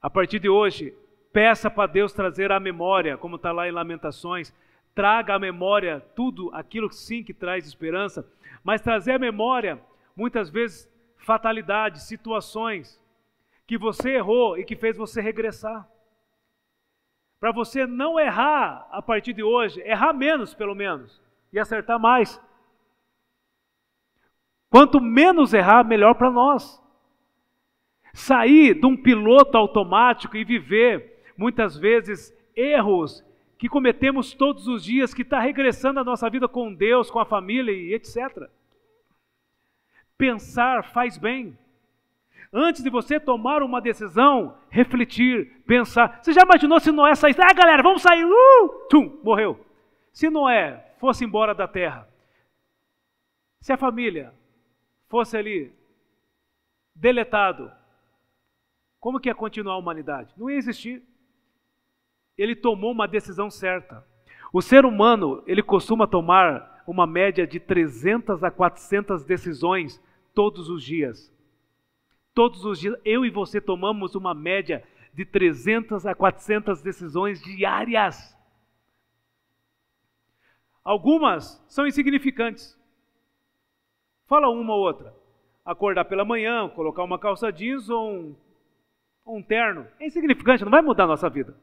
A 0.00 0.08
partir 0.08 0.38
de 0.38 0.48
hoje, 0.48 0.94
peça 1.32 1.70
para 1.70 1.90
Deus 1.90 2.12
trazer 2.12 2.52
à 2.52 2.60
memória, 2.60 3.16
como 3.16 3.36
está 3.36 3.50
lá 3.52 3.68
em 3.68 3.72
Lamentações, 3.72 4.54
traga 4.94 5.34
à 5.34 5.38
memória 5.38 6.00
tudo 6.14 6.50
aquilo 6.52 6.90
sim 6.90 7.22
que 7.22 7.34
traz 7.34 7.66
esperança, 7.66 8.26
mas 8.62 8.80
trazer 8.80 9.12
à 9.12 9.18
memória, 9.18 9.80
muitas 10.14 10.50
vezes, 10.50 10.90
fatalidades, 11.16 12.02
situações 12.02 13.00
que 13.66 13.76
você 13.76 14.16
errou 14.16 14.56
e 14.56 14.64
que 14.64 14.76
fez 14.76 14.96
você 14.96 15.20
regressar. 15.20 15.88
Para 17.38 17.52
você 17.52 17.86
não 17.86 18.18
errar 18.18 18.88
a 18.90 19.00
partir 19.00 19.32
de 19.32 19.42
hoje, 19.42 19.80
errar 19.82 20.12
menos 20.12 20.54
pelo 20.54 20.74
menos, 20.74 21.20
e 21.52 21.58
acertar 21.58 21.98
mais. 21.98 22.40
Quanto 24.70 25.00
menos 25.00 25.54
errar, 25.54 25.84
melhor 25.84 26.14
para 26.14 26.30
nós. 26.30 26.82
Sair 28.12 28.74
de 28.74 28.86
um 28.86 28.96
piloto 28.96 29.56
automático 29.56 30.36
e 30.36 30.44
viver, 30.44 31.22
muitas 31.36 31.76
vezes, 31.76 32.34
erros 32.54 33.24
que 33.56 33.68
cometemos 33.68 34.34
todos 34.34 34.68
os 34.68 34.84
dias, 34.84 35.12
que 35.12 35.22
está 35.22 35.40
regressando 35.40 35.98
a 35.98 36.04
nossa 36.04 36.30
vida 36.30 36.46
com 36.46 36.72
Deus, 36.72 37.10
com 37.10 37.18
a 37.18 37.26
família 37.26 37.72
e 37.72 37.92
etc. 37.92 38.48
Pensar 40.16 40.84
faz 40.84 41.18
bem. 41.18 41.58
Antes 42.52 42.82
de 42.82 42.88
você 42.88 43.18
tomar 43.20 43.62
uma 43.62 43.80
decisão, 43.80 44.56
refletir, 44.70 45.62
pensar. 45.66 46.20
Você 46.22 46.32
já 46.32 46.42
imaginou 46.42 46.80
se 46.80 46.90
Noé 46.90 47.14
saísse? 47.14 47.42
Ah, 47.42 47.52
galera, 47.52 47.82
vamos 47.82 48.00
sair! 48.00 48.24
Uh! 48.24 48.86
Tum, 48.88 49.18
morreu. 49.22 49.64
Se 50.12 50.30
Noé 50.30 50.94
fosse 50.98 51.24
embora 51.24 51.54
da 51.54 51.68
terra, 51.68 52.08
se 53.60 53.72
a 53.72 53.76
família 53.76 54.32
fosse 55.08 55.36
ali 55.36 55.72
deletado, 56.94 57.70
como 59.00 59.20
que 59.20 59.28
ia 59.28 59.34
continuar 59.34 59.74
a 59.74 59.78
humanidade? 59.78 60.32
Não 60.36 60.50
ia 60.50 60.56
existir. 60.56 61.02
Ele 62.36 62.54
tomou 62.54 62.92
uma 62.92 63.06
decisão 63.06 63.50
certa. 63.50 64.04
O 64.52 64.60
ser 64.60 64.84
humano, 64.84 65.42
ele 65.46 65.62
costuma 65.62 66.06
tomar 66.06 66.82
uma 66.86 67.06
média 67.06 67.46
de 67.46 67.60
300 67.60 68.42
a 68.42 68.50
400 68.50 69.24
decisões 69.24 70.02
todos 70.34 70.68
os 70.68 70.82
dias. 70.82 71.32
Todos 72.34 72.64
os 72.64 72.78
dias, 72.78 72.98
eu 73.04 73.24
e 73.24 73.30
você 73.30 73.60
tomamos 73.60 74.14
uma 74.14 74.34
média 74.34 74.84
de 75.12 75.24
300 75.24 76.06
a 76.06 76.14
400 76.14 76.80
decisões 76.80 77.42
diárias. 77.42 78.36
Algumas 80.84 81.62
são 81.68 81.86
insignificantes. 81.86 82.77
Fala 84.28 84.48
uma 84.50 84.74
ou 84.74 84.80
outra. 84.80 85.14
Acordar 85.64 86.04
pela 86.04 86.24
manhã, 86.24 86.68
colocar 86.68 87.02
uma 87.02 87.18
calça 87.18 87.50
jeans 87.50 87.88
ou 87.88 88.12
um, 88.12 88.36
um 89.26 89.42
terno. 89.42 89.86
É 89.98 90.06
insignificante, 90.06 90.64
não 90.64 90.70
vai 90.70 90.82
mudar 90.82 91.04
a 91.04 91.08
nossa 91.08 91.28
vida. 91.28 91.56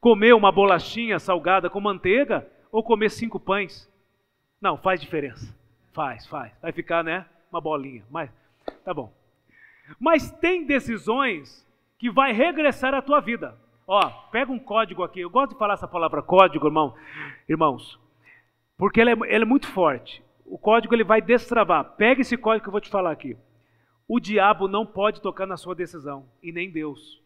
Comer 0.00 0.34
uma 0.34 0.50
bolachinha 0.50 1.18
salgada 1.18 1.68
com 1.68 1.80
manteiga 1.80 2.46
ou 2.72 2.82
comer 2.82 3.10
cinco 3.10 3.38
pães. 3.38 3.90
Não, 4.60 4.76
faz 4.78 5.00
diferença. 5.00 5.54
Faz, 5.92 6.26
faz. 6.26 6.52
Vai 6.60 6.72
ficar, 6.72 7.04
né? 7.04 7.26
Uma 7.52 7.60
bolinha. 7.60 8.04
Mas, 8.10 8.30
tá 8.84 8.94
bom. 8.94 9.12
Mas 10.00 10.30
tem 10.30 10.64
decisões 10.64 11.66
que 11.98 12.10
vai 12.10 12.32
regressar 12.32 12.94
à 12.94 13.02
tua 13.02 13.20
vida. 13.20 13.56
Ó, 13.86 14.08
pega 14.30 14.52
um 14.52 14.58
código 14.58 15.02
aqui. 15.02 15.20
Eu 15.20 15.30
gosto 15.30 15.52
de 15.52 15.58
falar 15.58 15.74
essa 15.74 15.88
palavra 15.88 16.22
código, 16.22 16.66
irmão, 16.66 16.94
irmãos, 17.48 17.98
porque 18.76 19.00
ela 19.00 19.10
é, 19.10 19.14
ela 19.34 19.44
é 19.44 19.46
muito 19.46 19.66
forte. 19.66 20.22
O 20.50 20.58
código 20.58 20.94
ele 20.94 21.04
vai 21.04 21.20
destravar. 21.20 21.96
Pega 21.96 22.20
esse 22.20 22.36
código 22.36 22.64
que 22.64 22.68
eu 22.68 22.72
vou 22.72 22.80
te 22.80 22.90
falar 22.90 23.10
aqui. 23.10 23.36
O 24.06 24.18
diabo 24.18 24.66
não 24.66 24.86
pode 24.86 25.20
tocar 25.20 25.46
na 25.46 25.56
sua 25.56 25.74
decisão 25.74 26.28
e 26.42 26.50
nem 26.50 26.70
Deus. 26.70 27.22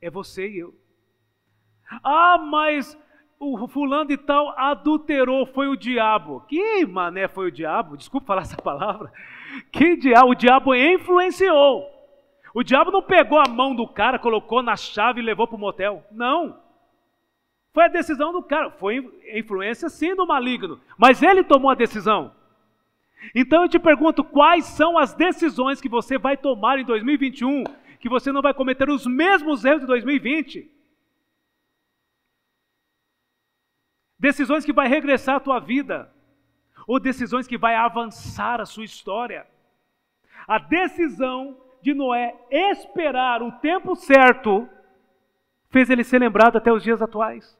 É 0.00 0.08
você 0.10 0.48
e 0.48 0.58
eu. 0.58 0.74
Ah, 2.02 2.38
mas 2.38 2.96
o 3.38 3.66
fulano 3.68 4.08
de 4.08 4.16
tal 4.16 4.58
adulterou, 4.58 5.46
foi 5.46 5.68
o 5.68 5.76
diabo. 5.76 6.40
Que 6.42 6.86
mané 6.86 7.28
foi 7.28 7.48
o 7.48 7.52
diabo? 7.52 7.96
Desculpa 7.96 8.26
falar 8.26 8.42
essa 8.42 8.56
palavra. 8.56 9.12
Que 9.72 9.96
diabo? 9.96 10.30
O 10.30 10.34
diabo 10.34 10.74
influenciou. 10.74 11.86
O 12.54 12.62
diabo 12.62 12.90
não 12.90 13.02
pegou 13.02 13.38
a 13.38 13.48
mão 13.48 13.74
do 13.74 13.86
cara, 13.86 14.18
colocou 14.18 14.62
na 14.62 14.76
chave 14.76 15.20
e 15.20 15.24
levou 15.24 15.46
para 15.46 15.56
o 15.56 15.60
motel. 15.60 16.04
Não. 16.10 16.58
Foi 17.72 17.84
a 17.84 17.88
decisão 17.88 18.32
do 18.32 18.42
cara. 18.42 18.70
Foi 18.70 18.96
influência 19.32 19.88
sim 19.88 20.14
do 20.14 20.26
maligno. 20.26 20.80
Mas 20.98 21.22
ele 21.22 21.44
tomou 21.44 21.70
a 21.70 21.74
decisão. 21.74 22.34
Então 23.34 23.62
eu 23.62 23.68
te 23.68 23.78
pergunto: 23.78 24.24
quais 24.24 24.64
são 24.64 24.98
as 24.98 25.14
decisões 25.14 25.80
que 25.80 25.88
você 25.88 26.18
vai 26.18 26.36
tomar 26.36 26.78
em 26.78 26.84
2021 26.84 27.64
que 27.98 28.08
você 28.08 28.32
não 28.32 28.40
vai 28.40 28.54
cometer 28.54 28.88
os 28.88 29.06
mesmos 29.06 29.64
erros 29.64 29.82
de 29.82 29.86
2020? 29.86 30.70
Decisões 34.18 34.64
que 34.64 34.72
vai 34.72 34.88
regressar 34.88 35.36
à 35.36 35.40
tua 35.40 35.58
vida 35.60 36.12
ou 36.86 36.98
decisões 36.98 37.46
que 37.46 37.58
vai 37.58 37.74
avançar 37.74 38.60
a 38.60 38.66
sua 38.66 38.84
história. 38.84 39.46
A 40.46 40.58
decisão 40.58 41.56
de 41.82 41.94
Noé 41.94 42.34
esperar 42.50 43.42
o 43.42 43.52
tempo 43.52 43.94
certo 43.94 44.68
fez 45.70 45.88
ele 45.88 46.04
ser 46.04 46.18
lembrado 46.18 46.56
até 46.56 46.72
os 46.72 46.82
dias 46.82 47.00
atuais. 47.00 47.59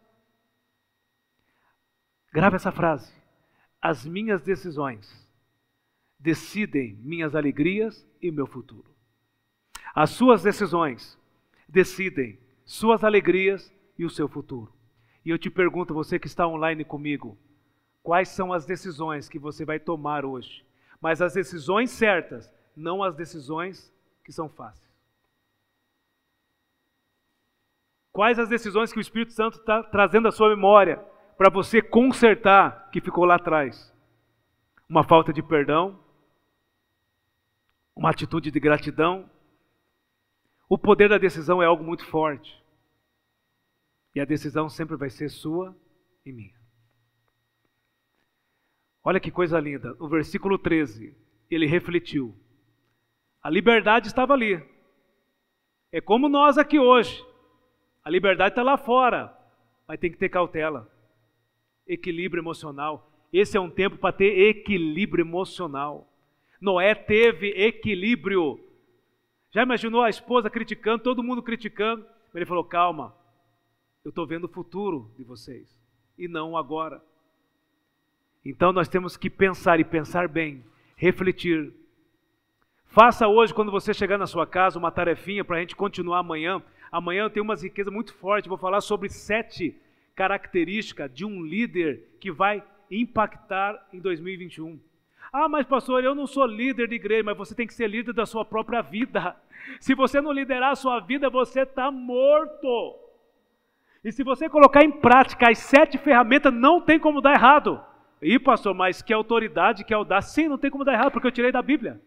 Grave 2.32 2.56
essa 2.56 2.70
frase. 2.70 3.12
As 3.82 4.06
minhas 4.06 4.42
decisões 4.42 5.28
decidem 6.18 6.94
minhas 6.96 7.34
alegrias 7.34 8.06
e 8.20 8.30
meu 8.30 8.46
futuro. 8.46 8.84
As 9.94 10.10
suas 10.10 10.42
decisões 10.42 11.18
decidem 11.68 12.38
suas 12.64 13.02
alegrias 13.02 13.72
e 13.98 14.04
o 14.04 14.10
seu 14.10 14.28
futuro. 14.28 14.72
E 15.24 15.30
eu 15.30 15.38
te 15.38 15.50
pergunto, 15.50 15.92
você 15.92 16.18
que 16.18 16.26
está 16.26 16.46
online 16.46 16.84
comigo, 16.84 17.36
quais 18.02 18.28
são 18.28 18.52
as 18.52 18.64
decisões 18.64 19.28
que 19.28 19.38
você 19.38 19.64
vai 19.64 19.80
tomar 19.80 20.24
hoje. 20.24 20.64
Mas 21.00 21.20
as 21.20 21.34
decisões 21.34 21.90
certas, 21.90 22.52
não 22.76 23.02
as 23.02 23.16
decisões 23.16 23.92
que 24.22 24.32
são 24.32 24.48
fáceis. 24.48 24.88
Quais 28.12 28.38
as 28.38 28.48
decisões 28.48 28.92
que 28.92 28.98
o 28.98 29.00
Espírito 29.00 29.32
Santo 29.32 29.58
está 29.58 29.82
trazendo 29.82 30.28
à 30.28 30.32
sua 30.32 30.50
memória 30.50 31.04
para 31.41 31.49
você 31.49 31.80
consertar 31.80 32.91
que 32.91 33.01
ficou 33.01 33.24
lá 33.24 33.36
atrás? 33.36 33.91
Uma 34.86 35.03
falta 35.03 35.32
de 35.32 35.43
perdão, 35.43 35.99
uma 37.97 38.11
atitude 38.11 38.51
de 38.51 38.61
gratidão. 38.61 39.26
O 40.68 40.76
poder 40.76 41.09
da 41.09 41.16
decisão 41.16 41.62
é 41.62 41.64
algo 41.64 41.82
muito 41.82 42.05
forte. 42.05 42.62
E 44.14 44.20
a 44.20 44.26
decisão 44.26 44.68
sempre 44.68 44.99
vai 44.99 45.09
ser 45.09 45.30
sua 45.30 45.74
e 46.26 46.30
minha. 46.30 46.61
Olha 49.03 49.18
que 49.18 49.30
coisa 49.30 49.59
linda. 49.59 49.95
No 49.95 50.11
versículo 50.11 50.59
13, 50.59 51.16
ele 51.51 51.64
refletiu. 51.64 52.36
A 53.43 53.49
liberdade 53.49 54.09
estava 54.09 54.34
ali. 54.34 54.62
É 55.91 56.03
como 56.03 56.28
nós 56.28 56.59
aqui 56.59 56.78
hoje. 56.78 57.24
A 58.05 58.11
liberdade 58.11 58.53
está 58.53 58.62
lá 58.62 58.76
fora, 58.76 59.34
mas 59.88 59.99
tem 59.99 60.12
que 60.12 60.18
ter 60.18 60.28
cautela, 60.28 60.99
equilíbrio 61.93 62.41
emocional. 62.41 63.11
Esse 63.32 63.57
é 63.57 63.61
um 63.61 63.70
tempo 63.70 63.97
para 63.97 64.12
ter 64.12 64.38
equilíbrio 64.49 65.22
emocional. 65.22 66.09
Noé 66.61 66.95
teve 66.95 67.49
equilíbrio. 67.49 68.61
Já 69.51 69.62
imaginou 69.62 70.03
a 70.03 70.11
esposa 70.11 70.49
criticando, 70.49 71.03
todo 71.03 71.22
mundo 71.22 71.43
criticando? 71.43 72.07
Ele 72.34 72.47
falou: 72.47 72.64
calma, 72.64 73.14
eu 74.05 74.11
estou 74.11 74.26
vendo 74.26 74.45
o 74.45 74.49
futuro 74.49 75.11
de 75.16 75.24
vocês 75.24 75.78
e 76.16 76.28
não 76.28 76.57
agora. 76.57 77.03
Então 78.45 78.72
nós 78.72 78.88
temos 78.88 79.16
que 79.16 79.28
pensar 79.28 79.80
e 79.80 79.84
pensar 79.84 80.28
bem, 80.28 80.64
refletir. 80.97 81.72
Faça 82.86 83.28
hoje, 83.28 83.55
quando 83.55 83.70
você 83.70 83.95
chegar 83.95 84.18
na 84.18 84.26
sua 84.26 84.47
casa, 84.47 84.78
uma 84.78 84.91
tarefinha 84.91 85.45
para 85.45 85.57
a 85.57 85.61
gente 85.61 85.76
continuar 85.76 86.18
amanhã. 86.18 86.62
Amanhã 86.91 87.22
eu 87.22 87.30
tenho 87.30 87.45
umas 87.45 87.62
riquezas 87.62 87.93
muito 87.93 88.12
fortes, 88.14 88.49
vou 88.49 88.59
falar 88.59 88.80
sobre 88.80 89.09
sete 89.09 89.80
características 90.20 91.10
de 91.10 91.24
um 91.24 91.42
líder 91.42 92.10
que 92.20 92.30
vai 92.30 92.62
impactar 92.90 93.88
em 93.90 93.98
2021. 93.98 94.78
Ah, 95.32 95.48
mas 95.48 95.66
pastor, 95.66 96.04
eu 96.04 96.14
não 96.14 96.26
sou 96.26 96.44
líder 96.44 96.88
de 96.88 96.96
igreja, 96.96 97.22
mas 97.22 97.38
você 97.38 97.54
tem 97.54 97.66
que 97.66 97.72
ser 97.72 97.88
líder 97.88 98.12
da 98.12 98.26
sua 98.26 98.44
própria 98.44 98.82
vida. 98.82 99.34
Se 99.80 99.94
você 99.94 100.20
não 100.20 100.30
liderar 100.30 100.72
a 100.72 100.76
sua 100.76 101.00
vida, 101.00 101.30
você 101.30 101.62
está 101.62 101.90
morto. 101.90 102.98
E 104.04 104.12
se 104.12 104.22
você 104.22 104.48
colocar 104.48 104.82
em 104.82 104.90
prática 104.90 105.50
as 105.50 105.58
sete 105.58 105.96
ferramentas, 105.96 106.52
não 106.52 106.82
tem 106.82 106.98
como 106.98 107.22
dar 107.22 107.34
errado. 107.34 107.82
E 108.20 108.38
pastor, 108.38 108.74
mas 108.74 109.00
que 109.00 109.12
autoridade, 109.12 109.84
que 109.84 109.94
audácia. 109.94 110.42
Sim, 110.42 110.48
não 110.48 110.58
tem 110.58 110.70
como 110.70 110.84
dar 110.84 110.94
errado, 110.94 111.12
porque 111.12 111.26
eu 111.26 111.32
tirei 111.32 111.52
da 111.52 111.62
Bíblia. 111.62 112.00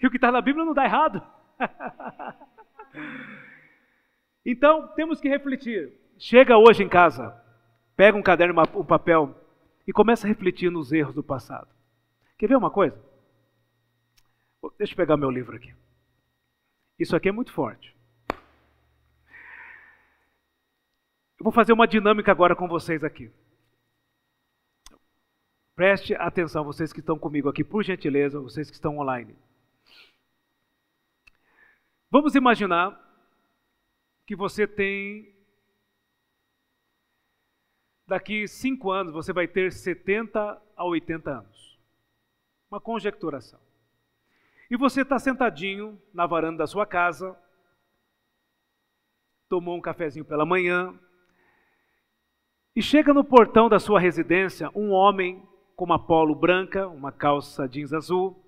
E 0.00 0.06
o 0.06 0.10
que 0.10 0.18
está 0.18 0.30
na 0.30 0.40
Bíblia 0.40 0.64
não 0.64 0.74
dá 0.74 0.84
errado. 0.84 1.22
então, 4.44 4.88
temos 4.88 5.20
que 5.20 5.28
refletir. 5.28 6.01
Chega 6.24 6.56
hoje 6.56 6.84
em 6.84 6.88
casa, 6.88 7.36
pega 7.96 8.16
um 8.16 8.22
caderno, 8.22 8.54
um 8.76 8.84
papel 8.84 9.34
e 9.84 9.92
começa 9.92 10.24
a 10.24 10.28
refletir 10.28 10.70
nos 10.70 10.92
erros 10.92 11.16
do 11.16 11.22
passado. 11.22 11.68
Quer 12.38 12.46
ver 12.46 12.56
uma 12.56 12.70
coisa? 12.70 12.96
Deixa 14.78 14.92
eu 14.92 14.96
pegar 14.96 15.16
meu 15.16 15.28
livro 15.28 15.56
aqui. 15.56 15.74
Isso 16.96 17.16
aqui 17.16 17.28
é 17.28 17.32
muito 17.32 17.52
forte. 17.52 17.92
Eu 21.40 21.42
vou 21.42 21.52
fazer 21.52 21.72
uma 21.72 21.88
dinâmica 21.88 22.30
agora 22.30 22.54
com 22.54 22.68
vocês 22.68 23.02
aqui. 23.02 23.28
Preste 25.74 26.14
atenção, 26.14 26.62
vocês 26.62 26.92
que 26.92 27.00
estão 27.00 27.18
comigo 27.18 27.48
aqui, 27.48 27.64
por 27.64 27.82
gentileza, 27.82 28.38
vocês 28.38 28.70
que 28.70 28.76
estão 28.76 28.96
online. 28.98 29.36
Vamos 32.08 32.36
imaginar 32.36 32.96
que 34.24 34.36
você 34.36 34.68
tem. 34.68 35.41
Daqui 38.06 38.46
cinco 38.48 38.90
anos 38.90 39.12
você 39.12 39.32
vai 39.32 39.46
ter 39.46 39.72
70 39.72 40.60
a 40.76 40.84
80 40.84 41.30
anos. 41.30 41.78
Uma 42.70 42.80
conjecturação. 42.80 43.60
E 44.70 44.76
você 44.76 45.02
está 45.02 45.18
sentadinho 45.18 46.00
na 46.14 46.26
varanda 46.26 46.58
da 46.58 46.66
sua 46.66 46.86
casa, 46.86 47.36
tomou 49.48 49.76
um 49.76 49.80
cafezinho 49.80 50.24
pela 50.24 50.46
manhã, 50.46 50.98
e 52.74 52.80
chega 52.80 53.12
no 53.12 53.22
portão 53.22 53.68
da 53.68 53.78
sua 53.78 54.00
residência 54.00 54.70
um 54.74 54.92
homem 54.92 55.46
com 55.76 55.84
uma 55.84 55.98
polo 55.98 56.34
branca, 56.34 56.88
uma 56.88 57.12
calça 57.12 57.68
jeans 57.68 57.92
azul, 57.92 58.42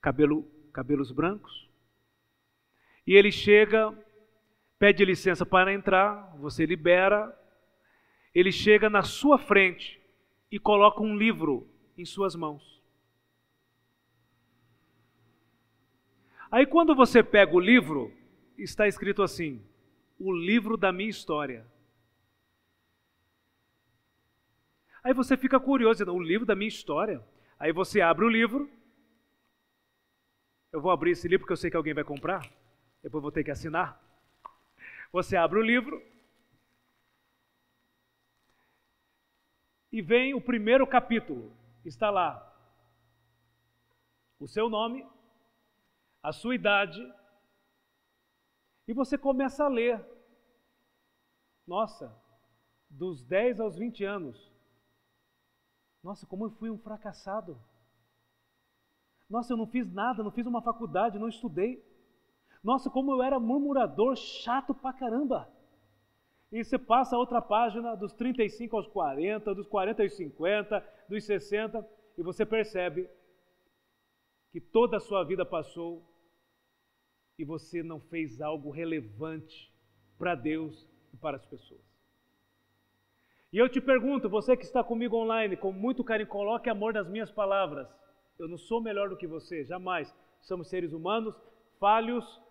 cabelo, 0.00 0.44
cabelos 0.72 1.12
brancos. 1.12 1.68
E 3.06 3.14
ele 3.14 3.30
chega, 3.30 3.92
pede 4.78 5.04
licença 5.04 5.44
para 5.44 5.74
entrar, 5.74 6.34
você 6.38 6.64
libera. 6.64 7.38
Ele 8.34 8.50
chega 8.50 8.88
na 8.88 9.02
sua 9.02 9.38
frente 9.38 10.00
e 10.50 10.58
coloca 10.58 11.02
um 11.02 11.16
livro 11.16 11.68
em 11.96 12.04
suas 12.04 12.34
mãos. 12.34 12.82
Aí 16.50 16.66
quando 16.66 16.94
você 16.94 17.22
pega 17.22 17.54
o 17.54 17.60
livro, 17.60 18.12
está 18.58 18.86
escrito 18.86 19.22
assim: 19.22 19.64
O 20.18 20.32
livro 20.32 20.76
da 20.76 20.92
minha 20.92 21.08
história. 21.08 21.66
Aí 25.02 25.12
você 25.12 25.36
fica 25.36 25.58
curioso, 25.58 26.04
o 26.04 26.22
livro 26.22 26.46
da 26.46 26.54
minha 26.54 26.68
história. 26.68 27.24
Aí 27.58 27.72
você 27.72 28.00
abre 28.00 28.24
o 28.24 28.28
livro. 28.28 28.70
Eu 30.72 30.80
vou 30.80 30.90
abrir 30.90 31.12
esse 31.12 31.26
livro 31.26 31.40
porque 31.40 31.52
eu 31.52 31.56
sei 31.56 31.70
que 31.70 31.76
alguém 31.76 31.94
vai 31.94 32.04
comprar. 32.04 32.48
Depois 33.02 33.22
vou 33.22 33.32
ter 33.32 33.42
que 33.44 33.50
assinar. 33.50 34.00
Você 35.12 35.36
abre 35.36 35.58
o 35.58 35.62
livro. 35.62 36.00
E 39.92 40.00
vem 40.00 40.32
o 40.32 40.40
primeiro 40.40 40.86
capítulo. 40.86 41.52
Está 41.84 42.08
lá. 42.08 42.48
O 44.40 44.48
seu 44.48 44.70
nome, 44.70 45.06
a 46.22 46.32
sua 46.32 46.54
idade. 46.54 47.00
E 48.88 48.94
você 48.94 49.18
começa 49.18 49.64
a 49.64 49.68
ler. 49.68 50.02
Nossa, 51.66 52.16
dos 52.88 53.22
10 53.22 53.60
aos 53.60 53.76
20 53.76 54.02
anos. 54.02 54.50
Nossa, 56.02 56.26
como 56.26 56.46
eu 56.46 56.50
fui 56.52 56.70
um 56.70 56.78
fracassado. 56.78 57.60
Nossa, 59.28 59.52
eu 59.52 59.58
não 59.58 59.66
fiz 59.66 59.92
nada, 59.92 60.22
não 60.22 60.30
fiz 60.30 60.46
uma 60.46 60.62
faculdade, 60.62 61.18
não 61.18 61.28
estudei. 61.28 61.84
Nossa, 62.64 62.88
como 62.88 63.12
eu 63.12 63.22
era 63.22 63.38
murmurador, 63.38 64.16
chato 64.16 64.74
pra 64.74 64.92
caramba. 64.92 65.51
E 66.52 66.62
você 66.62 66.78
passa 66.78 67.16
a 67.16 67.18
outra 67.18 67.40
página, 67.40 67.96
dos 67.96 68.12
35 68.12 68.76
aos 68.76 68.86
40, 68.86 69.54
dos 69.54 69.66
40 69.66 70.02
aos 70.02 70.12
50, 70.12 70.86
dos 71.08 71.24
60, 71.24 71.88
e 72.18 72.22
você 72.22 72.44
percebe 72.44 73.08
que 74.52 74.60
toda 74.60 74.98
a 74.98 75.00
sua 75.00 75.24
vida 75.24 75.46
passou 75.46 76.06
e 77.38 77.44
você 77.44 77.82
não 77.82 77.98
fez 77.98 78.42
algo 78.42 78.70
relevante 78.70 79.72
para 80.18 80.34
Deus 80.34 80.86
e 81.14 81.16
para 81.16 81.38
as 81.38 81.46
pessoas. 81.46 81.80
E 83.50 83.56
eu 83.56 83.66
te 83.66 83.80
pergunto, 83.80 84.28
você 84.28 84.54
que 84.54 84.64
está 84.64 84.84
comigo 84.84 85.16
online, 85.16 85.56
com 85.56 85.72
muito 85.72 86.04
carinho, 86.04 86.28
coloque 86.28 86.68
amor 86.68 86.92
nas 86.92 87.08
minhas 87.08 87.30
palavras. 87.30 87.88
Eu 88.38 88.46
não 88.46 88.58
sou 88.58 88.80
melhor 88.80 89.08
do 89.08 89.16
que 89.16 89.26
você, 89.26 89.64
jamais. 89.64 90.14
Somos 90.42 90.68
seres 90.68 90.92
humanos, 90.92 91.34
falhos, 91.80 92.42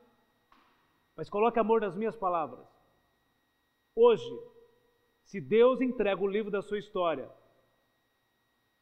mas 1.16 1.30
coloque 1.30 1.60
amor 1.60 1.82
nas 1.82 1.96
minhas 1.96 2.16
palavras. 2.16 2.71
Hoje, 3.96 4.30
se 5.24 5.42
Deus 5.42 5.82
entrega 5.82 6.22
o 6.22 6.28
livro 6.28 6.50
da 6.50 6.62
sua 6.62 6.80
história, 6.80 7.30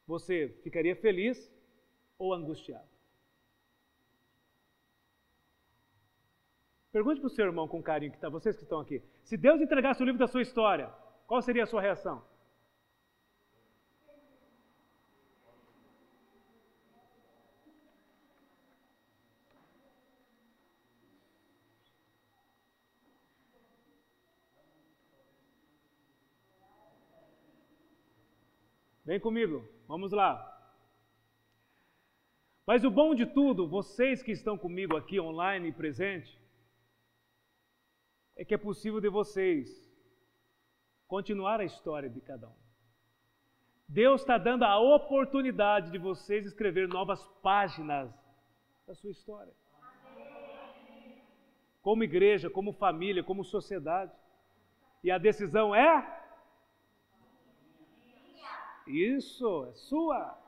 você 0.06 0.48
ficaria 0.62 0.94
feliz 0.96 1.52
ou 2.18 2.32
angustiado? 2.32 2.88
Pergunte 6.92 7.20
para 7.20 7.28
o 7.28 7.30
seu 7.30 7.46
irmão 7.46 7.68
com 7.68 7.82
carinho, 7.82 8.12
que 8.12 8.18
tá, 8.18 8.28
vocês 8.28 8.56
que 8.56 8.64
estão 8.64 8.80
aqui. 8.80 9.02
Se 9.22 9.36
Deus 9.36 9.60
entregasse 9.60 10.02
o 10.02 10.04
livro 10.04 10.18
da 10.18 10.26
sua 10.26 10.42
história, 10.42 10.92
qual 11.26 11.40
seria 11.40 11.62
a 11.62 11.66
sua 11.66 11.80
reação? 11.80 12.24
Vem 29.10 29.18
comigo, 29.18 29.68
vamos 29.88 30.12
lá. 30.12 30.32
Mas 32.64 32.84
o 32.84 32.90
bom 32.92 33.12
de 33.12 33.26
tudo, 33.26 33.66
vocês 33.66 34.22
que 34.22 34.30
estão 34.30 34.56
comigo 34.56 34.96
aqui 34.96 35.18
online 35.18 35.66
e 35.66 35.72
presente, 35.72 36.40
é 38.36 38.44
que 38.44 38.54
é 38.54 38.56
possível 38.56 39.00
de 39.00 39.08
vocês 39.08 39.92
continuar 41.08 41.58
a 41.58 41.64
história 41.64 42.08
de 42.08 42.20
cada 42.20 42.46
um. 42.46 42.54
Deus 43.88 44.20
está 44.20 44.38
dando 44.38 44.62
a 44.62 44.78
oportunidade 44.78 45.90
de 45.90 45.98
vocês 45.98 46.46
escrever 46.46 46.86
novas 46.86 47.20
páginas 47.42 48.14
da 48.86 48.94
sua 48.94 49.10
história. 49.10 49.52
Como 51.82 52.04
igreja, 52.04 52.48
como 52.48 52.72
família, 52.72 53.24
como 53.24 53.42
sociedade. 53.42 54.12
E 55.02 55.10
a 55.10 55.18
decisão 55.18 55.74
é? 55.74 56.19
Isso, 58.90 59.66
é 59.70 59.72
sua. 59.74 60.38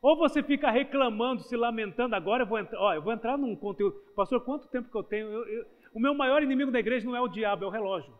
Ou 0.00 0.16
você 0.16 0.42
fica 0.42 0.70
reclamando, 0.70 1.42
se 1.42 1.56
lamentando, 1.56 2.14
agora 2.14 2.44
eu 2.44 2.46
vou 2.46 2.58
entrar, 2.58 2.80
ó, 2.80 2.94
eu 2.94 3.02
vou 3.02 3.12
entrar 3.12 3.36
num 3.36 3.54
conteúdo. 3.54 3.96
Pastor, 4.16 4.40
quanto 4.42 4.68
tempo 4.68 4.90
que 4.90 4.96
eu 4.96 5.02
tenho? 5.02 5.26
Eu, 5.26 5.46
eu, 5.46 5.66
o 5.92 6.00
meu 6.00 6.14
maior 6.14 6.42
inimigo 6.42 6.70
da 6.70 6.78
igreja 6.78 7.06
não 7.06 7.16
é 7.16 7.20
o 7.20 7.28
diabo, 7.28 7.64
é 7.64 7.66
o 7.68 7.70
relógio. 7.70 8.14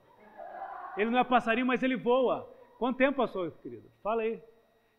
Ele 0.96 1.11
não 1.11 1.18
é 1.18 1.24
passarinho, 1.24 1.66
mas 1.66 1.82
ele 1.82 1.96
voa. 1.96 2.46
Quanto 2.78 2.98
tempo 2.98 3.16
passou, 3.18 3.51
querido? 3.51 3.88
Fala 4.03 4.22
aí. 4.22 4.42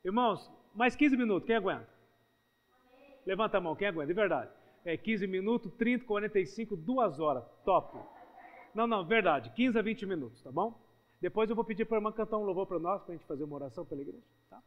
Irmãos, 0.03 0.51
mais 0.73 0.95
15 0.95 1.15
minutos, 1.17 1.45
quem 1.45 1.55
aguenta? 1.55 1.87
Levanta 3.25 3.57
a 3.57 3.61
mão, 3.61 3.75
quem 3.75 3.87
aguenta? 3.87 4.07
De 4.07 4.13
verdade. 4.13 4.49
É 4.83 4.97
15 4.97 5.27
minutos, 5.27 5.71
30, 5.73 6.05
45, 6.05 6.75
2 6.75 7.19
horas. 7.19 7.43
Top. 7.63 7.99
Não, 8.73 8.87
não, 8.87 9.05
verdade. 9.05 9.51
15 9.51 9.77
a 9.77 9.81
20 9.81 10.05
minutos, 10.07 10.41
tá 10.41 10.51
bom? 10.51 10.79
Depois 11.21 11.49
eu 11.49 11.55
vou 11.55 11.63
pedir 11.63 11.85
para 11.85 11.97
a 11.97 11.99
irmã 11.99 12.11
cantar 12.11 12.37
um 12.37 12.43
louvor 12.43 12.65
para 12.65 12.79
nós, 12.79 13.03
para 13.03 13.13
a 13.13 13.17
gente 13.17 13.27
fazer 13.27 13.43
uma 13.43 13.55
oração 13.55 13.85
pela 13.85 14.01
igreja. 14.01 14.25
Tá? 14.49 14.61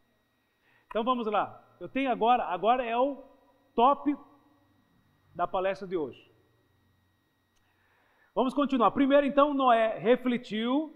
Então 0.86 1.02
vamos 1.02 1.26
lá. 1.26 1.62
Eu 1.80 1.88
tenho 1.88 2.10
agora, 2.10 2.44
agora 2.44 2.84
é 2.84 2.96
o 2.96 3.22
top 3.74 4.16
da 5.34 5.46
palestra 5.46 5.88
de 5.88 5.96
hoje. 5.96 6.32
Vamos 8.34 8.54
continuar. 8.54 8.90
Primeiro, 8.92 9.26
então, 9.26 9.52
Noé 9.52 9.98
refletiu 9.98 10.94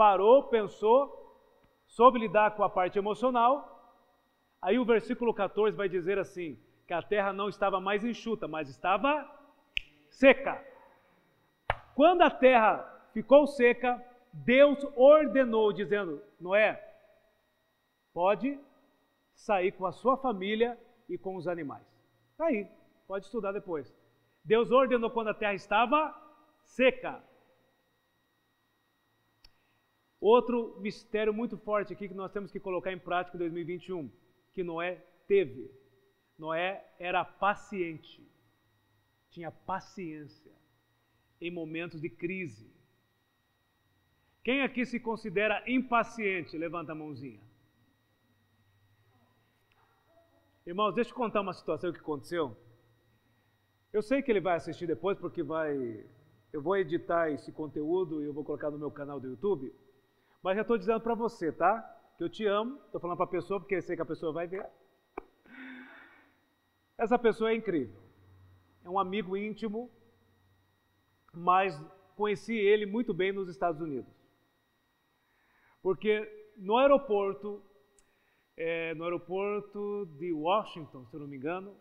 parou, 0.00 0.44
pensou, 0.44 1.44
soube 1.86 2.18
lidar 2.18 2.56
com 2.56 2.64
a 2.64 2.70
parte 2.70 2.96
emocional. 2.96 4.00
Aí 4.62 4.78
o 4.78 4.84
versículo 4.84 5.34
14 5.34 5.76
vai 5.76 5.90
dizer 5.90 6.18
assim: 6.18 6.58
que 6.86 6.94
a 6.94 7.02
terra 7.02 7.34
não 7.34 7.50
estava 7.50 7.78
mais 7.80 8.02
enxuta, 8.02 8.48
mas 8.48 8.70
estava 8.70 9.28
seca. 10.08 10.58
Quando 11.94 12.22
a 12.22 12.30
terra 12.30 12.78
ficou 13.12 13.46
seca, 13.46 14.02
Deus 14.32 14.78
ordenou, 14.96 15.72
dizendo: 15.72 16.22
Noé, 16.40 16.82
pode 18.12 18.58
sair 19.34 19.72
com 19.72 19.86
a 19.86 19.92
sua 19.92 20.16
família 20.16 20.78
e 21.08 21.18
com 21.18 21.36
os 21.36 21.48
animais. 21.48 21.86
Está 22.32 22.46
aí, 22.46 22.68
pode 23.06 23.24
estudar 23.26 23.52
depois. 23.52 23.92
Deus 24.44 24.70
ordenou 24.70 25.10
quando 25.10 25.28
a 25.28 25.34
terra 25.34 25.54
estava 25.54 26.14
seca. 26.62 27.22
Outro 30.20 30.78
mistério 30.80 31.32
muito 31.32 31.56
forte 31.56 31.92
aqui 31.92 32.06
que 32.06 32.14
nós 32.14 32.32
temos 32.32 32.52
que 32.52 32.60
colocar 32.60 32.92
em 32.92 32.98
prática 32.98 33.36
em 33.36 33.40
2021, 33.40 34.10
que 34.52 34.62
Noé 34.62 35.02
teve. 35.26 35.70
Noé 36.38 36.86
era 36.98 37.24
paciente, 37.24 38.26
tinha 39.30 39.50
paciência 39.50 40.52
em 41.40 41.50
momentos 41.50 42.00
de 42.00 42.10
crise. 42.10 42.70
Quem 44.42 44.62
aqui 44.62 44.86
se 44.86 44.98
considera 44.98 45.62
impaciente? 45.66 46.56
Levanta 46.56 46.92
a 46.92 46.94
mãozinha. 46.94 47.40
Irmãos, 50.66 50.94
deixa 50.94 51.10
eu 51.10 51.14
contar 51.14 51.40
uma 51.40 51.52
situação 51.52 51.92
que 51.92 52.00
aconteceu. 52.00 52.56
Eu 53.92 54.02
sei 54.02 54.22
que 54.22 54.30
ele 54.30 54.40
vai 54.40 54.56
assistir 54.56 54.86
depois 54.86 55.18
porque 55.18 55.42
vai 55.42 56.06
eu 56.52 56.60
vou 56.60 56.76
editar 56.76 57.30
esse 57.30 57.52
conteúdo 57.52 58.22
e 58.22 58.26
eu 58.26 58.32
vou 58.32 58.44
colocar 58.44 58.70
no 58.70 58.78
meu 58.78 58.90
canal 58.90 59.20
do 59.20 59.28
YouTube. 59.28 59.72
Mas 60.42 60.56
já 60.56 60.62
estou 60.62 60.76
dizendo 60.76 61.00
para 61.00 61.14
você, 61.14 61.52
tá? 61.52 61.80
Que 62.16 62.24
eu 62.24 62.28
te 62.28 62.44
amo. 62.44 62.78
Estou 62.86 63.00
falando 63.00 63.16
para 63.16 63.26
a 63.26 63.30
pessoa 63.30 63.60
porque 63.60 63.76
eu 63.76 63.82
sei 63.82 63.94
que 63.94 64.02
a 64.02 64.06
pessoa 64.06 64.32
vai 64.32 64.46
ver. 64.46 64.66
Essa 66.98 67.18
pessoa 67.18 67.50
é 67.50 67.54
incrível. 67.54 67.96
É 68.84 68.88
um 68.88 68.98
amigo 68.98 69.36
íntimo, 69.36 69.90
mas 71.32 71.80
conheci 72.16 72.54
ele 72.54 72.84
muito 72.84 73.14
bem 73.14 73.32
nos 73.32 73.48
Estados 73.48 73.80
Unidos. 73.80 74.19
Porque 75.82 76.28
no 76.56 76.76
aeroporto, 76.76 77.62
é, 78.56 78.94
no 78.94 79.04
aeroporto 79.04 80.06
de 80.18 80.32
Washington, 80.32 81.06
se 81.06 81.14
eu 81.14 81.20
não 81.20 81.26
me 81.26 81.36
engano, 81.36 81.74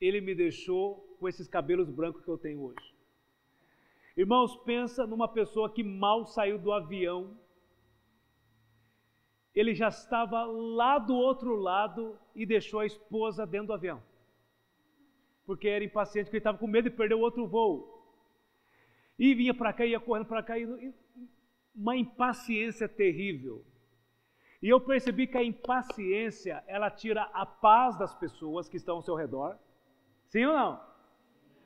ele 0.00 0.20
me 0.20 0.34
deixou 0.34 1.16
com 1.18 1.28
esses 1.28 1.48
cabelos 1.48 1.88
brancos 1.88 2.22
que 2.22 2.28
eu 2.28 2.36
tenho 2.36 2.62
hoje. 2.62 2.94
Irmãos, 4.16 4.56
pensa 4.58 5.06
numa 5.06 5.26
pessoa 5.26 5.72
que 5.72 5.82
mal 5.82 6.26
saiu 6.26 6.58
do 6.58 6.70
avião. 6.70 7.36
Ele 9.54 9.74
já 9.74 9.88
estava 9.88 10.44
lá 10.44 10.98
do 10.98 11.14
outro 11.14 11.56
lado 11.56 12.18
e 12.34 12.44
deixou 12.44 12.80
a 12.80 12.86
esposa 12.86 13.46
dentro 13.46 13.68
do 13.68 13.72
avião. 13.72 14.02
Porque 15.46 15.68
era 15.68 15.84
impaciente, 15.84 16.26
porque 16.26 16.36
ele 16.36 16.40
estava 16.40 16.58
com 16.58 16.66
medo 16.66 16.90
de 16.90 16.96
perder 16.96 17.14
o 17.14 17.20
outro 17.20 17.46
voo. 17.46 17.90
E 19.18 19.34
vinha 19.34 19.54
para 19.54 19.72
cá, 19.72 19.86
ia 19.86 20.00
correndo 20.00 20.26
para 20.26 20.42
cá, 20.42 20.58
e 20.58 20.92
uma 21.74 21.96
impaciência 21.96 22.88
terrível. 22.88 23.64
E 24.62 24.68
eu 24.68 24.80
percebi 24.80 25.26
que 25.26 25.36
a 25.36 25.44
impaciência, 25.44 26.62
ela 26.66 26.90
tira 26.90 27.22
a 27.34 27.44
paz 27.44 27.98
das 27.98 28.14
pessoas 28.14 28.68
que 28.68 28.76
estão 28.76 28.96
ao 28.96 29.02
seu 29.02 29.14
redor. 29.14 29.58
Sim 30.28 30.46
ou 30.46 30.54
não? 30.54 30.80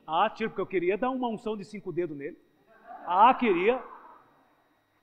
Ah, 0.05 0.29
tira, 0.29 0.49
porque 0.49 0.61
eu 0.61 0.67
queria 0.67 0.97
dar 0.97 1.09
uma 1.11 1.29
unção 1.29 1.55
de 1.55 1.63
cinco 1.63 1.93
dedos 1.93 2.17
nele. 2.17 2.37
Ah, 3.05 3.33
queria. 3.33 3.81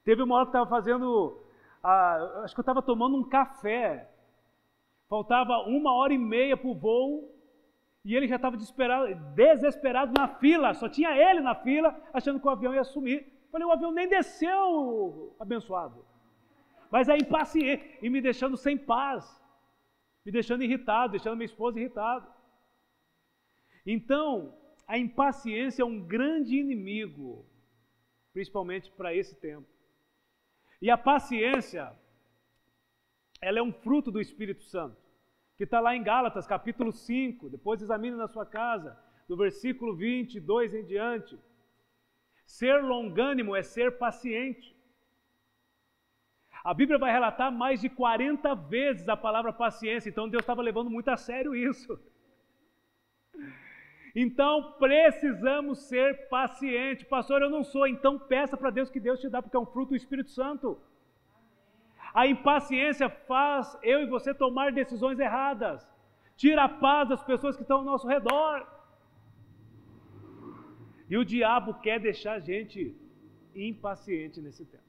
Teve 0.04 0.22
uma 0.22 0.34
hora 0.34 0.44
que 0.44 0.50
estava 0.50 0.68
fazendo, 0.68 1.40
ah, 1.82 2.42
acho 2.44 2.54
que 2.54 2.60
eu 2.60 2.62
estava 2.62 2.82
tomando 2.82 3.16
um 3.16 3.24
café. 3.24 4.10
Faltava 5.08 5.58
uma 5.60 5.92
hora 5.94 6.12
e 6.12 6.18
meia 6.18 6.56
para 6.56 6.68
o 6.68 6.74
voo. 6.74 7.32
E 8.04 8.14
ele 8.14 8.28
já 8.28 8.36
estava 8.36 8.56
desesperado, 8.56 9.14
desesperado 9.34 10.12
na 10.12 10.28
fila. 10.28 10.74
Só 10.74 10.88
tinha 10.88 11.16
ele 11.16 11.40
na 11.40 11.54
fila, 11.54 11.98
achando 12.12 12.38
que 12.38 12.46
o 12.46 12.50
avião 12.50 12.74
ia 12.74 12.84
sumir. 12.84 13.35
Falei, 13.56 13.68
o 13.68 13.72
avião 13.72 13.92
nem 13.92 14.08
desceu, 14.08 15.34
abençoado 15.40 16.04
mas 16.90 17.08
é 17.08 17.16
impaciente 17.16 17.98
e 18.00 18.08
me 18.08 18.20
deixando 18.20 18.56
sem 18.56 18.76
paz, 18.76 19.24
me 20.24 20.32
deixando 20.32 20.62
irritado, 20.62 21.12
deixando 21.12 21.36
minha 21.36 21.46
esposa 21.46 21.78
irritada. 21.78 22.26
Então, 23.84 24.56
a 24.86 24.98
impaciência 24.98 25.82
é 25.82 25.84
um 25.84 26.00
grande 26.00 26.56
inimigo, 26.56 27.46
principalmente 28.32 28.90
para 28.92 29.14
esse 29.14 29.36
tempo. 29.36 29.68
E 30.80 30.90
a 30.90 30.98
paciência, 30.98 31.92
ela 33.40 33.58
é 33.58 33.62
um 33.62 33.72
fruto 33.72 34.10
do 34.10 34.20
Espírito 34.20 34.64
Santo, 34.64 34.96
que 35.56 35.64
está 35.64 35.80
lá 35.80 35.96
em 35.96 36.02
Gálatas, 36.02 36.46
capítulo 36.46 36.92
5, 36.92 37.48
depois 37.48 37.80
examine 37.80 38.16
na 38.16 38.28
sua 38.28 38.44
casa, 38.44 38.98
do 39.28 39.36
versículo 39.36 39.96
22 39.96 40.74
em 40.74 40.84
diante. 40.84 41.38
Ser 42.46 42.82
longânimo 42.82 43.54
é 43.54 43.62
ser 43.62 43.98
paciente. 43.98 44.74
A 46.64 46.72
Bíblia 46.72 46.98
vai 46.98 47.12
relatar 47.12 47.52
mais 47.52 47.80
de 47.80 47.88
40 47.88 48.54
vezes 48.54 49.08
a 49.08 49.16
palavra 49.16 49.52
paciência, 49.52 50.08
então 50.08 50.28
Deus 50.28 50.42
estava 50.42 50.62
levando 50.62 50.88
muito 50.88 51.08
a 51.08 51.16
sério 51.16 51.54
isso. 51.54 51.98
Então 54.14 54.72
precisamos 54.78 55.80
ser 55.88 56.28
pacientes. 56.28 57.04
Pastor, 57.06 57.42
eu 57.42 57.50
não 57.50 57.62
sou, 57.62 57.86
então 57.86 58.18
peça 58.18 58.56
para 58.56 58.70
Deus 58.70 58.90
que 58.90 58.98
Deus 58.98 59.20
te 59.20 59.28
dá, 59.28 59.42
porque 59.42 59.56
é 59.56 59.60
um 59.60 59.66
fruto 59.66 59.90
do 59.90 59.96
Espírito 59.96 60.30
Santo. 60.30 60.80
A 62.14 62.26
impaciência 62.26 63.10
faz 63.10 63.78
eu 63.82 64.00
e 64.02 64.06
você 64.06 64.32
tomar 64.32 64.72
decisões 64.72 65.20
erradas, 65.20 65.86
tira 66.36 66.64
a 66.64 66.68
paz 66.68 67.08
das 67.08 67.22
pessoas 67.22 67.56
que 67.56 67.62
estão 67.62 67.78
ao 67.78 67.84
nosso 67.84 68.08
redor. 68.08 68.66
E 71.08 71.16
o 71.16 71.24
diabo 71.24 71.74
quer 71.74 72.00
deixar 72.00 72.32
a 72.34 72.40
gente 72.40 72.96
impaciente 73.54 74.40
nesse 74.40 74.64
tempo. 74.64 74.82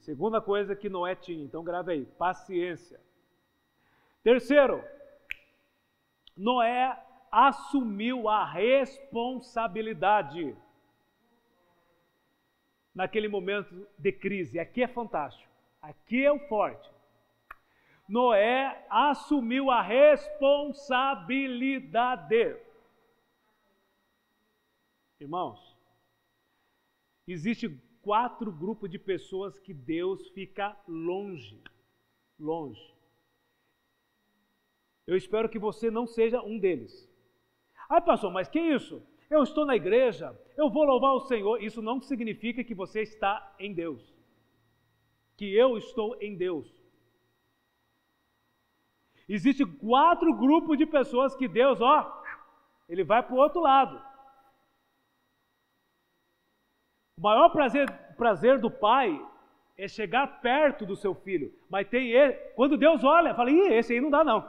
Segunda 0.00 0.38
coisa 0.40 0.76
que 0.76 0.88
Noé 0.88 1.16
tinha, 1.16 1.44
então 1.44 1.64
grave 1.64 1.92
aí, 1.92 2.04
paciência. 2.04 3.00
Terceiro, 4.22 4.84
Noé 6.36 6.96
assumiu 7.30 8.28
a 8.28 8.44
responsabilidade 8.44 10.56
naquele 12.94 13.28
momento 13.28 13.86
de 13.98 14.12
crise. 14.12 14.58
Aqui 14.58 14.82
é 14.82 14.88
fantástico, 14.88 15.50
aqui 15.82 16.24
é 16.24 16.32
o 16.32 16.38
forte. 16.48 16.90
Noé 18.08 18.86
assumiu 18.88 19.70
a 19.70 19.82
responsabilidade. 19.82 22.56
Irmãos, 25.18 25.76
existe 27.26 27.68
quatro 28.02 28.52
grupos 28.52 28.90
de 28.90 28.98
pessoas 28.98 29.58
que 29.58 29.72
Deus 29.72 30.28
fica 30.30 30.76
longe. 30.86 31.62
Longe. 32.38 32.94
Eu 35.06 35.16
espero 35.16 35.48
que 35.48 35.58
você 35.58 35.90
não 35.90 36.06
seja 36.06 36.42
um 36.42 36.58
deles. 36.58 37.08
Ai, 37.88 38.00
pastor, 38.00 38.30
mas 38.32 38.48
que 38.48 38.60
isso? 38.60 39.02
Eu 39.30 39.42
estou 39.42 39.64
na 39.64 39.74
igreja, 39.74 40.38
eu 40.56 40.70
vou 40.70 40.84
louvar 40.84 41.14
o 41.14 41.26
Senhor. 41.26 41.62
Isso 41.62 41.80
não 41.80 42.00
significa 42.00 42.62
que 42.62 42.74
você 42.74 43.02
está 43.02 43.54
em 43.58 43.72
Deus. 43.72 44.14
Que 45.36 45.54
eu 45.54 45.78
estou 45.78 46.16
em 46.20 46.36
Deus. 46.36 46.66
Existem 49.28 49.66
quatro 49.66 50.32
grupos 50.34 50.78
de 50.78 50.86
pessoas 50.86 51.34
que 51.34 51.48
Deus, 51.48 51.80
ó, 51.80 52.22
ele 52.88 53.02
vai 53.02 53.22
para 53.22 53.34
o 53.34 53.38
outro 53.38 53.60
lado. 53.60 54.00
O 57.18 57.22
maior 57.22 57.48
prazer, 57.48 57.90
prazer 58.16 58.60
do 58.60 58.70
pai 58.70 59.24
é 59.78 59.88
chegar 59.88 60.40
perto 60.40 60.84
do 60.84 60.94
seu 60.94 61.14
filho. 61.14 61.52
Mas 61.68 61.88
tem 61.88 62.10
ele, 62.10 62.34
quando 62.54 62.76
Deus 62.76 63.02
olha, 63.02 63.34
fala, 63.34 63.50
ih, 63.50 63.72
esse 63.74 63.94
aí 63.94 64.00
não 64.00 64.10
dá 64.10 64.22
não. 64.22 64.48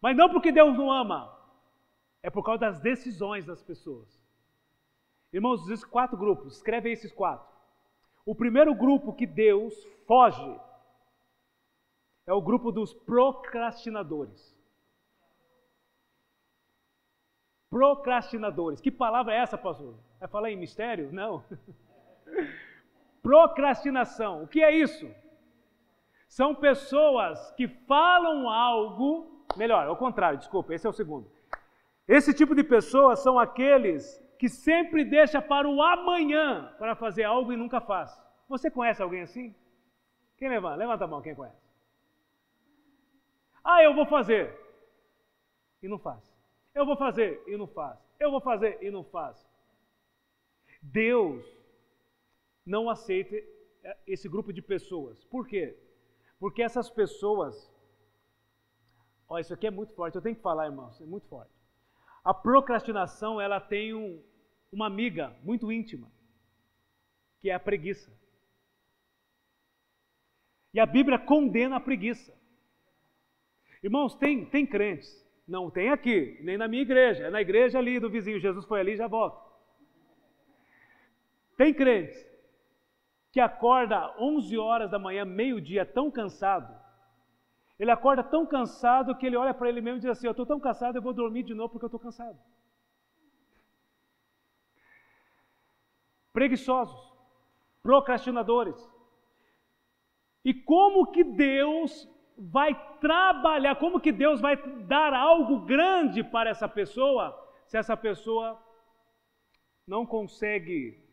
Mas 0.00 0.16
não 0.16 0.28
porque 0.28 0.52
Deus 0.52 0.76
não 0.76 0.90
ama, 0.90 1.32
é 2.22 2.30
por 2.30 2.44
causa 2.44 2.60
das 2.60 2.80
decisões 2.80 3.46
das 3.46 3.62
pessoas. 3.62 4.20
Irmãos, 5.32 5.62
existem 5.62 5.90
quatro 5.90 6.16
grupos, 6.16 6.56
escreve 6.56 6.90
esses 6.90 7.12
quatro. 7.12 7.46
O 8.24 8.34
primeiro 8.34 8.74
grupo 8.74 9.14
que 9.14 9.26
Deus 9.26 9.74
foge 10.06 10.60
é 12.26 12.32
o 12.32 12.42
grupo 12.42 12.72
dos 12.72 12.92
procrastinadores. 12.92 14.56
Procrastinadores. 17.70 18.80
Que 18.80 18.90
palavra 18.90 19.34
é 19.34 19.38
essa, 19.38 19.56
pastor? 19.56 19.96
Vai 20.18 20.28
falar 20.28 20.50
em 20.50 20.56
mistério? 20.56 21.12
Não. 21.12 21.44
Procrastinação. 23.22 24.44
O 24.44 24.48
que 24.48 24.62
é 24.62 24.74
isso? 24.74 25.08
São 26.28 26.54
pessoas 26.54 27.52
que 27.52 27.68
falam 27.68 28.48
algo, 28.48 29.44
melhor, 29.56 29.86
ao 29.86 29.96
contrário, 29.96 30.38
desculpa, 30.38 30.74
esse 30.74 30.86
é 30.86 30.90
o 30.90 30.92
segundo. 30.92 31.30
Esse 32.06 32.32
tipo 32.32 32.54
de 32.54 32.62
pessoas 32.62 33.20
são 33.20 33.38
aqueles 33.38 34.22
que 34.38 34.48
sempre 34.48 35.04
deixa 35.04 35.40
para 35.40 35.68
o 35.68 35.82
amanhã 35.82 36.74
para 36.78 36.94
fazer 36.94 37.24
algo 37.24 37.52
e 37.52 37.56
nunca 37.56 37.80
faz. 37.80 38.20
Você 38.48 38.70
conhece 38.70 39.02
alguém 39.02 39.22
assim? 39.22 39.54
Quem 40.36 40.48
levanta? 40.48 40.76
Levanta 40.76 41.04
a 41.04 41.08
mão, 41.08 41.22
quem 41.22 41.34
conhece? 41.34 41.66
Ah, 43.64 43.82
eu 43.82 43.94
vou 43.94 44.06
fazer. 44.06 44.54
E 45.82 45.88
não 45.88 45.98
faz. 45.98 46.34
Eu 46.74 46.84
vou 46.84 46.96
fazer 46.96 47.42
e 47.46 47.56
não 47.56 47.66
faz. 47.66 47.98
Eu 48.20 48.30
vou 48.30 48.40
fazer 48.40 48.78
e 48.82 48.90
não 48.90 49.02
faz. 49.04 49.45
Deus 50.92 51.44
não 52.64 52.88
aceita 52.88 53.34
é, 53.34 53.96
esse 54.06 54.28
grupo 54.28 54.52
de 54.52 54.62
pessoas. 54.62 55.24
Por 55.24 55.46
quê? 55.46 55.76
Porque 56.38 56.62
essas 56.62 56.88
pessoas. 56.90 57.72
Olha, 59.28 59.40
isso 59.40 59.54
aqui 59.54 59.66
é 59.66 59.70
muito 59.70 59.92
forte, 59.94 60.14
eu 60.14 60.22
tenho 60.22 60.36
que 60.36 60.42
falar, 60.42 60.66
irmãos, 60.66 61.00
é 61.00 61.04
muito 61.04 61.26
forte. 61.26 61.50
A 62.22 62.32
procrastinação, 62.32 63.40
ela 63.40 63.60
tem 63.60 63.92
um, 63.92 64.22
uma 64.70 64.86
amiga 64.86 65.36
muito 65.42 65.70
íntima, 65.72 66.08
que 67.40 67.50
é 67.50 67.54
a 67.54 67.60
preguiça. 67.60 68.12
E 70.72 70.78
a 70.78 70.86
Bíblia 70.86 71.18
condena 71.18 71.76
a 71.76 71.80
preguiça. 71.80 72.32
Irmãos, 73.82 74.14
tem, 74.14 74.44
tem 74.44 74.66
crentes, 74.66 75.10
não 75.46 75.70
tem 75.70 75.90
aqui, 75.90 76.38
nem 76.42 76.56
na 76.56 76.68
minha 76.68 76.82
igreja, 76.82 77.24
é 77.24 77.30
na 77.30 77.40
igreja 77.40 77.78
ali 77.78 77.98
do 77.98 78.10
vizinho. 78.10 78.38
Jesus 78.38 78.64
foi 78.66 78.80
ali 78.80 78.92
e 78.92 78.96
já 78.96 79.08
volta. 79.08 79.45
Tem 81.56 81.72
crentes 81.72 82.24
que 83.32 83.40
acorda 83.40 84.14
11 84.18 84.56
horas 84.58 84.90
da 84.90 84.98
manhã, 84.98 85.24
meio-dia, 85.24 85.84
tão 85.84 86.10
cansado. 86.10 86.74
Ele 87.78 87.90
acorda 87.90 88.24
tão 88.24 88.46
cansado 88.46 89.16
que 89.16 89.26
ele 89.26 89.36
olha 89.36 89.52
para 89.52 89.68
ele 89.68 89.80
mesmo 89.80 89.98
e 89.98 90.00
diz 90.00 90.10
assim: 90.10 90.26
Eu 90.26 90.30
estou 90.30 90.46
tão 90.46 90.58
cansado, 90.58 90.96
eu 90.96 91.02
vou 91.02 91.12
dormir 91.12 91.42
de 91.42 91.54
novo 91.54 91.70
porque 91.70 91.84
eu 91.84 91.88
estou 91.88 92.00
cansado. 92.00 92.38
Preguiçosos, 96.32 97.12
procrastinadores. 97.82 98.78
E 100.44 100.54
como 100.54 101.10
que 101.10 101.24
Deus 101.24 102.08
vai 102.38 102.74
trabalhar, 103.00 103.76
como 103.76 104.00
que 104.00 104.12
Deus 104.12 104.40
vai 104.40 104.56
dar 104.84 105.12
algo 105.14 105.60
grande 105.60 106.22
para 106.22 106.50
essa 106.50 106.68
pessoa, 106.68 107.34
se 107.66 107.76
essa 107.76 107.96
pessoa 107.96 108.62
não 109.86 110.04
consegue 110.04 111.05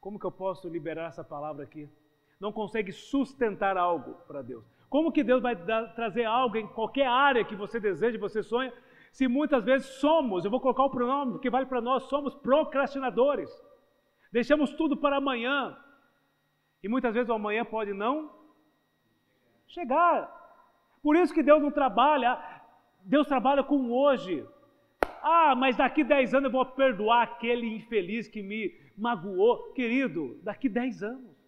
como 0.00 0.18
que 0.18 0.26
eu 0.26 0.32
posso 0.32 0.68
liberar 0.68 1.08
essa 1.08 1.22
palavra 1.22 1.64
aqui? 1.64 1.88
Não 2.40 2.52
consegue 2.52 2.90
sustentar 2.90 3.76
algo 3.76 4.14
para 4.26 4.40
Deus. 4.40 4.64
Como 4.88 5.12
que 5.12 5.22
Deus 5.22 5.42
vai 5.42 5.54
dar, 5.54 5.94
trazer 5.94 6.24
algo 6.24 6.56
em 6.56 6.66
qualquer 6.66 7.06
área 7.06 7.44
que 7.44 7.54
você 7.54 7.78
deseja, 7.78 8.18
você 8.18 8.42
sonha, 8.42 8.72
se 9.12 9.28
muitas 9.28 9.64
vezes 9.64 9.86
somos, 10.00 10.44
eu 10.44 10.50
vou 10.50 10.60
colocar 10.60 10.84
o 10.84 10.90
pronome 10.90 11.38
que 11.38 11.50
vale 11.50 11.66
para 11.66 11.80
nós, 11.80 12.04
somos 12.04 12.34
procrastinadores. 12.34 13.50
Deixamos 14.32 14.72
tudo 14.72 14.96
para 14.96 15.16
amanhã. 15.16 15.76
E 16.82 16.88
muitas 16.88 17.12
vezes 17.12 17.28
o 17.28 17.34
amanhã 17.34 17.64
pode 17.64 17.92
não 17.92 18.30
chegar. 19.66 20.38
Por 21.02 21.14
isso 21.16 21.34
que 21.34 21.42
Deus 21.42 21.62
não 21.62 21.70
trabalha, 21.70 22.38
Deus 23.02 23.26
trabalha 23.26 23.62
com 23.62 23.90
hoje. 23.92 24.46
Ah, 25.22 25.54
mas 25.54 25.76
daqui 25.76 26.02
10 26.02 26.34
anos 26.34 26.46
eu 26.46 26.52
vou 26.52 26.64
perdoar 26.64 27.22
aquele 27.22 27.66
infeliz 27.74 28.26
que 28.26 28.42
me 28.42 28.68
magoou. 29.00 29.72
Querido, 29.72 30.38
daqui 30.42 30.68
10 30.68 31.02
anos. 31.02 31.40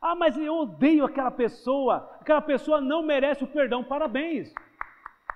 Ah, 0.00 0.14
mas 0.14 0.36
eu 0.36 0.54
odeio 0.54 1.04
aquela 1.04 1.30
pessoa. 1.30 2.16
Aquela 2.20 2.40
pessoa 2.40 2.80
não 2.80 3.02
merece 3.02 3.42
o 3.44 3.48
perdão. 3.48 3.82
Parabéns. 3.82 4.52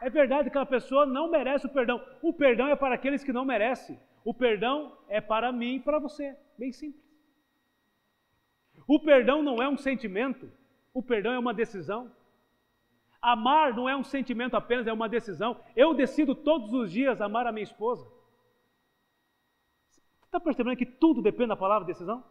É 0.00 0.10
verdade, 0.10 0.48
aquela 0.48 0.66
pessoa 0.66 1.06
não 1.06 1.30
merece 1.30 1.66
o 1.66 1.70
perdão. 1.70 2.04
O 2.20 2.32
perdão 2.32 2.68
é 2.68 2.76
para 2.76 2.94
aqueles 2.94 3.22
que 3.22 3.32
não 3.32 3.44
merecem. 3.44 3.98
O 4.24 4.34
perdão 4.34 4.96
é 5.08 5.20
para 5.20 5.52
mim 5.52 5.76
e 5.76 5.80
para 5.80 5.98
você. 5.98 6.36
Bem 6.58 6.72
simples. 6.72 7.02
O 8.86 8.98
perdão 9.00 9.42
não 9.42 9.62
é 9.62 9.68
um 9.68 9.76
sentimento. 9.76 10.50
O 10.92 11.02
perdão 11.02 11.32
é 11.32 11.38
uma 11.38 11.54
decisão. 11.54 12.10
Amar 13.22 13.72
não 13.72 13.88
é 13.88 13.96
um 13.96 14.02
sentimento 14.02 14.56
apenas, 14.56 14.88
é 14.88 14.92
uma 14.92 15.08
decisão. 15.08 15.62
Eu 15.76 15.94
decido 15.94 16.34
todos 16.34 16.72
os 16.72 16.90
dias 16.90 17.20
amar 17.20 17.46
a 17.46 17.52
minha 17.52 17.62
esposa. 17.62 18.04
Está 20.24 20.40
percebendo 20.40 20.76
que 20.76 20.86
tudo 20.86 21.22
depende 21.22 21.50
da 21.50 21.56
palavra 21.56 21.86
decisão? 21.86 22.24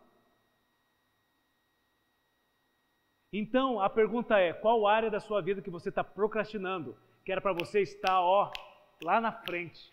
Então, 3.32 3.80
a 3.80 3.90
pergunta 3.90 4.38
é: 4.38 4.52
qual 4.52 4.86
área 4.86 5.10
da 5.10 5.22
sua 5.22 5.42
vida 5.42 5.62
que 5.62 5.70
você 5.70 5.88
está 5.88 6.04
procrastinando? 6.04 6.98
Que 7.24 7.32
era 7.32 7.40
para 7.40 7.54
você 7.54 7.82
estar, 7.82 8.20
ó, 8.20 8.52
lá 9.02 9.22
na 9.22 9.32
frente. 9.32 9.90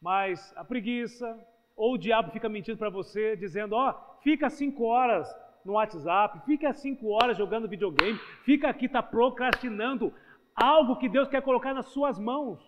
Mas 0.00 0.56
a 0.56 0.64
preguiça, 0.64 1.38
ou 1.76 1.94
o 1.94 1.98
diabo 1.98 2.30
fica 2.30 2.48
mentindo 2.48 2.78
para 2.78 2.88
você, 2.88 3.36
dizendo: 3.36 3.74
ó, 3.74 3.92
fica 4.22 4.48
cinco 4.48 4.84
horas 4.84 5.28
no 5.64 5.72
WhatsApp, 5.74 6.40
fica 6.44 6.72
cinco 6.72 7.08
horas 7.08 7.36
jogando 7.36 7.68
videogame, 7.68 8.18
fica 8.44 8.68
aqui, 8.68 8.86
está 8.86 9.02
procrastinando 9.02 10.12
algo 10.54 10.96
que 10.96 11.08
Deus 11.08 11.28
quer 11.28 11.42
colocar 11.42 11.72
nas 11.72 11.86
suas 11.86 12.18
mãos, 12.18 12.60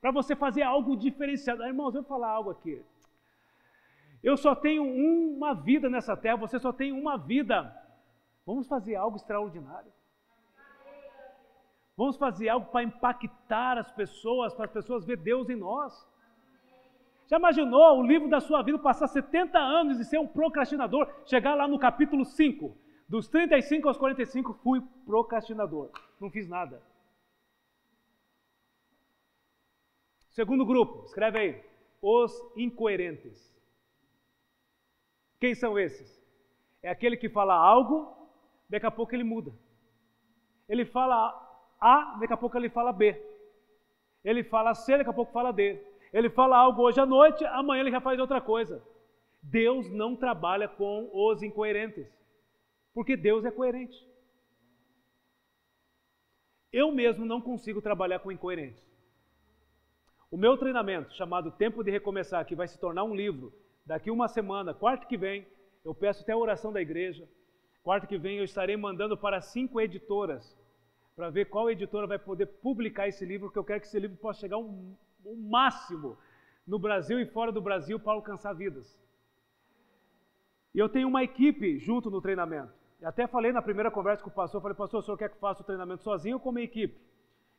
para 0.00 0.10
você 0.12 0.36
fazer 0.36 0.62
algo 0.62 0.96
diferenciado. 0.96 1.64
Irmãos, 1.64 1.94
eu 1.94 2.02
vou 2.02 2.08
falar 2.08 2.30
algo 2.30 2.50
aqui. 2.50 2.82
Eu 4.22 4.36
só 4.36 4.54
tenho 4.54 4.84
uma 4.84 5.54
vida 5.54 5.88
nessa 5.88 6.16
terra, 6.16 6.36
você 6.36 6.58
só 6.58 6.72
tem 6.72 6.92
uma 6.92 7.16
vida. 7.16 7.74
Vamos 8.46 8.66
fazer 8.66 8.94
algo 8.94 9.16
extraordinário. 9.16 9.92
Vamos 11.96 12.16
fazer 12.16 12.48
algo 12.48 12.66
para 12.70 12.84
impactar 12.84 13.76
as 13.76 13.90
pessoas, 13.90 14.54
para 14.54 14.66
as 14.66 14.70
pessoas 14.70 15.04
ver 15.04 15.16
Deus 15.16 15.50
em 15.50 15.56
nós. 15.56 16.06
Já 17.28 17.36
imaginou 17.36 17.98
o 17.98 18.02
livro 18.02 18.26
da 18.26 18.40
sua 18.40 18.62
vida 18.62 18.78
passar 18.78 19.06
70 19.06 19.58
anos 19.58 20.00
e 20.00 20.04
ser 20.04 20.18
um 20.18 20.26
procrastinador? 20.26 21.06
Chegar 21.26 21.54
lá 21.54 21.68
no 21.68 21.78
capítulo 21.78 22.24
5, 22.24 22.74
dos 23.06 23.28
35 23.28 23.86
aos 23.86 23.98
45, 23.98 24.54
fui 24.54 24.80
procrastinador. 25.04 25.90
Não 26.18 26.30
fiz 26.30 26.48
nada. 26.48 26.82
Segundo 30.30 30.64
grupo, 30.64 31.04
escreve 31.04 31.38
aí. 31.38 31.64
Os 32.00 32.32
incoerentes. 32.56 33.54
Quem 35.38 35.54
são 35.54 35.78
esses? 35.78 36.18
É 36.82 36.88
aquele 36.88 37.16
que 37.16 37.28
fala 37.28 37.54
algo, 37.54 38.16
daqui 38.70 38.86
a 38.86 38.90
pouco 38.90 39.14
ele 39.14 39.24
muda. 39.24 39.52
Ele 40.66 40.86
fala 40.86 41.16
A, 41.78 42.16
daqui 42.18 42.32
a 42.32 42.38
pouco 42.38 42.56
ele 42.56 42.70
fala 42.70 42.90
B. 42.90 43.22
Ele 44.24 44.42
fala 44.42 44.74
C, 44.74 44.96
daqui 44.96 45.10
a 45.10 45.12
pouco 45.12 45.30
fala 45.30 45.52
D. 45.52 45.87
Ele 46.12 46.30
fala 46.30 46.56
algo 46.56 46.82
hoje 46.82 47.00
à 47.00 47.06
noite, 47.06 47.44
amanhã 47.44 47.80
ele 47.80 47.90
já 47.90 48.00
faz 48.00 48.18
outra 48.18 48.40
coisa. 48.40 48.82
Deus 49.42 49.90
não 49.90 50.16
trabalha 50.16 50.68
com 50.68 51.10
os 51.12 51.42
incoerentes, 51.42 52.06
porque 52.94 53.16
Deus 53.16 53.44
é 53.44 53.50
coerente. 53.50 53.96
Eu 56.72 56.92
mesmo 56.92 57.24
não 57.24 57.40
consigo 57.40 57.80
trabalhar 57.80 58.18
com 58.18 58.32
incoerentes. 58.32 58.86
O 60.30 60.36
meu 60.36 60.58
treinamento, 60.58 61.14
chamado 61.14 61.50
Tempo 61.50 61.82
de 61.82 61.90
Recomeçar, 61.90 62.44
que 62.44 62.54
vai 62.54 62.68
se 62.68 62.78
tornar 62.78 63.04
um 63.04 63.14
livro, 63.14 63.52
daqui 63.86 64.10
uma 64.10 64.28
semana, 64.28 64.74
quarto 64.74 65.06
que 65.06 65.16
vem, 65.16 65.46
eu 65.84 65.94
peço 65.94 66.22
até 66.22 66.32
a 66.32 66.36
oração 66.36 66.70
da 66.70 66.82
igreja. 66.82 67.26
Quarto 67.82 68.06
que 68.06 68.18
vem 68.18 68.36
eu 68.36 68.44
estarei 68.44 68.76
mandando 68.76 69.16
para 69.16 69.40
cinco 69.40 69.80
editoras, 69.80 70.54
para 71.16 71.30
ver 71.30 71.46
qual 71.46 71.70
editora 71.70 72.06
vai 72.06 72.18
poder 72.18 72.46
publicar 72.46 73.08
esse 73.08 73.24
livro, 73.24 73.46
porque 73.46 73.58
eu 73.58 73.64
quero 73.64 73.80
que 73.80 73.86
esse 73.86 73.98
livro 73.98 74.18
possa 74.18 74.40
chegar 74.40 74.58
um, 74.58 74.94
o 75.24 75.36
máximo 75.36 76.18
no 76.66 76.78
Brasil 76.78 77.18
e 77.20 77.26
fora 77.26 77.50
do 77.50 77.60
Brasil 77.60 77.98
para 77.98 78.12
alcançar 78.12 78.52
vidas. 78.52 78.98
E 80.74 80.78
eu 80.78 80.88
tenho 80.88 81.08
uma 81.08 81.22
equipe 81.22 81.78
junto 81.78 82.10
no 82.10 82.20
treinamento. 82.20 82.72
E 83.00 83.04
até 83.04 83.26
falei 83.26 83.52
na 83.52 83.62
primeira 83.62 83.90
conversa 83.90 84.22
com 84.22 84.30
o 84.30 84.32
pastor, 84.32 84.60
falei, 84.60 84.76
pastor, 84.76 85.00
o 85.00 85.02
senhor 85.02 85.16
quer 85.16 85.30
que 85.30 85.38
faça 85.38 85.62
o 85.62 85.64
treinamento 85.64 86.02
sozinho 86.02 86.36
ou 86.36 86.40
com 86.40 86.50
uma 86.50 86.60
equipe? 86.60 87.00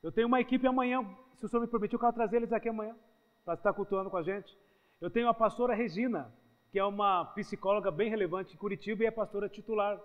Eu 0.03 0.11
tenho 0.11 0.27
uma 0.27 0.39
equipe 0.39 0.65
amanhã, 0.67 1.03
se 1.35 1.45
o 1.45 1.49
senhor 1.49 1.61
me 1.61 1.67
permitir, 1.67 1.95
eu 1.95 1.99
quero 1.99 2.13
trazer 2.13 2.37
eles 2.37 2.53
aqui 2.53 2.69
amanhã, 2.69 2.95
para 3.43 3.55
estar 3.55 3.73
cultuando 3.73 4.09
com 4.09 4.17
a 4.17 4.23
gente. 4.23 4.55
Eu 5.01 5.09
tenho 5.09 5.27
a 5.27 5.33
pastora 5.33 5.73
Regina, 5.73 6.33
que 6.71 6.77
é 6.77 6.83
uma 6.83 7.25
psicóloga 7.25 7.89
bem 7.89 8.09
relevante 8.09 8.53
em 8.53 8.57
Curitiba 8.57 9.03
e 9.03 9.07
é 9.07 9.11
pastora 9.11 9.49
titular. 9.49 9.99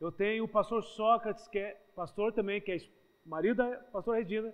Eu 0.00 0.10
tenho 0.10 0.44
o 0.44 0.48
pastor 0.48 0.82
Sócrates, 0.82 1.46
que 1.46 1.58
é 1.58 1.80
pastor 1.94 2.32
também, 2.32 2.60
que 2.60 2.72
é 2.72 2.78
marido 3.24 3.56
da 3.56 3.76
pastora 3.92 4.18
Regina, 4.18 4.52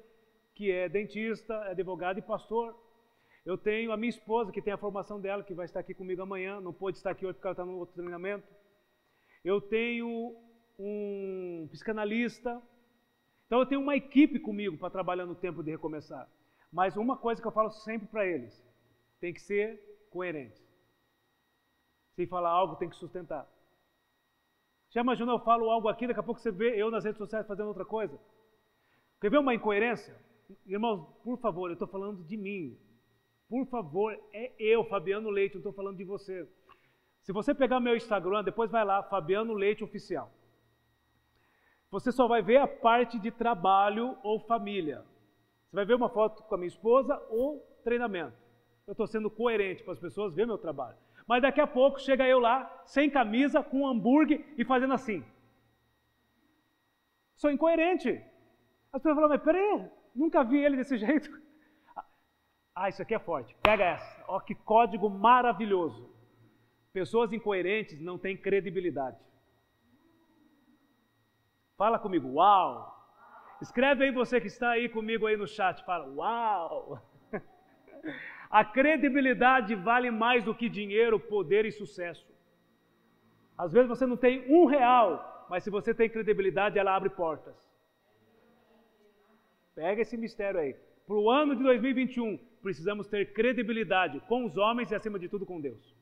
que 0.56 0.72
é 0.72 0.88
dentista, 0.88 1.52
é 1.66 1.72
advogado 1.72 2.18
e 2.18 2.22
pastor. 2.22 2.74
Eu 3.44 3.58
tenho 3.58 3.92
a 3.92 3.96
minha 3.96 4.08
esposa, 4.08 4.50
que 4.50 4.62
tem 4.62 4.72
a 4.72 4.78
formação 4.78 5.20
dela, 5.20 5.44
que 5.44 5.54
vai 5.54 5.66
estar 5.66 5.80
aqui 5.80 5.92
comigo 5.92 6.22
amanhã, 6.22 6.60
não 6.60 6.72
pôde 6.72 6.96
estar 6.96 7.10
aqui 7.10 7.26
hoje 7.26 7.34
porque 7.34 7.46
ela 7.46 7.52
está 7.52 7.64
no 7.64 7.78
outro 7.78 7.94
treinamento. 7.94 8.48
Eu 9.44 9.60
tenho 9.60 10.34
um 10.78 11.68
psicanalista. 11.70 12.60
Então 13.46 13.60
eu 13.60 13.66
tenho 13.66 13.82
uma 13.82 13.94
equipe 13.94 14.40
comigo 14.40 14.78
para 14.78 14.90
trabalhar 14.90 15.26
no 15.26 15.34
tempo 15.34 15.62
de 15.62 15.70
recomeçar. 15.70 16.26
Mas 16.72 16.96
uma 16.96 17.18
coisa 17.18 17.40
que 17.40 17.46
eu 17.46 17.52
falo 17.52 17.70
sempre 17.70 18.08
para 18.08 18.26
eles, 18.26 18.66
tem 19.20 19.32
que 19.32 19.40
ser 19.40 19.78
coerente. 20.10 20.60
Se 22.14 22.26
falar 22.26 22.50
algo, 22.50 22.76
tem 22.76 22.88
que 22.88 22.96
sustentar. 22.96 23.46
Já 24.90 25.02
imaginou 25.02 25.36
eu 25.36 25.44
falo 25.44 25.70
algo 25.70 25.86
aqui, 25.88 26.06
daqui 26.06 26.18
a 26.18 26.22
pouco 26.22 26.40
você 26.40 26.50
vê 26.50 26.80
eu 26.80 26.90
nas 26.90 27.04
redes 27.04 27.18
sociais 27.18 27.46
fazendo 27.46 27.68
outra 27.68 27.84
coisa? 27.84 28.18
Quer 29.20 29.30
ver 29.30 29.38
uma 29.38 29.54
incoerência? 29.54 30.25
Irmãos, 30.66 31.06
por 31.22 31.38
favor, 31.38 31.68
eu 31.68 31.74
estou 31.74 31.88
falando 31.88 32.22
de 32.24 32.36
mim. 32.36 32.78
Por 33.48 33.66
favor, 33.66 34.12
é 34.32 34.52
eu, 34.58 34.84
Fabiano 34.84 35.30
Leite, 35.30 35.54
não 35.54 35.60
estou 35.60 35.72
falando 35.72 35.96
de 35.96 36.04
você. 36.04 36.48
Se 37.22 37.32
você 37.32 37.54
pegar 37.54 37.80
meu 37.80 37.96
Instagram, 37.96 38.44
depois 38.44 38.70
vai 38.70 38.84
lá, 38.84 39.02
Fabiano 39.02 39.52
Leite 39.52 39.82
Oficial. 39.82 40.30
Você 41.90 42.10
só 42.12 42.26
vai 42.26 42.42
ver 42.42 42.58
a 42.58 42.66
parte 42.66 43.18
de 43.18 43.30
trabalho 43.30 44.16
ou 44.22 44.40
família. 44.40 45.04
Você 45.66 45.76
vai 45.76 45.84
ver 45.84 45.94
uma 45.94 46.08
foto 46.08 46.42
com 46.42 46.54
a 46.54 46.58
minha 46.58 46.68
esposa 46.68 47.20
ou 47.28 47.60
treinamento. 47.84 48.36
Eu 48.86 48.92
estou 48.92 49.06
sendo 49.06 49.30
coerente 49.30 49.82
para 49.82 49.92
as 49.94 49.98
pessoas 49.98 50.34
verem 50.34 50.48
meu 50.48 50.58
trabalho. 50.58 50.96
Mas 51.26 51.42
daqui 51.42 51.60
a 51.60 51.66
pouco 51.66 52.00
chega 52.00 52.26
eu 52.26 52.38
lá, 52.38 52.82
sem 52.84 53.10
camisa, 53.10 53.62
com 53.62 53.80
um 53.80 53.86
hambúrguer 53.86 54.44
e 54.56 54.64
fazendo 54.64 54.94
assim. 54.94 55.24
Sou 57.34 57.50
incoerente. 57.50 58.10
As 58.92 59.02
pessoas 59.02 59.16
falam, 59.16 59.28
mas 59.28 59.42
peraí, 59.42 59.90
Nunca 60.16 60.42
vi 60.42 60.58
ele 60.64 60.76
desse 60.78 60.96
jeito. 61.06 61.30
Ah, 62.74 62.88
isso 62.88 63.02
aqui 63.02 63.14
é 63.14 63.18
forte. 63.18 63.54
Pega 63.62 63.84
essa. 63.84 64.24
Ó, 64.26 64.40
que 64.40 64.54
código 64.54 65.08
maravilhoso. 65.08 66.10
Pessoas 66.92 67.32
incoerentes 67.32 68.00
não 68.00 68.18
têm 68.18 68.36
credibilidade. 68.36 69.18
Fala 71.76 71.98
comigo, 71.98 72.28
uau. 72.34 72.94
Escreve 73.60 74.04
aí 74.04 74.10
você 74.10 74.40
que 74.40 74.46
está 74.46 74.70
aí 74.70 74.88
comigo 74.88 75.26
aí 75.26 75.36
no 75.36 75.46
chat. 75.46 75.84
Fala, 75.84 76.06
uau. 76.14 77.00
A 78.50 78.64
credibilidade 78.64 79.74
vale 79.74 80.10
mais 80.10 80.42
do 80.44 80.54
que 80.54 80.68
dinheiro, 80.68 81.20
poder 81.20 81.66
e 81.66 81.72
sucesso. 81.72 82.26
Às 83.58 83.72
vezes 83.72 83.88
você 83.88 84.06
não 84.06 84.16
tem 84.16 84.44
um 84.50 84.66
real, 84.66 85.46
mas 85.50 85.64
se 85.64 85.70
você 85.70 85.94
tem 85.94 86.08
credibilidade, 86.08 86.78
ela 86.78 86.94
abre 86.94 87.10
portas. 87.10 87.65
Pega 89.76 90.00
esse 90.00 90.16
mistério 90.16 90.58
aí. 90.58 90.74
Para 91.06 91.16
o 91.16 91.30
ano 91.30 91.54
de 91.54 91.62
2021, 91.62 92.38
precisamos 92.62 93.06
ter 93.06 93.32
credibilidade 93.34 94.18
com 94.20 94.46
os 94.46 94.56
homens 94.56 94.90
e, 94.90 94.94
acima 94.94 95.18
de 95.18 95.28
tudo, 95.28 95.44
com 95.44 95.60
Deus. 95.60 95.94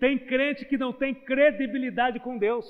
Tem 0.00 0.18
crente 0.18 0.64
que 0.64 0.78
não 0.78 0.92
tem 0.92 1.14
credibilidade 1.14 2.18
com 2.20 2.38
Deus. 2.38 2.66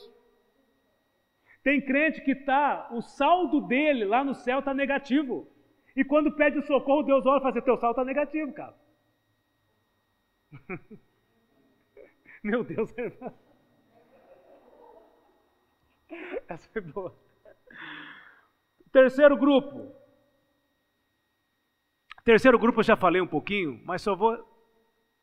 Tem 1.62 1.81
crente 1.81 2.20
que 2.20 2.33
está, 2.33 2.89
o 2.93 3.01
saldo 3.01 3.61
dele 3.61 4.05
lá 4.05 4.24
no 4.24 4.35
céu 4.35 4.59
está 4.59 4.74
negativo. 4.74 5.49
E 5.95 6.05
quando 6.05 6.35
pede 6.37 6.61
socorro, 6.62 7.05
Deus 7.05 7.24
olha 7.24 7.39
e 7.39 7.41
fala 7.41 7.51
assim: 7.51 7.64
teu 7.64 7.77
saldo 7.79 7.93
está 7.93 8.05
negativo, 8.05 8.53
cara. 8.53 8.74
Meu 12.43 12.64
Deus, 12.64 12.93
irmão. 12.99 13.33
Essa 16.49 16.68
foi 16.68 16.83
boa. 16.83 17.14
Terceiro 18.93 19.37
grupo. 19.37 20.06
Terceiro 22.27 22.59
grupo 22.59 22.81
eu 22.81 22.85
já 22.85 22.97
falei 22.97 23.20
um 23.20 23.27
pouquinho, 23.27 23.81
mas 23.85 24.03
só 24.03 24.16
vou 24.16 24.37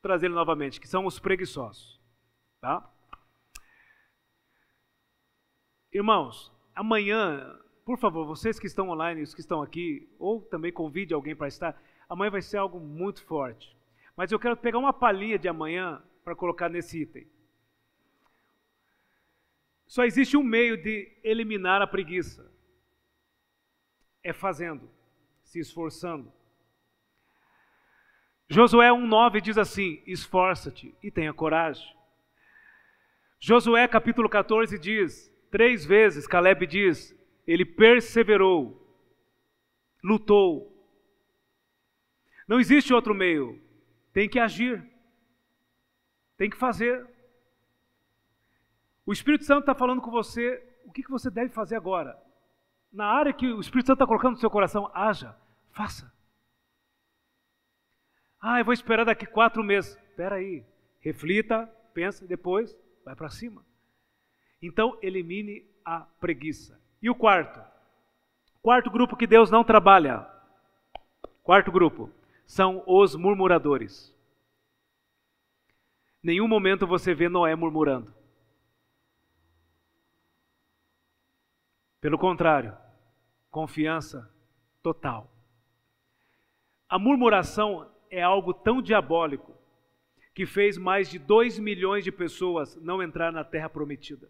trazer 0.02 0.28
ele 0.28 0.36
novamente, 0.36 0.80
que 0.80 0.88
são 0.88 1.06
os 1.06 1.20
preguiçosos. 1.20 2.00
Tá? 2.62 2.90
Irmãos, 5.92 6.50
amanhã, 6.74 7.60
por 7.84 7.98
favor, 7.98 8.26
vocês 8.26 8.58
que 8.58 8.68
estão 8.68 8.88
online, 8.88 9.22
os 9.22 9.34
que 9.34 9.42
estão 9.42 9.62
aqui, 9.62 10.10
ou 10.18 10.44
também 10.44 10.72
convide 10.72 11.14
alguém 11.14 11.36
para 11.36 11.50
estar, 11.50 11.78
amanhã 12.08 12.32
vai 12.32 12.42
ser 12.42 12.56
algo 12.56 12.80
muito 12.80 13.22
forte. 13.26 13.76
Mas 14.16 14.32
eu 14.32 14.40
quero 14.40 14.56
pegar 14.56 14.80
uma 14.80 14.94
palhinha 14.94 15.38
de 15.38 15.50
amanhã 15.50 16.02
para 16.24 16.38
colocar 16.38 16.70
nesse 16.70 17.02
item. 17.02 17.28
Só 19.86 20.06
existe 20.06 20.38
um 20.38 20.44
meio 20.44 20.82
de 20.82 21.12
eliminar 21.22 21.82
a 21.82 21.88
preguiça: 21.88 22.50
é 24.24 24.32
fazendo, 24.32 24.90
se 25.42 25.60
esforçando. 25.60 26.32
Josué 28.50 28.90
1,9 28.90 29.42
diz 29.42 29.58
assim: 29.58 30.02
esforça-te 30.06 30.96
e 31.02 31.10
tenha 31.10 31.34
coragem. 31.34 31.86
Josué 33.40 33.88
capítulo 33.88 34.30
14 34.30 34.78
diz: 34.78 35.32
três 35.52 35.86
vezes 35.86 36.28
Caleb 36.28 36.66
diz, 36.68 37.16
ele 37.46 37.66
perseverou, 37.66 38.80
lutou. 40.04 40.72
Não 42.48 42.60
existe 42.60 42.94
outro 42.94 43.14
meio, 43.14 43.62
tem 44.12 44.28
que 44.28 44.40
agir, 44.40 44.84
tem 46.38 46.50
que 46.50 46.58
fazer. 46.58 47.08
O 49.06 49.12
Espírito 49.12 49.46
Santo 49.46 49.62
está 49.62 49.76
falando 49.76 50.02
com 50.02 50.12
você 50.12 50.62
o 50.86 50.92
que, 50.92 51.04
que 51.04 51.12
você 51.12 51.30
deve 51.30 51.54
fazer 51.54 51.76
agora. 51.76 52.18
Na 52.92 53.06
área 53.08 53.34
que 53.34 53.48
o 53.48 53.60
Espírito 53.60 53.88
Santo 53.88 53.98
está 53.98 54.08
colocando 54.08 54.34
no 54.34 54.40
seu 54.40 54.50
coração, 54.50 54.90
haja, 54.94 55.36
faça. 55.72 56.14
Ah, 58.46 58.60
eu 58.60 58.66
vou 58.66 58.74
esperar 58.74 59.06
daqui 59.06 59.26
quatro 59.26 59.64
meses. 59.64 59.98
Espera 60.10 60.36
aí, 60.36 60.66
reflita, 61.00 61.66
pensa, 61.94 62.28
depois 62.28 62.78
vai 63.06 63.16
para 63.16 63.30
cima. 63.30 63.66
Então, 64.62 65.00
elimine 65.02 65.66
a 65.86 66.02
preguiça. 66.02 66.78
E 67.02 67.10
o 67.10 67.16
quarto? 67.16 67.62
Quarto 68.62 68.92
grupo 68.92 69.16
que 69.16 69.26
Deus 69.26 69.50
não 69.50 69.64
trabalha. 69.64 70.28
Quarto 71.42 71.72
grupo 71.72 72.12
são 72.46 72.84
os 72.86 73.16
murmuradores. 73.16 74.14
Nenhum 76.22 76.48
momento 76.48 76.86
você 76.86 77.16
vê 77.16 77.30
Noé 77.30 77.56
murmurando. 77.56 78.14
Pelo 82.02 82.18
contrário, 82.18 82.78
confiança 83.50 84.30
total. 84.82 85.32
A 86.90 87.00
murmuração 87.00 87.93
é 88.14 88.22
algo 88.22 88.54
tão 88.54 88.80
diabólico 88.80 89.58
que 90.36 90.46
fez 90.46 90.78
mais 90.78 91.10
de 91.10 91.18
2 91.18 91.58
milhões 91.58 92.04
de 92.04 92.12
pessoas 92.12 92.76
não 92.76 93.02
entrar 93.02 93.32
na 93.32 93.44
terra 93.44 93.68
prometida. 93.68 94.30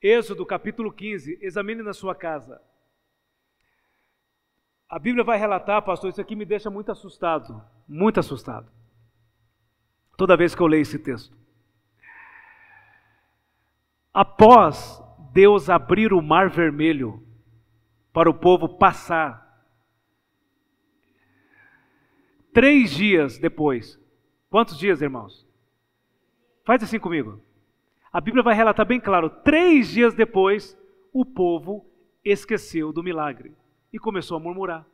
Êxodo 0.00 0.46
capítulo 0.46 0.92
15, 0.92 1.38
examine 1.40 1.82
na 1.82 1.92
sua 1.92 2.14
casa. 2.14 2.62
A 4.88 4.96
Bíblia 4.96 5.24
vai 5.24 5.36
relatar, 5.36 5.82
pastor, 5.82 6.10
isso 6.10 6.20
aqui 6.20 6.36
me 6.36 6.44
deixa 6.44 6.70
muito 6.70 6.92
assustado, 6.92 7.60
muito 7.88 8.20
assustado. 8.20 8.70
Toda 10.16 10.36
vez 10.36 10.54
que 10.54 10.62
eu 10.62 10.68
leio 10.68 10.82
esse 10.82 11.00
texto. 11.00 11.36
Após 14.12 15.02
Deus 15.32 15.68
abrir 15.68 16.12
o 16.12 16.22
mar 16.22 16.48
vermelho 16.48 17.26
para 18.12 18.30
o 18.30 18.34
povo 18.34 18.68
passar 18.68 19.43
Três 22.54 22.92
dias 22.92 23.36
depois. 23.36 24.00
Quantos 24.48 24.78
dias, 24.78 25.02
irmãos? 25.02 25.44
Faz 26.64 26.82
assim 26.84 27.00
comigo. 27.00 27.40
A 28.12 28.20
Bíblia 28.20 28.44
vai 28.44 28.54
relatar 28.54 28.86
bem 28.86 29.00
claro: 29.00 29.28
três 29.28 29.88
dias 29.88 30.14
depois, 30.14 30.78
o 31.12 31.24
povo 31.24 31.84
esqueceu 32.24 32.92
do 32.92 33.02
milagre 33.02 33.52
e 33.92 33.98
começou 33.98 34.36
a 34.36 34.40
murmurar. 34.40 34.86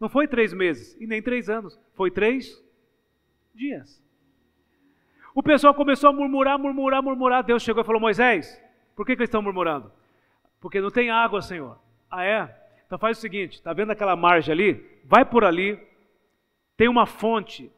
Não 0.00 0.08
foi 0.08 0.26
três 0.26 0.54
meses 0.54 0.96
e 0.98 1.06
nem 1.06 1.22
três 1.22 1.50
anos, 1.50 1.78
foi 1.94 2.10
três 2.10 2.58
dias. 3.54 4.02
O 5.34 5.42
pessoal 5.42 5.74
começou 5.74 6.08
a 6.08 6.12
murmurar, 6.12 6.58
murmurar, 6.58 7.02
murmurar. 7.02 7.44
Deus 7.44 7.62
chegou 7.62 7.82
e 7.82 7.86
falou: 7.86 8.00
Moisés, 8.00 8.58
por 8.96 9.04
que, 9.04 9.14
que 9.14 9.20
eles 9.20 9.28
estão 9.28 9.42
murmurando? 9.42 9.92
Porque 10.58 10.80
não 10.80 10.90
tem 10.90 11.10
água, 11.10 11.42
Senhor. 11.42 11.78
Ah, 12.10 12.24
é? 12.24 12.56
Então 12.86 12.98
faz 12.98 13.18
o 13.18 13.20
seguinte: 13.20 13.56
está 13.56 13.74
vendo 13.74 13.92
aquela 13.92 14.16
margem 14.16 14.52
ali? 14.52 15.00
Vai 15.04 15.24
por 15.26 15.44
ali, 15.44 15.78
tem 16.80 16.88
uma 16.88 17.04
fonte, 17.04 17.70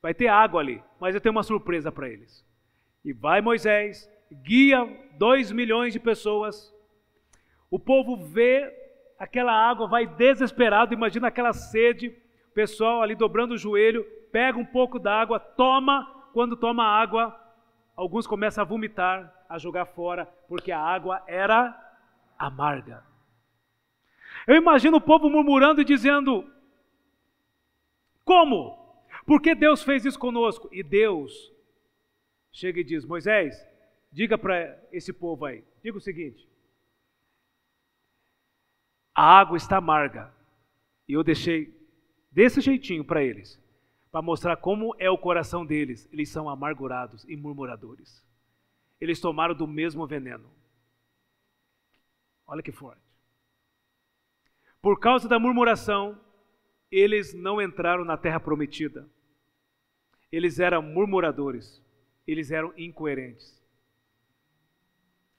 vai 0.00 0.14
ter 0.14 0.28
água 0.28 0.60
ali, 0.60 0.80
mas 1.00 1.12
eu 1.12 1.20
tenho 1.20 1.32
uma 1.32 1.42
surpresa 1.42 1.90
para 1.90 2.08
eles. 2.08 2.46
E 3.04 3.12
vai 3.12 3.40
Moisés, 3.40 4.08
guia 4.30 4.86
dois 5.18 5.50
milhões 5.50 5.92
de 5.92 5.98
pessoas. 5.98 6.72
O 7.68 7.80
povo 7.80 8.16
vê 8.16 8.72
aquela 9.18 9.52
água, 9.52 9.88
vai 9.88 10.06
desesperado, 10.06 10.94
imagina 10.94 11.26
aquela 11.26 11.52
sede, 11.52 12.16
o 12.48 12.54
pessoal 12.54 13.02
ali 13.02 13.16
dobrando 13.16 13.54
o 13.54 13.58
joelho, 13.58 14.04
pega 14.30 14.56
um 14.56 14.64
pouco 14.64 15.00
d'água, 15.00 15.40
toma, 15.40 16.06
quando 16.32 16.56
toma 16.56 16.84
água, 16.84 17.36
alguns 17.96 18.24
começam 18.24 18.62
a 18.62 18.64
vomitar, 18.64 19.34
a 19.48 19.58
jogar 19.58 19.86
fora, 19.86 20.26
porque 20.46 20.70
a 20.70 20.78
água 20.78 21.24
era 21.26 21.76
amarga. 22.38 23.02
Eu 24.46 24.54
imagino 24.54 24.98
o 24.98 25.00
povo 25.00 25.28
murmurando 25.28 25.80
e 25.80 25.84
dizendo: 25.84 26.48
como? 28.28 28.76
Porque 29.24 29.54
Deus 29.54 29.82
fez 29.82 30.04
isso 30.04 30.18
conosco. 30.18 30.68
E 30.70 30.82
Deus 30.82 31.32
chega 32.52 32.80
e 32.80 32.84
diz: 32.84 33.06
Moisés, 33.06 33.56
diga 34.12 34.36
para 34.36 34.78
esse 34.92 35.14
povo 35.14 35.46
aí, 35.46 35.64
diga 35.82 35.96
o 35.96 36.00
seguinte: 36.00 36.46
a 39.14 39.22
água 39.40 39.56
está 39.56 39.78
amarga. 39.78 40.30
E 41.08 41.14
eu 41.14 41.24
deixei 41.24 41.74
desse 42.30 42.60
jeitinho 42.60 43.02
para 43.02 43.24
eles, 43.24 43.58
para 44.12 44.20
mostrar 44.20 44.58
como 44.58 44.94
é 44.98 45.08
o 45.10 45.16
coração 45.16 45.64
deles. 45.64 46.06
Eles 46.12 46.28
são 46.28 46.50
amargurados 46.50 47.24
e 47.24 47.34
murmuradores. 47.34 48.22
Eles 49.00 49.20
tomaram 49.20 49.54
do 49.54 49.66
mesmo 49.66 50.06
veneno. 50.06 50.50
Olha 52.46 52.62
que 52.62 52.72
forte. 52.72 53.00
Por 54.82 55.00
causa 55.00 55.26
da 55.26 55.38
murmuração, 55.38 56.20
eles 56.90 57.34
não 57.34 57.60
entraram 57.60 58.04
na 58.04 58.16
terra 58.16 58.40
prometida. 58.40 59.08
Eles 60.30 60.58
eram 60.58 60.82
murmuradores, 60.82 61.82
eles 62.26 62.50
eram 62.50 62.72
incoerentes. 62.76 63.62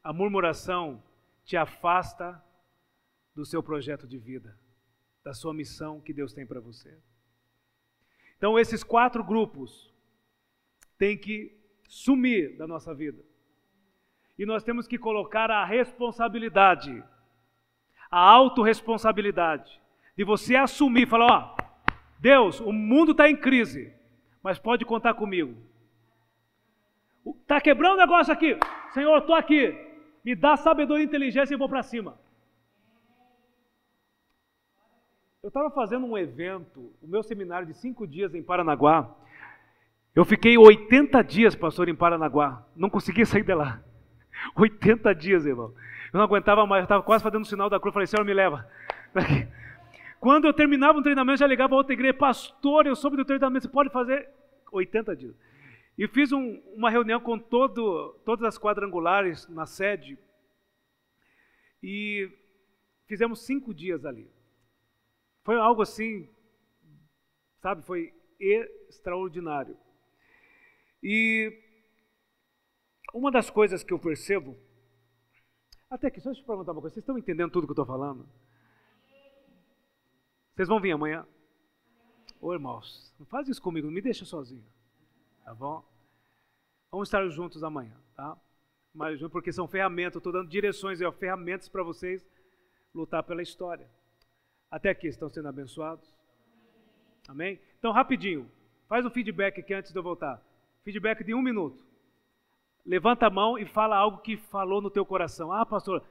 A 0.03 0.13
murmuração 0.13 1.03
te 1.43 1.57
afasta 1.57 2.41
do 3.35 3.45
seu 3.45 3.61
projeto 3.61 4.07
de 4.07 4.17
vida, 4.17 4.57
da 5.23 5.33
sua 5.33 5.53
missão 5.53 5.99
que 5.99 6.13
Deus 6.13 6.33
tem 6.33 6.45
para 6.45 6.59
você. 6.59 6.97
Então, 8.37 8.57
esses 8.57 8.83
quatro 8.83 9.23
grupos 9.23 9.93
têm 10.97 11.17
que 11.17 11.57
sumir 11.87 12.57
da 12.57 12.65
nossa 12.65 12.93
vida. 12.93 13.23
E 14.37 14.45
nós 14.45 14.63
temos 14.63 14.87
que 14.87 14.97
colocar 14.97 15.51
a 15.51 15.65
responsabilidade, 15.65 17.03
a 18.09 18.19
autorresponsabilidade 18.19 19.81
de 20.19 20.25
você 20.25 20.53
assumir, 20.57 21.07
falar, 21.07 21.27
ó, 21.31 21.55
Deus, 22.19 22.59
o 22.59 22.73
mundo 22.73 23.13
está 23.13 23.29
em 23.29 23.37
crise, 23.37 23.93
mas 24.43 24.59
pode 24.59 24.83
contar 24.83 25.13
comigo. 25.13 25.55
Está 27.25 27.61
quebrando 27.61 27.93
o 27.93 27.99
negócio 27.99 28.33
aqui, 28.33 28.59
Senhor, 28.91 29.17
estou 29.19 29.33
aqui, 29.33 29.73
me 30.21 30.35
dá 30.35 30.57
sabedoria 30.57 31.05
e 31.05 31.07
inteligência 31.07 31.53
e 31.53 31.57
vou 31.57 31.69
para 31.69 31.81
cima. 31.83 32.19
Eu 35.41 35.47
estava 35.47 35.71
fazendo 35.71 36.05
um 36.05 36.17
evento, 36.17 36.93
o 37.01 37.07
meu 37.07 37.23
seminário 37.23 37.65
de 37.65 37.73
cinco 37.75 38.05
dias 38.05 38.35
em 38.35 38.43
Paranaguá. 38.43 39.15
Eu 40.13 40.25
fiquei 40.25 40.57
80 40.57 41.23
dias, 41.23 41.55
pastor, 41.55 41.87
em 41.87 41.95
Paranaguá. 41.95 42.65
Não 42.75 42.89
conseguia 42.89 43.25
sair 43.25 43.43
de 43.43 43.53
lá. 43.53 43.81
80 44.53 45.15
dias, 45.15 45.45
irmão. 45.45 45.73
Eu 46.11 46.17
não 46.17 46.25
aguentava 46.25 46.65
mais, 46.65 46.81
eu 46.81 46.83
estava 46.83 47.03
quase 47.03 47.23
fazendo 47.23 47.43
o 47.43 47.47
sinal 47.47 47.69
da 47.69 47.79
cruz. 47.79 47.93
Falei, 47.93 48.05
Senhor, 48.05 48.25
me 48.25 48.33
leva. 48.33 48.69
Quando 50.19 50.45
eu 50.45 50.53
terminava 50.53 50.99
um 50.99 51.01
treinamento, 51.01 51.39
já 51.39 51.47
ligava 51.47 51.73
a 51.73 51.77
outra 51.77 51.93
igreja, 51.93 52.13
pastor, 52.13 52.85
eu 52.85 52.95
soube 52.95 53.15
do 53.15 53.23
treinamento, 53.23 53.65
você 53.65 53.71
pode 53.71 53.89
fazer 53.89 54.29
80 54.71 55.15
dias. 55.15 55.35
E 55.97 56.07
fiz 56.07 56.31
um, 56.31 56.59
uma 56.75 56.89
reunião 56.89 57.19
com 57.19 57.37
todo, 57.37 58.13
todas 58.25 58.45
as 58.45 58.57
quadrangulares 58.57 59.47
na 59.47 59.65
sede. 59.65 60.17
E 61.81 62.29
fizemos 63.05 63.45
cinco 63.45 63.73
dias 63.73 64.05
ali. 64.05 64.29
Foi 65.43 65.55
algo 65.55 65.81
assim, 65.81 66.29
sabe, 67.61 67.81
foi 67.83 68.13
extraordinário. 68.39 69.77
E 71.01 71.57
uma 73.13 73.31
das 73.31 73.49
coisas 73.49 73.83
que 73.83 73.93
eu 73.93 73.99
percebo, 73.99 74.57
Até 75.89 76.07
aqui, 76.07 76.19
só 76.19 76.29
deixa 76.29 76.43
eu 76.43 76.47
perguntar 76.47 76.73
uma 76.73 76.81
coisa. 76.81 76.93
Vocês 76.93 77.03
estão 77.03 77.17
entendendo 77.17 77.51
tudo 77.51 77.65
que 77.65 77.71
eu 77.71 77.73
estou 77.73 77.85
falando? 77.85 78.27
Vocês 80.55 80.67
vão 80.67 80.79
vir 80.79 80.91
amanhã? 80.91 81.25
Ô 82.41 82.53
irmãos, 82.53 83.13
não 83.19 83.25
faz 83.25 83.47
isso 83.47 83.61
comigo, 83.61 83.87
não 83.87 83.93
me 83.93 84.01
deixa 84.01 84.25
sozinho. 84.25 84.65
Tá 85.43 85.53
bom? 85.53 85.83
Vamos 86.91 87.07
estar 87.07 87.27
juntos 87.29 87.63
amanhã, 87.63 87.95
tá? 88.15 88.37
Mas 88.93 89.21
porque 89.29 89.51
são 89.51 89.67
ferramentas, 89.67 90.15
eu 90.15 90.19
estou 90.19 90.33
dando 90.33 90.49
direções 90.49 91.01
e 91.01 91.11
ferramentas 91.13 91.69
para 91.69 91.83
vocês 91.83 92.25
lutar 92.93 93.23
pela 93.23 93.41
história. 93.41 93.89
Até 94.71 94.89
aqui, 94.89 95.07
estão 95.07 95.29
sendo 95.29 95.47
abençoados? 95.47 96.15
Amém? 97.27 97.59
Então, 97.77 97.91
rapidinho, 97.91 98.49
faz 98.87 99.05
um 99.05 99.09
feedback 99.09 99.59
aqui 99.59 99.73
antes 99.73 99.91
de 99.91 99.97
eu 99.97 100.03
voltar. 100.03 100.41
Feedback 100.83 101.23
de 101.23 101.33
um 101.33 101.41
minuto. 101.41 101.83
Levanta 102.85 103.27
a 103.27 103.29
mão 103.29 103.57
e 103.57 103.65
fala 103.65 103.97
algo 103.97 104.19
que 104.19 104.37
falou 104.37 104.81
no 104.81 104.89
teu 104.89 105.05
coração. 105.05 105.51
Ah, 105.51 105.65
pastor, 105.65 106.03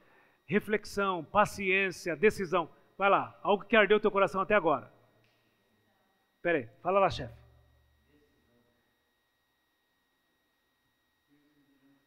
reflexão, 0.45 1.23
paciência, 1.25 2.15
decisão. 2.15 2.69
Vai 2.99 3.09
lá, 3.09 3.39
algo 3.41 3.63
que 3.63 3.77
ardeu 3.77 3.97
teu 3.97 4.11
coração 4.11 4.41
até 4.41 4.53
agora. 4.53 4.91
Espera 6.35 6.57
aí, 6.57 6.67
fala 6.81 6.99
lá, 6.99 7.09
chefe. 7.09 7.33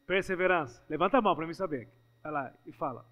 Perseverança. 0.07 0.84
Levanta 0.90 1.16
a 1.16 1.22
mão 1.22 1.34
para 1.34 1.47
mim 1.47 1.55
saber. 1.55 1.88
Vai 2.22 2.30
lá 2.30 2.55
e 2.66 2.72
fala. 2.72 3.07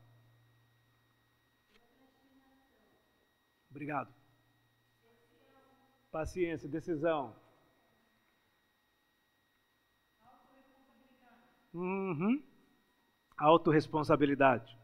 Obrigado. 3.70 4.12
Paciência, 6.12 6.68
decisão. 6.68 7.35
Uhum. 11.72 12.43
Autoresponsabilidade. 13.39 14.80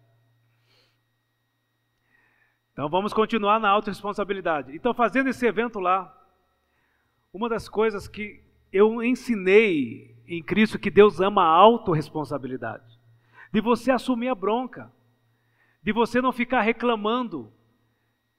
Então 2.76 2.90
vamos 2.90 3.14
continuar 3.14 3.58
na 3.58 3.70
autorresponsabilidade. 3.70 4.76
Então, 4.76 4.92
fazendo 4.92 5.30
esse 5.30 5.46
evento 5.46 5.80
lá, 5.80 6.14
uma 7.32 7.48
das 7.48 7.70
coisas 7.70 8.06
que 8.06 8.44
eu 8.70 9.02
ensinei 9.02 10.14
em 10.28 10.42
Cristo 10.42 10.78
que 10.78 10.90
Deus 10.90 11.18
ama 11.18 11.42
a 11.42 11.54
autorresponsabilidade. 11.54 13.00
De 13.50 13.62
você 13.62 13.90
assumir 13.90 14.28
a 14.28 14.34
bronca. 14.34 14.92
De 15.82 15.90
você 15.90 16.20
não 16.20 16.32
ficar 16.32 16.60
reclamando, 16.60 17.50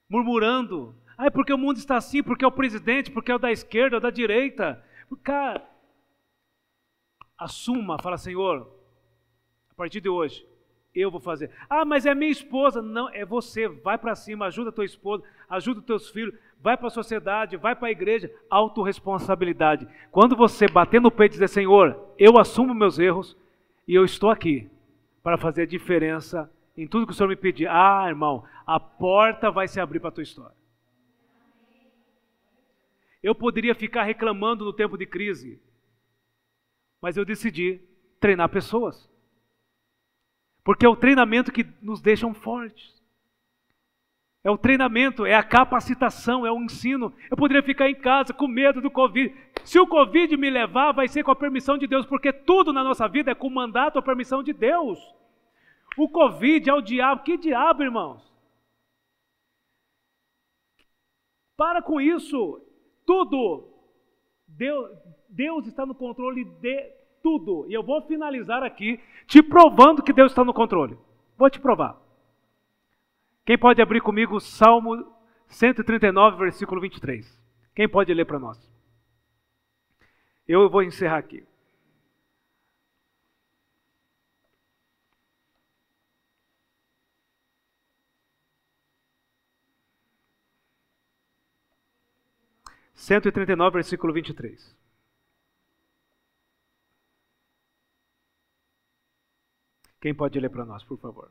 murmurando. 0.08 0.94
Ah, 1.16 1.26
é 1.26 1.30
porque 1.30 1.52
o 1.52 1.58
mundo 1.58 1.78
está 1.78 1.96
assim, 1.96 2.22
porque 2.22 2.44
é 2.44 2.48
o 2.48 2.52
presidente, 2.52 3.10
porque 3.10 3.32
é 3.32 3.34
o 3.34 3.40
da 3.40 3.50
esquerda, 3.50 3.96
ou 3.96 4.00
da 4.00 4.10
direita. 4.10 4.80
Cara, 5.24 5.68
assuma, 7.36 7.98
fala, 8.00 8.16
Senhor, 8.16 8.72
a 9.68 9.74
partir 9.74 10.00
de 10.00 10.08
hoje, 10.08 10.46
eu 10.94 11.10
vou 11.10 11.20
fazer. 11.20 11.50
Ah, 11.68 11.84
mas 11.84 12.06
é 12.06 12.14
minha 12.14 12.30
esposa. 12.30 12.82
Não, 12.82 13.08
é 13.10 13.24
você. 13.24 13.68
Vai 13.68 13.98
para 13.98 14.14
cima, 14.14 14.46
ajuda 14.46 14.70
a 14.70 14.72
tua 14.72 14.84
esposa, 14.84 15.22
ajuda 15.48 15.80
os 15.80 15.86
teus 15.86 16.10
filhos, 16.10 16.34
vai 16.60 16.76
para 16.76 16.88
a 16.88 16.90
sociedade, 16.90 17.56
vai 17.56 17.74
para 17.74 17.88
a 17.88 17.92
igreja. 17.92 18.32
Autoresponsabilidade. 18.50 19.86
Quando 20.10 20.36
você 20.36 20.66
bater 20.66 21.00
no 21.00 21.10
peito 21.10 21.32
e 21.32 21.34
dizer, 21.34 21.48
Senhor, 21.48 21.98
eu 22.18 22.38
assumo 22.38 22.74
meus 22.74 22.98
erros 22.98 23.36
e 23.86 23.94
eu 23.94 24.04
estou 24.04 24.30
aqui 24.30 24.68
para 25.22 25.36
fazer 25.36 25.62
a 25.62 25.66
diferença 25.66 26.50
em 26.76 26.86
tudo 26.86 27.06
que 27.06 27.12
o 27.12 27.14
Senhor 27.14 27.28
me 27.28 27.36
pedir. 27.36 27.68
Ah, 27.68 28.04
irmão, 28.08 28.44
a 28.66 28.78
porta 28.78 29.50
vai 29.50 29.68
se 29.68 29.80
abrir 29.80 30.00
para 30.00 30.08
a 30.08 30.12
tua 30.12 30.22
história. 30.22 30.56
Eu 33.22 33.34
poderia 33.34 33.74
ficar 33.74 34.04
reclamando 34.04 34.64
no 34.64 34.72
tempo 34.72 34.96
de 34.96 35.04
crise, 35.04 35.60
mas 37.00 37.16
eu 37.16 37.24
decidi 37.24 37.80
treinar 38.20 38.48
pessoas. 38.48 39.08
Porque 40.68 40.84
é 40.84 40.88
o 40.88 40.94
treinamento 40.94 41.50
que 41.50 41.66
nos 41.80 42.02
deixa 42.02 42.30
fortes. 42.34 43.02
É 44.44 44.50
o 44.50 44.58
treinamento, 44.58 45.24
é 45.24 45.34
a 45.34 45.42
capacitação, 45.42 46.44
é 46.44 46.52
o 46.52 46.62
ensino. 46.62 47.10
Eu 47.30 47.38
poderia 47.38 47.62
ficar 47.62 47.88
em 47.88 47.94
casa 47.94 48.34
com 48.34 48.46
medo 48.46 48.78
do 48.82 48.90
Covid. 48.90 49.34
Se 49.64 49.80
o 49.80 49.86
Covid 49.86 50.36
me 50.36 50.50
levar, 50.50 50.92
vai 50.92 51.08
ser 51.08 51.24
com 51.24 51.30
a 51.30 51.36
permissão 51.36 51.78
de 51.78 51.86
Deus, 51.86 52.04
porque 52.04 52.34
tudo 52.34 52.70
na 52.70 52.84
nossa 52.84 53.08
vida 53.08 53.30
é 53.30 53.34
com 53.34 53.48
mandato 53.48 53.96
ou 53.96 54.02
permissão 54.02 54.42
de 54.42 54.52
Deus. 54.52 54.98
O 55.96 56.06
Covid 56.06 56.68
é 56.68 56.74
o 56.74 56.82
diabo. 56.82 57.22
Que 57.22 57.38
diabo, 57.38 57.82
irmãos? 57.82 58.30
Para 61.56 61.80
com 61.80 61.98
isso. 61.98 62.60
Tudo. 63.06 63.72
Deus, 64.46 64.90
Deus 65.30 65.66
está 65.66 65.86
no 65.86 65.94
controle 65.94 66.44
de 66.44 66.98
tudo. 67.22 67.66
E 67.70 67.72
eu 67.72 67.82
vou 67.82 68.02
finalizar 68.02 68.62
aqui 68.62 69.00
te 69.28 69.42
provando 69.42 70.02
que 70.02 70.12
Deus 70.12 70.32
está 70.32 70.42
no 70.42 70.54
controle. 70.54 70.98
Vou 71.36 71.50
te 71.50 71.60
provar. 71.60 72.00
Quem 73.44 73.58
pode 73.58 73.80
abrir 73.80 74.00
comigo 74.00 74.40
Salmo 74.40 75.14
139, 75.46 76.38
versículo 76.38 76.80
23? 76.80 77.38
Quem 77.74 77.88
pode 77.88 78.12
ler 78.12 78.24
para 78.24 78.38
nós? 78.38 78.58
Eu 80.46 80.68
vou 80.70 80.82
encerrar 80.82 81.18
aqui. 81.18 81.46
Cento 92.94 93.28
e 93.28 93.32
trinta 93.32 93.52
e 93.52 93.56
nove, 93.56 93.74
versículo 93.74 94.12
vinte 94.12 94.30
e 94.30 94.34
três. 94.34 94.76
Quem 100.00 100.14
pode 100.14 100.38
ler 100.38 100.50
para 100.50 100.64
nós, 100.64 100.84
por 100.84 100.98
favor? 100.98 101.30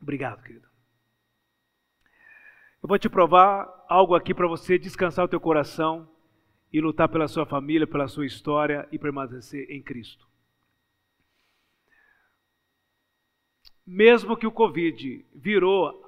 Obrigado, 0.00 0.42
querido. 0.42 0.68
Eu 2.82 2.88
vou 2.88 2.98
te 2.98 3.08
provar 3.08 3.86
algo 3.88 4.14
aqui 4.14 4.34
para 4.34 4.46
você 4.46 4.78
descansar 4.78 5.24
o 5.24 5.28
teu 5.28 5.40
coração 5.40 6.06
e 6.70 6.78
lutar 6.78 7.08
pela 7.08 7.26
sua 7.26 7.46
família, 7.46 7.86
pela 7.86 8.06
sua 8.06 8.26
história 8.26 8.86
e 8.92 8.98
permanecer 8.98 9.70
em 9.70 9.82
Cristo. 9.82 10.28
Mesmo 13.86 14.36
que 14.36 14.46
o 14.46 14.52
Covid 14.52 15.24
virou 15.34 16.03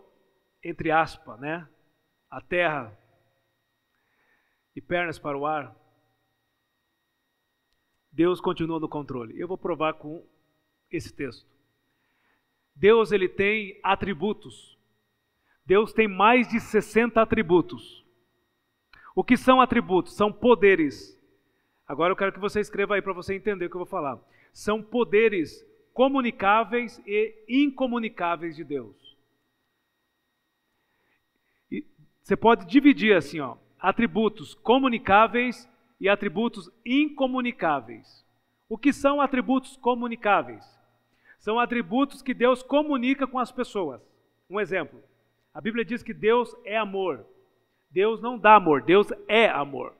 entre 0.66 0.90
aspas, 0.90 1.38
né? 1.38 1.68
A 2.28 2.40
terra 2.40 2.96
e 4.74 4.80
pernas 4.80 5.18
para 5.18 5.38
o 5.38 5.46
ar. 5.46 5.74
Deus 8.10 8.40
continua 8.40 8.80
no 8.80 8.88
controle. 8.88 9.38
Eu 9.38 9.46
vou 9.46 9.56
provar 9.56 9.94
com 9.94 10.26
esse 10.90 11.12
texto. 11.12 11.46
Deus 12.74 13.12
ele 13.12 13.28
tem 13.28 13.78
atributos. 13.82 14.76
Deus 15.64 15.92
tem 15.92 16.08
mais 16.08 16.48
de 16.48 16.60
60 16.60 17.20
atributos. 17.20 18.04
O 19.14 19.22
que 19.22 19.36
são 19.36 19.60
atributos? 19.60 20.14
São 20.14 20.32
poderes. 20.32 21.16
Agora 21.86 22.12
eu 22.12 22.16
quero 22.16 22.32
que 22.32 22.40
você 22.40 22.60
escreva 22.60 22.96
aí 22.96 23.02
para 23.02 23.12
você 23.12 23.34
entender 23.34 23.66
o 23.66 23.70
que 23.70 23.76
eu 23.76 23.80
vou 23.80 23.86
falar. 23.86 24.18
São 24.52 24.82
poderes 24.82 25.64
comunicáveis 25.92 27.00
e 27.06 27.44
incomunicáveis 27.48 28.56
de 28.56 28.64
Deus. 28.64 29.05
Você 32.26 32.36
pode 32.36 32.66
dividir 32.66 33.14
assim, 33.14 33.38
ó, 33.38 33.54
atributos 33.78 34.52
comunicáveis 34.52 35.70
e 36.00 36.08
atributos 36.08 36.68
incomunicáveis. 36.84 38.26
O 38.68 38.76
que 38.76 38.92
são 38.92 39.20
atributos 39.20 39.76
comunicáveis? 39.76 40.66
São 41.38 41.60
atributos 41.60 42.22
que 42.22 42.34
Deus 42.34 42.64
comunica 42.64 43.28
com 43.28 43.38
as 43.38 43.52
pessoas. 43.52 44.02
Um 44.50 44.58
exemplo: 44.58 45.00
a 45.54 45.60
Bíblia 45.60 45.84
diz 45.84 46.02
que 46.02 46.12
Deus 46.12 46.52
é 46.64 46.76
amor. 46.76 47.24
Deus 47.92 48.20
não 48.20 48.36
dá 48.36 48.56
amor, 48.56 48.82
Deus 48.82 49.06
é 49.28 49.48
amor. 49.48 49.94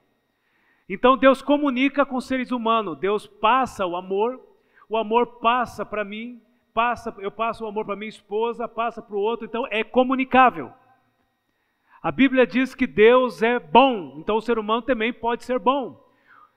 Então 0.89 1.17
Deus 1.17 1.41
comunica 1.41 2.05
com 2.05 2.17
os 2.17 2.27
seres 2.27 2.51
humanos, 2.51 2.99
Deus 2.99 3.29
passa 3.29 3.87
o 3.87 3.95
amor, 3.95 4.45
o 4.89 4.97
amor 4.97 5.39
passa 5.39 5.87
para 5.87 6.03
mim, 6.03 6.43
passa, 6.75 7.15
eu 7.21 7.31
passo 7.31 7.65
o 7.65 7.69
amor 7.69 7.85
para 7.85 7.95
minha 7.95 8.09
esposa, 8.09 8.67
passa 8.67 9.01
para 9.01 9.15
o 9.15 9.21
outro, 9.21 9.47
então 9.47 9.65
é 9.71 9.85
comunicável. 9.85 10.73
A 12.03 12.11
Bíblia 12.11 12.47
diz 12.47 12.75
que 12.75 12.87
Deus 12.87 13.43
é 13.43 13.59
bom, 13.59 14.17
então 14.19 14.37
o 14.37 14.43
ser 14.43 14.59
humano 14.59 14.83
também 14.83 15.13
pode 15.13 15.45
ser 15.45 15.59
bom. 15.59 16.05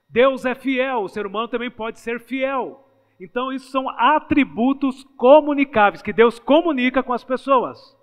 Deus 0.08 0.44
é 0.44 0.54
fiel, 0.54 1.02
o 1.02 1.08
ser 1.08 1.26
humano 1.26 1.48
também 1.48 1.70
pode 1.70 2.00
ser 2.00 2.20
fiel. 2.20 2.86
Então, 3.20 3.52
isso 3.52 3.70
são 3.70 3.88
atributos 3.90 5.04
comunicáveis, 5.16 6.02
que 6.02 6.12
Deus 6.12 6.38
comunica 6.38 7.02
com 7.02 7.12
as 7.12 7.22
pessoas. 7.22 7.96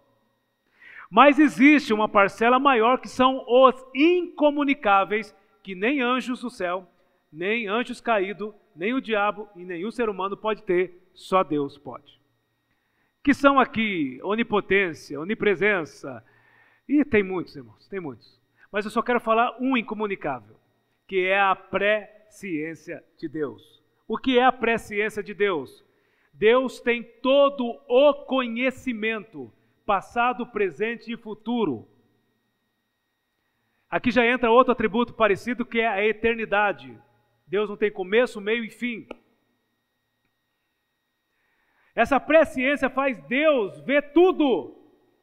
Mas 1.09 1.39
existe 1.39 1.93
uma 1.93 2.07
parcela 2.07 2.59
maior 2.59 2.99
que 2.99 3.07
são 3.07 3.43
os 3.47 3.76
incomunicáveis, 3.95 5.35
que 5.64 5.73
nem 5.73 6.01
anjos 6.01 6.41
do 6.41 6.49
céu, 6.49 6.88
nem 7.31 7.68
anjos 7.68 7.99
caídos, 7.99 8.53
nem 8.76 8.93
o 8.93 9.01
diabo 9.01 9.49
e 9.55 9.64
nenhum 9.64 9.89
ser 9.89 10.07
humano 10.07 10.38
pode 10.38 10.64
ter, 10.64 11.09
só 11.14 11.43
Deus 11.43 11.77
pode. 11.77 12.19
Que 13.23 13.34
são 13.34 13.59
aqui 13.59 14.19
onipotência, 14.23 15.19
onipresença, 15.19 16.23
e 16.88 17.03
tem 17.03 17.22
muitos, 17.23 17.55
irmãos, 17.55 17.88
tem 17.88 17.99
muitos. 17.99 18.39
Mas 18.72 18.85
eu 18.85 18.91
só 18.91 19.01
quero 19.01 19.19
falar 19.19 19.57
um 19.59 19.76
incomunicável, 19.76 20.55
que 21.07 21.26
é 21.26 21.39
a 21.39 21.55
pré-ciência 21.55 23.03
de 23.18 23.27
Deus. 23.27 23.84
O 24.07 24.18
que 24.18 24.38
é 24.38 24.43
a 24.43 24.51
pré-ciência 24.51 25.22
de 25.22 25.34
Deus? 25.34 25.84
Deus 26.34 26.80
tem 26.80 27.03
todo 27.22 27.65
o 27.88 28.14
conhecimento, 28.26 29.51
passado, 29.85 30.45
presente 30.47 31.11
e 31.11 31.18
futuro. 31.18 31.88
Aqui 33.89 34.11
já 34.11 34.26
entra 34.26 34.51
outro 34.51 34.72
atributo 34.72 35.14
parecido 35.14 35.65
que 35.65 35.80
é 35.80 35.88
a 35.88 36.05
eternidade. 36.05 36.97
Deus 37.47 37.69
não 37.69 37.77
tem 37.77 37.91
começo, 37.91 38.39
meio 38.39 38.64
e 38.64 38.69
fim. 38.69 39.07
Essa 41.95 42.19
presciência 42.19 42.89
faz 42.89 43.19
Deus 43.23 43.80
ver 43.81 44.14
tudo 44.14 44.76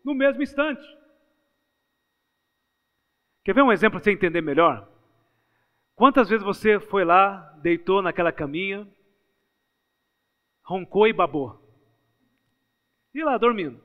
no 0.04 0.14
mesmo 0.14 0.42
instante. 0.42 0.82
Quer 3.44 3.54
ver 3.54 3.62
um 3.62 3.70
exemplo 3.70 3.98
para 4.00 4.04
você 4.04 4.10
entender 4.10 4.40
melhor? 4.40 4.88
Quantas 5.94 6.28
vezes 6.28 6.44
você 6.44 6.80
foi 6.80 7.04
lá, 7.04 7.36
deitou 7.60 8.00
naquela 8.00 8.32
caminha, 8.32 8.88
roncou 10.64 11.06
e 11.06 11.12
babou? 11.12 11.60
E 13.14 13.22
lá 13.22 13.36
dormindo? 13.36 13.80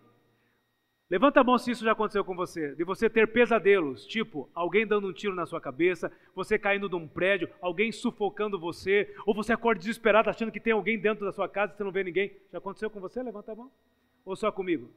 Levanta 1.10 1.42
a 1.42 1.44
mão 1.44 1.58
se 1.58 1.72
isso 1.72 1.84
já 1.84 1.92
aconteceu 1.92 2.24
com 2.24 2.36
você, 2.36 2.74
de 2.76 2.84
você 2.84 3.10
ter 3.10 3.28
pesadelos, 3.32 4.06
tipo 4.06 4.50
alguém 4.54 4.88
dando 4.88 5.08
um 5.08 5.14
tiro 5.14 5.36
na 5.36 5.46
sua 5.46 5.60
cabeça, 5.60 6.12
você 6.36 6.58
caindo 6.58 6.88
de 6.88 6.96
um 6.96 7.08
prédio, 7.08 7.50
alguém 7.62 7.92
sufocando 7.92 8.60
você, 8.60 9.14
ou 9.26 9.34
você 9.34 9.52
acorda 9.52 9.80
desesperado 9.80 10.30
achando 10.30 10.52
que 10.52 10.60
tem 10.60 10.72
alguém 10.72 11.00
dentro 11.00 11.26
da 11.26 11.32
sua 11.32 11.50
casa 11.50 11.74
e 11.74 11.78
você 11.78 11.84
não 11.84 11.92
vê 11.92 12.04
ninguém. 12.04 12.32
Já 12.52 12.60
aconteceu 12.60 12.90
com 12.90 13.00
você? 13.00 13.22
Levanta 13.22 13.52
a 13.52 13.56
mão. 13.56 13.72
Ou 14.24 14.36
só 14.36 14.52
comigo? 14.52 14.90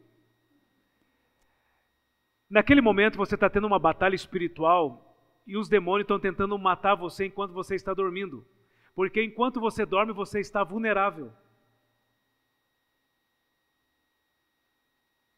Naquele 2.53 2.83
momento 2.83 3.17
você 3.17 3.35
está 3.35 3.49
tendo 3.49 3.67
uma 3.67 3.79
batalha 3.79 4.15
espiritual 4.15 5.17
e 5.47 5.57
os 5.57 5.71
demônios 5.71 6.05
estão 6.05 6.21
tentando 6.21 6.59
matar 6.59 6.95
você 6.95 7.25
enquanto 7.25 7.55
você 7.55 7.75
está 7.75 7.95
dormindo. 7.95 8.47
Porque 8.95 9.25
enquanto 9.25 9.59
você 9.59 9.87
dorme, 9.87 10.13
você 10.13 10.39
está 10.39 10.63
vulnerável. 10.63 11.33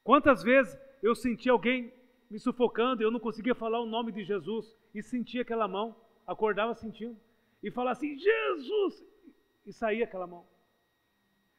Quantas 0.02 0.42
vezes 0.42 0.76
eu 1.00 1.14
senti 1.14 1.48
alguém 1.48 1.94
me 2.28 2.40
sufocando 2.40 3.00
eu 3.00 3.12
não 3.12 3.20
conseguia 3.20 3.54
falar 3.54 3.80
o 3.80 3.86
nome 3.86 4.10
de 4.10 4.24
Jesus 4.24 4.76
e 4.92 5.00
sentia 5.00 5.42
aquela 5.42 5.68
mão, 5.68 5.94
acordava 6.26 6.74
sentindo 6.74 7.16
e 7.62 7.70
falava 7.70 7.92
assim: 7.92 8.18
Jesus! 8.18 9.06
E 9.64 9.72
saía 9.72 10.02
aquela 10.02 10.26
mão. 10.26 10.44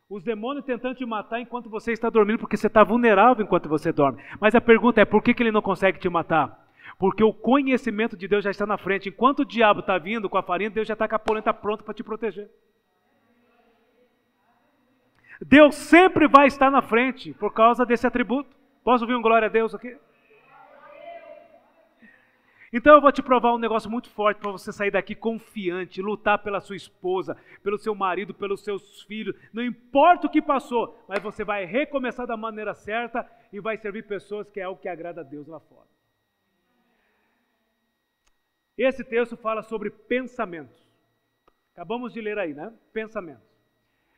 Os 0.07 0.23
demônios 0.23 0.65
tentando 0.65 0.95
te 0.95 1.05
matar 1.05 1.39
enquanto 1.39 1.69
você 1.69 1.91
está 1.91 2.09
dormindo, 2.09 2.37
porque 2.37 2.55
você 2.55 2.67
está 2.67 2.83
vulnerável 2.83 3.43
enquanto 3.43 3.67
você 3.67 3.91
dorme. 3.91 4.21
Mas 4.39 4.53
a 4.53 4.61
pergunta 4.61 5.01
é: 5.01 5.05
por 5.05 5.23
que, 5.23 5.33
que 5.33 5.41
ele 5.41 5.51
não 5.51 5.63
consegue 5.63 5.99
te 5.99 6.07
matar? 6.07 6.63
Porque 6.99 7.23
o 7.23 7.33
conhecimento 7.33 8.15
de 8.15 8.27
Deus 8.27 8.43
já 8.43 8.51
está 8.51 8.65
na 8.65 8.77
frente. 8.77 9.09
Enquanto 9.09 9.39
o 9.39 9.45
diabo 9.45 9.79
está 9.79 9.97
vindo 9.97 10.29
com 10.29 10.37
a 10.37 10.43
farinha, 10.43 10.69
Deus 10.69 10.87
já 10.87 10.93
está 10.93 11.07
com 11.07 11.15
a 11.15 11.19
polenta 11.19 11.53
pronta 11.53 11.83
para 11.83 11.93
te 11.93 12.03
proteger. 12.03 12.49
Deus 15.41 15.75
sempre 15.75 16.27
vai 16.27 16.47
estar 16.47 16.69
na 16.69 16.81
frente 16.81 17.33
por 17.33 17.51
causa 17.51 17.85
desse 17.85 18.05
atributo. 18.05 18.55
Posso 18.83 19.03
ouvir 19.03 19.15
um 19.15 19.21
glória 19.21 19.47
a 19.47 19.51
Deus 19.51 19.73
aqui? 19.73 19.97
Então 22.77 22.93
eu 22.93 22.99
vou 22.99 23.09
te 23.09 23.23
provar 23.23 23.53
um 23.53 23.57
negócio 23.57 23.89
muito 23.89 24.09
forte 24.09 24.41
para 24.41 24.51
você 24.51 24.69
sair 24.69 24.91
daqui 24.91 25.15
confiante, 25.15 26.01
lutar 26.01 26.39
pela 26.39 26.59
sua 26.59 26.75
esposa, 26.75 27.37
pelo 27.63 27.77
seu 27.77 27.95
marido, 27.95 28.33
pelos 28.33 28.65
seus 28.65 29.01
filhos, 29.03 29.33
não 29.53 29.63
importa 29.63 30.27
o 30.27 30.29
que 30.29 30.41
passou, 30.41 31.01
mas 31.07 31.23
você 31.23 31.45
vai 31.45 31.63
recomeçar 31.63 32.27
da 32.27 32.35
maneira 32.35 32.73
certa 32.73 33.25
e 33.53 33.61
vai 33.61 33.77
servir 33.77 34.05
pessoas 34.05 34.49
que 34.49 34.59
é 34.59 34.67
o 34.67 34.75
que 34.75 34.89
agrada 34.89 35.21
a 35.21 35.23
Deus 35.23 35.47
lá 35.47 35.57
fora. 35.57 35.87
Esse 38.77 39.05
texto 39.05 39.37
fala 39.37 39.63
sobre 39.63 39.89
pensamentos. 39.89 40.85
Acabamos 41.71 42.11
de 42.11 42.19
ler 42.19 42.37
aí, 42.37 42.53
né? 42.53 42.73
Pensamentos. 42.91 43.47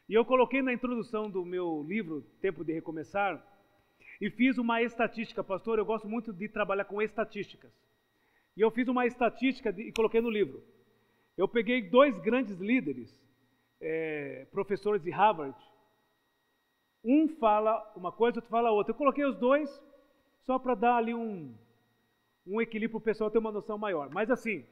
E 0.10 0.16
eu 0.16 0.26
coloquei 0.26 0.64
na 0.64 0.74
introdução 0.74 1.30
do 1.30 1.46
meu 1.46 1.86
livro, 1.88 2.24
Tempo 2.42 2.66
de 2.66 2.74
Recomeçar, 2.74 3.40
e 4.20 4.32
fiz 4.32 4.58
uma 4.58 4.82
estatística, 4.82 5.44
pastor. 5.44 5.78
Eu 5.78 5.86
gosto 5.86 6.10
muito 6.10 6.34
de 6.34 6.50
trabalhar 6.50 6.86
com 6.86 7.00
estatísticas. 7.00 7.72
E 8.58 8.62
eu 8.62 8.72
fiz 8.72 8.88
uma 8.88 9.06
estatística 9.06 9.72
de, 9.72 9.84
e 9.84 9.92
coloquei 9.92 10.20
no 10.20 10.32
livro. 10.32 10.64
Eu 11.38 11.48
peguei 11.48 11.80
dois 11.88 12.18
grandes 12.18 12.58
líderes, 12.58 13.08
é, 13.80 14.48
professores 14.52 15.04
de 15.04 15.12
Harvard. 15.12 15.56
Um 17.04 17.30
fala 17.38 17.94
uma 17.96 18.12
coisa, 18.12 18.40
outro 18.40 18.50
fala 18.50 18.72
outra. 18.72 18.92
Eu 18.92 18.98
coloquei 18.98 19.24
os 19.24 19.38
dois 19.38 19.70
só 20.44 20.58
para 20.58 20.74
dar 20.74 20.98
ali 20.98 21.14
um, 21.14 21.56
um 22.48 22.60
equilíbrio 22.60 23.00
para 23.00 23.04
o 23.04 23.14
pessoal 23.14 23.30
ter 23.30 23.38
uma 23.38 23.52
noção 23.52 23.78
maior. 23.78 24.10
Mas 24.10 24.32
assim, 24.32 24.66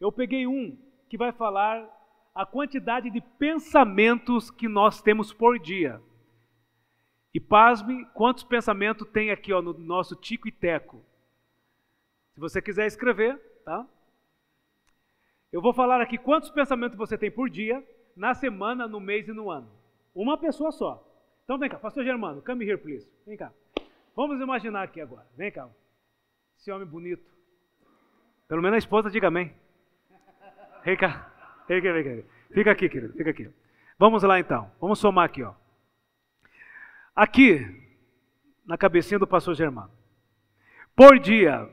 eu 0.00 0.10
peguei 0.10 0.48
um 0.48 0.76
que 1.08 1.16
vai 1.16 1.30
falar 1.30 1.88
a 2.34 2.44
quantidade 2.44 3.10
de 3.10 3.20
pensamentos 3.20 4.50
que 4.50 4.66
nós 4.66 5.00
temos 5.00 5.32
por 5.32 5.56
dia. 5.56 6.02
E 7.32 7.38
pasme, 7.38 8.04
quantos 8.06 8.42
pensamentos 8.42 9.06
tem 9.10 9.30
aqui 9.30 9.52
ó, 9.52 9.62
no 9.62 9.72
nosso 9.72 10.16
tico 10.16 10.48
e 10.48 10.52
teco? 10.52 11.00
Se 12.40 12.42
você 12.42 12.62
quiser 12.62 12.86
escrever, 12.86 13.38
tá? 13.66 13.86
Eu 15.52 15.60
vou 15.60 15.74
falar 15.74 16.00
aqui 16.00 16.16
quantos 16.16 16.48
pensamentos 16.48 16.96
você 16.96 17.18
tem 17.18 17.30
por 17.30 17.50
dia, 17.50 17.86
na 18.16 18.32
semana, 18.32 18.88
no 18.88 18.98
mês 18.98 19.28
e 19.28 19.32
no 19.32 19.50
ano. 19.50 19.70
Uma 20.14 20.38
pessoa 20.38 20.72
só. 20.72 21.06
Então 21.44 21.58
vem 21.58 21.68
cá, 21.68 21.78
pastor 21.78 22.02
Germano, 22.02 22.40
come 22.40 22.64
here, 22.64 22.78
please. 22.78 23.06
Vem 23.26 23.36
cá. 23.36 23.52
Vamos 24.16 24.40
imaginar 24.40 24.84
aqui 24.84 25.02
agora. 25.02 25.26
Vem 25.36 25.52
cá. 25.52 25.68
Esse 26.56 26.72
homem 26.72 26.88
bonito. 26.88 27.30
Pelo 28.48 28.62
menos 28.62 28.76
a 28.76 28.78
esposa 28.78 29.10
diga 29.10 29.28
amém. 29.28 29.54
Vem 30.82 30.96
cá. 30.96 31.30
Vem 31.68 31.82
cá, 31.82 31.92
vem 31.92 32.22
cá. 32.22 32.28
Fica 32.54 32.70
aqui, 32.70 32.88
querido. 32.88 33.12
Fica 33.12 33.28
aqui. 33.28 33.50
Vamos 33.98 34.22
lá 34.22 34.40
então. 34.40 34.72
Vamos 34.80 34.98
somar 34.98 35.26
aqui, 35.26 35.42
ó. 35.42 35.52
Aqui, 37.14 37.66
na 38.64 38.78
cabecinha 38.78 39.18
do 39.18 39.26
pastor 39.26 39.54
Germano. 39.54 39.92
Por 40.96 41.18
dia, 41.18 41.68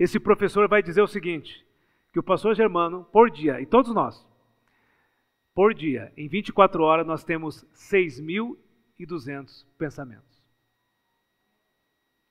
esse 0.00 0.18
professor 0.18 0.66
vai 0.66 0.82
dizer 0.82 1.02
o 1.02 1.06
seguinte: 1.06 1.62
que 2.10 2.18
o 2.18 2.22
pastor 2.22 2.54
Germano, 2.54 3.04
por 3.12 3.30
dia, 3.30 3.60
e 3.60 3.66
todos 3.66 3.94
nós, 3.94 4.26
por 5.54 5.74
dia, 5.74 6.10
em 6.16 6.26
24 6.26 6.82
horas, 6.82 7.06
nós 7.06 7.22
temos 7.22 7.66
6.200 7.74 9.66
pensamentos. 9.76 10.40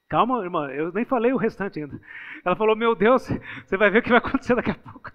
Calma, 0.09 0.43
irmã, 0.43 0.69
eu 0.71 0.91
nem 0.91 1.05
falei 1.05 1.31
o 1.31 1.37
restante 1.37 1.79
ainda. 1.79 2.01
Ela 2.43 2.55
falou: 2.55 2.75
Meu 2.75 2.95
Deus, 2.95 3.27
você 3.63 3.77
vai 3.77 3.91
ver 3.91 3.99
o 3.99 4.01
que 4.01 4.09
vai 4.09 4.17
acontecer 4.17 4.55
daqui 4.55 4.71
a 4.71 4.75
pouco. 4.75 5.11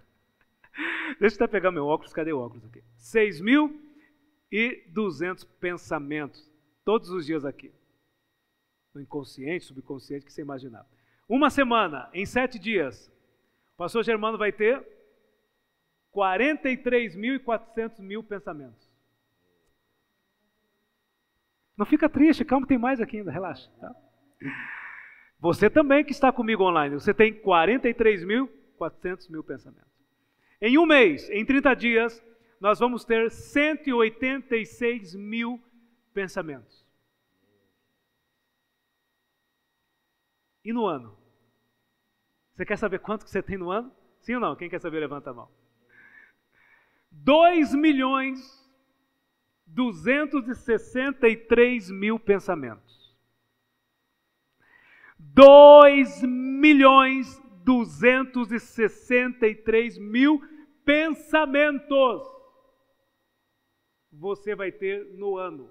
Deixa 1.18 1.34
eu 1.34 1.44
até 1.44 1.48
pegar 1.48 1.72
meu 1.72 1.86
óculos, 1.86 2.12
cadê 2.12 2.32
o 2.32 2.38
óculos 2.38 2.64
aqui? 2.66 2.84
6.200 2.96 5.44
pensamentos, 5.58 6.48
todos 6.84 7.10
os 7.10 7.26
dias 7.26 7.44
aqui. 7.44 7.74
No 8.94 9.00
inconsciente, 9.00 9.64
subconsciente, 9.64 10.24
que 10.24 10.32
você 10.32 10.42
imaginar. 10.42 10.86
Uma 11.28 11.48
semana, 11.50 12.10
em 12.12 12.26
sete 12.26 12.58
dias, 12.58 13.10
o 13.74 13.76
pastor 13.78 14.04
Germano 14.04 14.36
vai 14.36 14.52
ter 14.52 14.86
43.400 16.14 17.98
mil 18.00 18.22
pensamentos. 18.22 18.92
Não 21.76 21.84
fica 21.84 22.08
triste, 22.08 22.44
calma, 22.44 22.66
tem 22.66 22.78
mais 22.78 23.00
aqui 23.00 23.18
ainda, 23.18 23.32
relaxa. 23.32 23.68
Tá? 23.80 23.94
Você 25.40 25.68
também 25.68 26.04
que 26.04 26.12
está 26.12 26.30
comigo 26.30 26.62
online, 26.62 26.94
você 26.94 27.12
tem 27.12 27.34
43.400 27.34 29.28
mil 29.30 29.42
pensamentos. 29.42 29.92
Em 30.60 30.78
um 30.78 30.86
mês, 30.86 31.28
em 31.30 31.44
30 31.44 31.74
dias, 31.74 32.24
nós 32.60 32.78
vamos 32.78 33.04
ter 33.04 33.30
186 33.30 35.14
mil 35.16 35.60
pensamentos. 36.14 36.83
E 40.64 40.72
no 40.72 40.86
ano? 40.86 41.16
Você 42.54 42.64
quer 42.64 42.78
saber 42.78 43.00
quanto 43.00 43.24
que 43.24 43.30
você 43.30 43.42
tem 43.42 43.58
no 43.58 43.70
ano? 43.70 43.92
Sim 44.20 44.36
ou 44.36 44.40
não? 44.40 44.56
Quem 44.56 44.70
quer 44.70 44.80
saber, 44.80 45.00
levanta 45.00 45.30
a 45.30 45.34
mão. 45.34 45.50
2 47.10 47.74
milhões 47.74 48.64
263 49.66 51.90
mil 51.90 52.18
pensamentos. 52.18 53.12
2 55.18 56.22
milhões 56.22 57.38
263 57.64 59.98
mil 59.98 60.40
pensamentos 60.84 62.34
você 64.18 64.54
vai 64.54 64.70
ter 64.70 65.04
no 65.16 65.36
ano. 65.36 65.70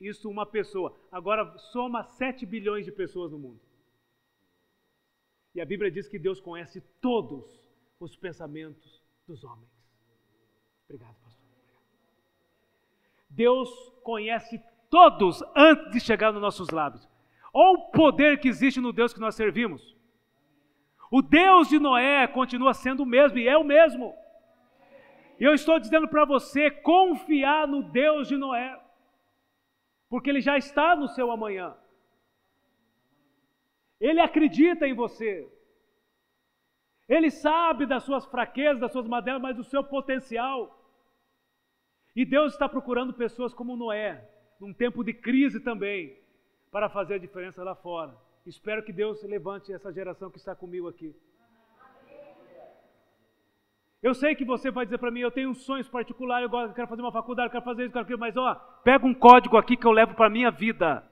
Isso 0.00 0.28
uma 0.28 0.46
pessoa. 0.46 0.94
Agora 1.10 1.56
soma 1.58 2.04
7 2.04 2.44
bilhões 2.46 2.84
de 2.84 2.92
pessoas 2.92 3.30
no 3.30 3.38
mundo. 3.38 3.60
E 5.54 5.60
a 5.60 5.64
Bíblia 5.64 5.90
diz 5.90 6.08
que 6.08 6.18
Deus 6.18 6.40
conhece 6.40 6.80
todos 7.00 7.44
os 8.00 8.16
pensamentos 8.16 9.02
dos 9.26 9.44
homens. 9.44 9.70
Obrigado, 10.84 11.14
pastor. 11.22 11.44
Deus 13.30 13.70
conhece 14.02 14.60
todos 14.90 15.42
antes 15.56 15.92
de 15.92 16.00
chegar 16.00 16.32
nos 16.32 16.42
nossos 16.42 16.70
lábios. 16.70 17.08
Olha 17.52 17.78
o 17.78 17.90
poder 17.90 18.40
que 18.40 18.48
existe 18.48 18.80
no 18.80 18.92
Deus 18.92 19.14
que 19.14 19.20
nós 19.20 19.34
servimos. 19.34 19.96
O 21.10 21.22
Deus 21.22 21.68
de 21.68 21.78
Noé 21.78 22.26
continua 22.26 22.74
sendo 22.74 23.04
o 23.04 23.06
mesmo 23.06 23.38
e 23.38 23.46
é 23.46 23.56
o 23.56 23.62
mesmo. 23.64 24.14
E 25.38 25.44
eu 25.44 25.54
estou 25.54 25.78
dizendo 25.78 26.08
para 26.08 26.24
você 26.24 26.70
confiar 26.70 27.66
no 27.66 27.82
Deus 27.82 28.28
de 28.28 28.36
Noé, 28.36 28.80
porque 30.08 30.30
Ele 30.30 30.40
já 30.40 30.56
está 30.56 30.96
no 30.96 31.08
seu 31.08 31.30
amanhã. 31.30 31.76
Ele 34.00 34.20
acredita 34.20 34.86
em 34.86 34.94
você. 34.94 35.50
Ele 37.08 37.30
sabe 37.30 37.86
das 37.86 38.02
suas 38.02 38.24
fraquezas, 38.26 38.80
das 38.80 38.92
suas 38.92 39.06
madeiras, 39.06 39.40
mas 39.40 39.56
do 39.56 39.64
seu 39.64 39.84
potencial. 39.84 40.80
E 42.16 42.24
Deus 42.24 42.52
está 42.52 42.68
procurando 42.68 43.12
pessoas 43.12 43.52
como 43.52 43.76
Noé, 43.76 44.28
num 44.60 44.72
tempo 44.72 45.02
de 45.02 45.12
crise 45.12 45.60
também, 45.60 46.16
para 46.70 46.88
fazer 46.88 47.14
a 47.14 47.18
diferença 47.18 47.62
lá 47.62 47.74
fora. 47.74 48.14
Espero 48.46 48.82
que 48.82 48.92
Deus 48.92 49.22
levante 49.22 49.72
essa 49.72 49.92
geração 49.92 50.30
que 50.30 50.38
está 50.38 50.54
comigo 50.54 50.88
aqui. 50.88 51.14
Eu 54.02 54.12
sei 54.12 54.34
que 54.34 54.44
você 54.44 54.70
vai 54.70 54.84
dizer 54.84 54.98
para 54.98 55.10
mim, 55.10 55.20
eu 55.20 55.30
tenho 55.30 55.54
sonhos 55.54 55.88
particulares, 55.88 56.50
eu 56.52 56.74
quero 56.74 56.88
fazer 56.88 57.00
uma 57.00 57.10
faculdade, 57.10 57.46
eu 57.46 57.52
quero 57.52 57.64
fazer 57.64 57.84
isso, 57.84 57.88
eu 57.88 57.92
quero 57.92 58.04
aquilo, 58.04 58.18
mas 58.18 58.36
ó, 58.36 58.54
pega 58.84 59.06
um 59.06 59.14
código 59.14 59.56
aqui 59.56 59.78
que 59.78 59.86
eu 59.86 59.92
levo 59.92 60.14
para 60.14 60.26
a 60.26 60.30
minha 60.30 60.50
vida 60.50 61.02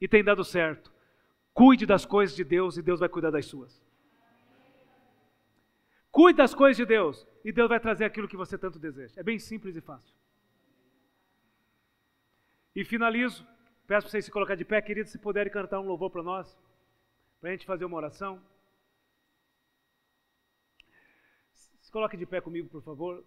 e 0.00 0.06
tem 0.06 0.22
dado 0.22 0.44
certo. 0.44 0.89
Cuide 1.52 1.86
das 1.86 2.04
coisas 2.04 2.34
de 2.36 2.44
Deus 2.44 2.76
e 2.76 2.82
Deus 2.82 3.00
vai 3.00 3.08
cuidar 3.08 3.30
das 3.30 3.46
suas. 3.46 3.82
Cuide 6.10 6.38
das 6.38 6.54
coisas 6.54 6.76
de 6.76 6.86
Deus 6.86 7.26
e 7.44 7.52
Deus 7.52 7.68
vai 7.68 7.78
trazer 7.78 8.04
aquilo 8.04 8.28
que 8.28 8.36
você 8.36 8.58
tanto 8.58 8.78
deseja. 8.78 9.14
É 9.20 9.22
bem 9.22 9.38
simples 9.38 9.76
e 9.76 9.80
fácil. 9.80 10.14
E 12.74 12.84
finalizo. 12.84 13.46
Peço 13.86 14.04
para 14.04 14.10
vocês 14.10 14.24
se 14.24 14.30
colocar 14.30 14.54
de 14.54 14.64
pé, 14.64 14.80
queridos, 14.80 15.10
se 15.10 15.18
puderem 15.18 15.52
cantar 15.52 15.80
um 15.80 15.86
louvor 15.86 16.10
para 16.10 16.22
nós, 16.22 16.56
para 17.40 17.50
a 17.50 17.52
gente 17.52 17.66
fazer 17.66 17.84
uma 17.84 17.96
oração. 17.96 18.40
Se 21.80 21.90
coloque 21.90 22.16
de 22.16 22.24
pé 22.24 22.40
comigo, 22.40 22.68
por 22.68 22.82
favor. 22.82 23.24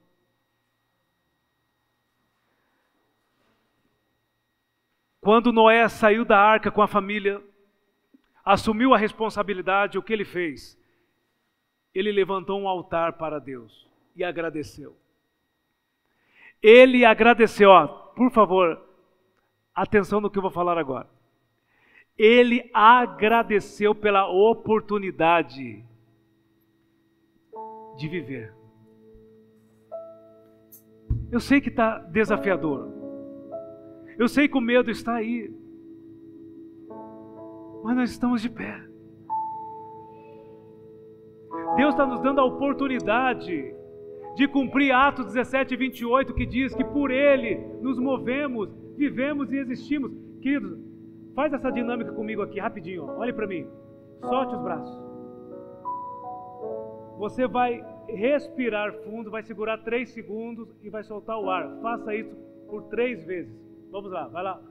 Quando 5.19 5.51
Noé 5.51 5.87
saiu 5.89 6.23
da 6.23 6.37
arca 6.37 6.71
com 6.71 6.81
a 6.81 6.87
família, 6.87 7.43
assumiu 8.43 8.93
a 8.93 8.97
responsabilidade, 8.97 9.97
o 9.97 10.03
que 10.03 10.13
ele 10.13 10.25
fez? 10.25 10.79
Ele 11.93 12.11
levantou 12.11 12.59
um 12.59 12.67
altar 12.67 13.13
para 13.13 13.39
Deus 13.39 13.87
e 14.15 14.23
agradeceu. 14.23 14.95
Ele 16.61 17.05
agradeceu, 17.05 17.69
ó, 17.69 17.87
por 17.87 18.31
favor, 18.31 18.81
Atenção 19.73 20.21
no 20.21 20.29
que 20.29 20.37
eu 20.37 20.41
vou 20.41 20.51
falar 20.51 20.77
agora. 20.77 21.07
Ele 22.15 22.69
agradeceu 22.71 23.95
pela 23.95 24.27
oportunidade 24.27 25.83
de 27.97 28.07
viver. 28.07 28.53
Eu 31.31 31.39
sei 31.39 31.59
que 31.59 31.69
está 31.69 31.97
desafiador. 31.97 32.91
Eu 34.15 34.27
sei 34.27 34.47
que 34.47 34.57
o 34.57 34.61
medo 34.61 34.91
está 34.91 35.15
aí. 35.15 35.51
Mas 37.83 37.95
nós 37.95 38.11
estamos 38.11 38.41
de 38.41 38.49
pé. 38.49 38.81
Deus 41.75 41.93
está 41.93 42.05
nos 42.05 42.21
dando 42.21 42.39
a 42.39 42.45
oportunidade 42.45 43.75
de 44.35 44.47
cumprir 44.47 44.91
Atos 44.91 45.25
17 45.27 45.73
e 45.73 45.77
28, 45.77 46.33
que 46.33 46.45
diz 46.45 46.73
que 46.73 46.83
por 46.83 47.11
Ele 47.11 47.55
nos 47.81 47.99
movemos 47.99 48.69
vivemos 48.95 49.51
e 49.51 49.57
existimos. 49.57 50.11
Queridos, 50.41 50.79
faz 51.35 51.53
essa 51.53 51.71
dinâmica 51.71 52.11
comigo 52.11 52.41
aqui 52.41 52.59
rapidinho. 52.59 53.05
Olhe 53.17 53.33
para 53.33 53.47
mim. 53.47 53.67
Solte 54.21 54.55
os 54.55 54.61
braços. 54.61 55.03
Você 57.17 57.47
vai 57.47 57.83
respirar 58.07 58.93
fundo, 59.03 59.31
vai 59.31 59.43
segurar 59.43 59.77
três 59.79 60.09
segundos 60.09 60.67
e 60.81 60.89
vai 60.89 61.03
soltar 61.03 61.39
o 61.39 61.49
ar. 61.49 61.77
Faça 61.81 62.13
isso 62.15 62.35
por 62.67 62.83
três 62.83 63.23
vezes. 63.25 63.53
Vamos 63.91 64.11
lá, 64.11 64.27
vai 64.27 64.43
lá. 64.43 64.61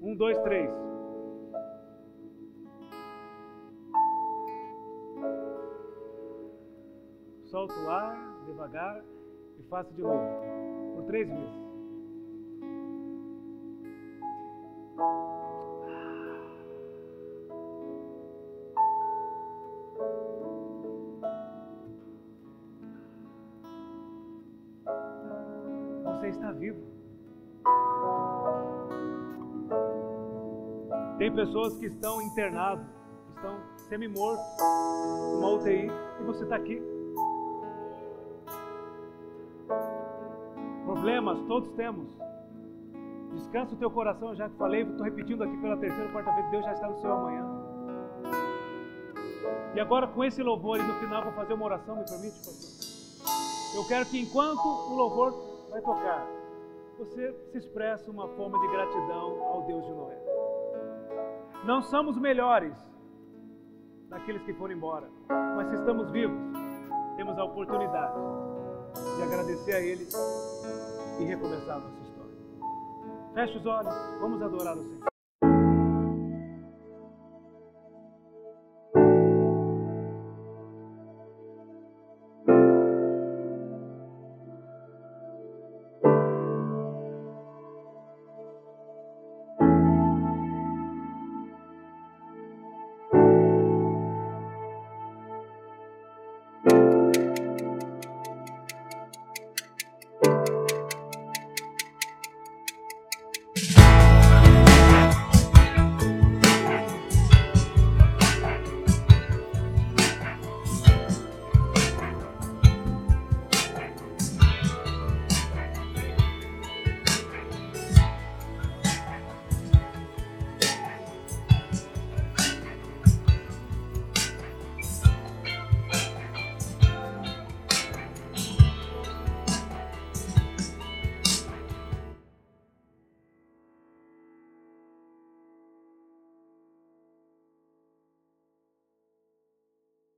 Um, 0.00 0.14
dois, 0.14 0.38
três. 0.38 0.70
Solta 7.50 7.72
o 7.80 7.90
ar 7.90 8.44
devagar 8.44 9.02
e 9.58 9.62
faça 9.70 9.90
de 9.94 10.02
novo. 10.02 10.22
Por 10.96 11.04
três 11.06 11.26
vezes. 11.26 11.68
Você 26.04 26.28
está 26.28 26.52
vivo. 26.52 26.82
Tem 31.16 31.34
pessoas 31.34 31.78
que 31.78 31.86
estão 31.86 32.20
internadas, 32.20 32.86
estão 33.34 33.58
semi-mortos, 33.88 34.44
numa 35.32 35.54
UTI, 35.54 35.90
e 36.20 36.24
você 36.24 36.44
está 36.44 36.56
aqui. 36.56 36.87
Problemas 41.38 41.46
todos 41.46 41.70
temos. 41.72 42.08
Descansa 43.34 43.74
o 43.74 43.78
teu 43.78 43.90
coração, 43.90 44.34
já 44.34 44.48
que 44.48 44.56
falei, 44.56 44.82
estou 44.82 45.04
repetindo 45.04 45.44
aqui 45.44 45.56
pela 45.58 45.76
terceira, 45.76 46.10
quarta 46.10 46.32
vez, 46.32 46.50
Deus 46.50 46.64
já 46.64 46.72
está 46.72 46.88
no 46.88 47.00
seu 47.00 47.12
amanhã. 47.12 47.46
E 49.74 49.80
agora 49.80 50.06
com 50.06 50.24
esse 50.24 50.42
louvor 50.42 50.78
e 50.78 50.82
no 50.82 50.94
final 50.94 51.22
vou 51.22 51.32
fazer 51.32 51.54
uma 51.54 51.66
oração, 51.66 51.96
me 51.96 52.04
permite, 52.04 52.36
pastor? 52.36 53.76
Eu 53.76 53.86
quero 53.86 54.06
que 54.06 54.20
enquanto 54.20 54.64
o 54.64 54.94
louvor 54.94 55.34
vai 55.70 55.80
tocar, 55.82 56.26
você 56.98 57.32
se 57.52 57.58
expresse 57.58 58.10
uma 58.10 58.28
forma 58.28 58.58
de 58.58 58.68
gratidão 58.68 59.42
ao 59.42 59.62
Deus 59.66 59.84
de 59.84 59.92
Noé. 59.92 60.18
Não 61.64 61.82
somos 61.82 62.16
melhores 62.16 62.74
daqueles 64.08 64.42
que 64.42 64.54
foram 64.54 64.74
embora, 64.74 65.08
mas 65.28 65.68
se 65.68 65.76
estamos 65.76 66.10
vivos, 66.10 66.40
temos 67.16 67.38
a 67.38 67.44
oportunidade 67.44 68.18
de 69.16 69.22
agradecer 69.22 69.72
a 69.74 69.80
Ele 69.80 70.08
e 71.18 71.24
recomeçar 71.24 71.76
a 71.76 71.80
nossa 71.80 72.08
Feche 73.34 73.58
os 73.58 73.66
olhos, 73.66 73.94
vamos 74.20 74.42
adorar 74.42 74.76
o 74.76 74.82
Senhor. 74.82 75.07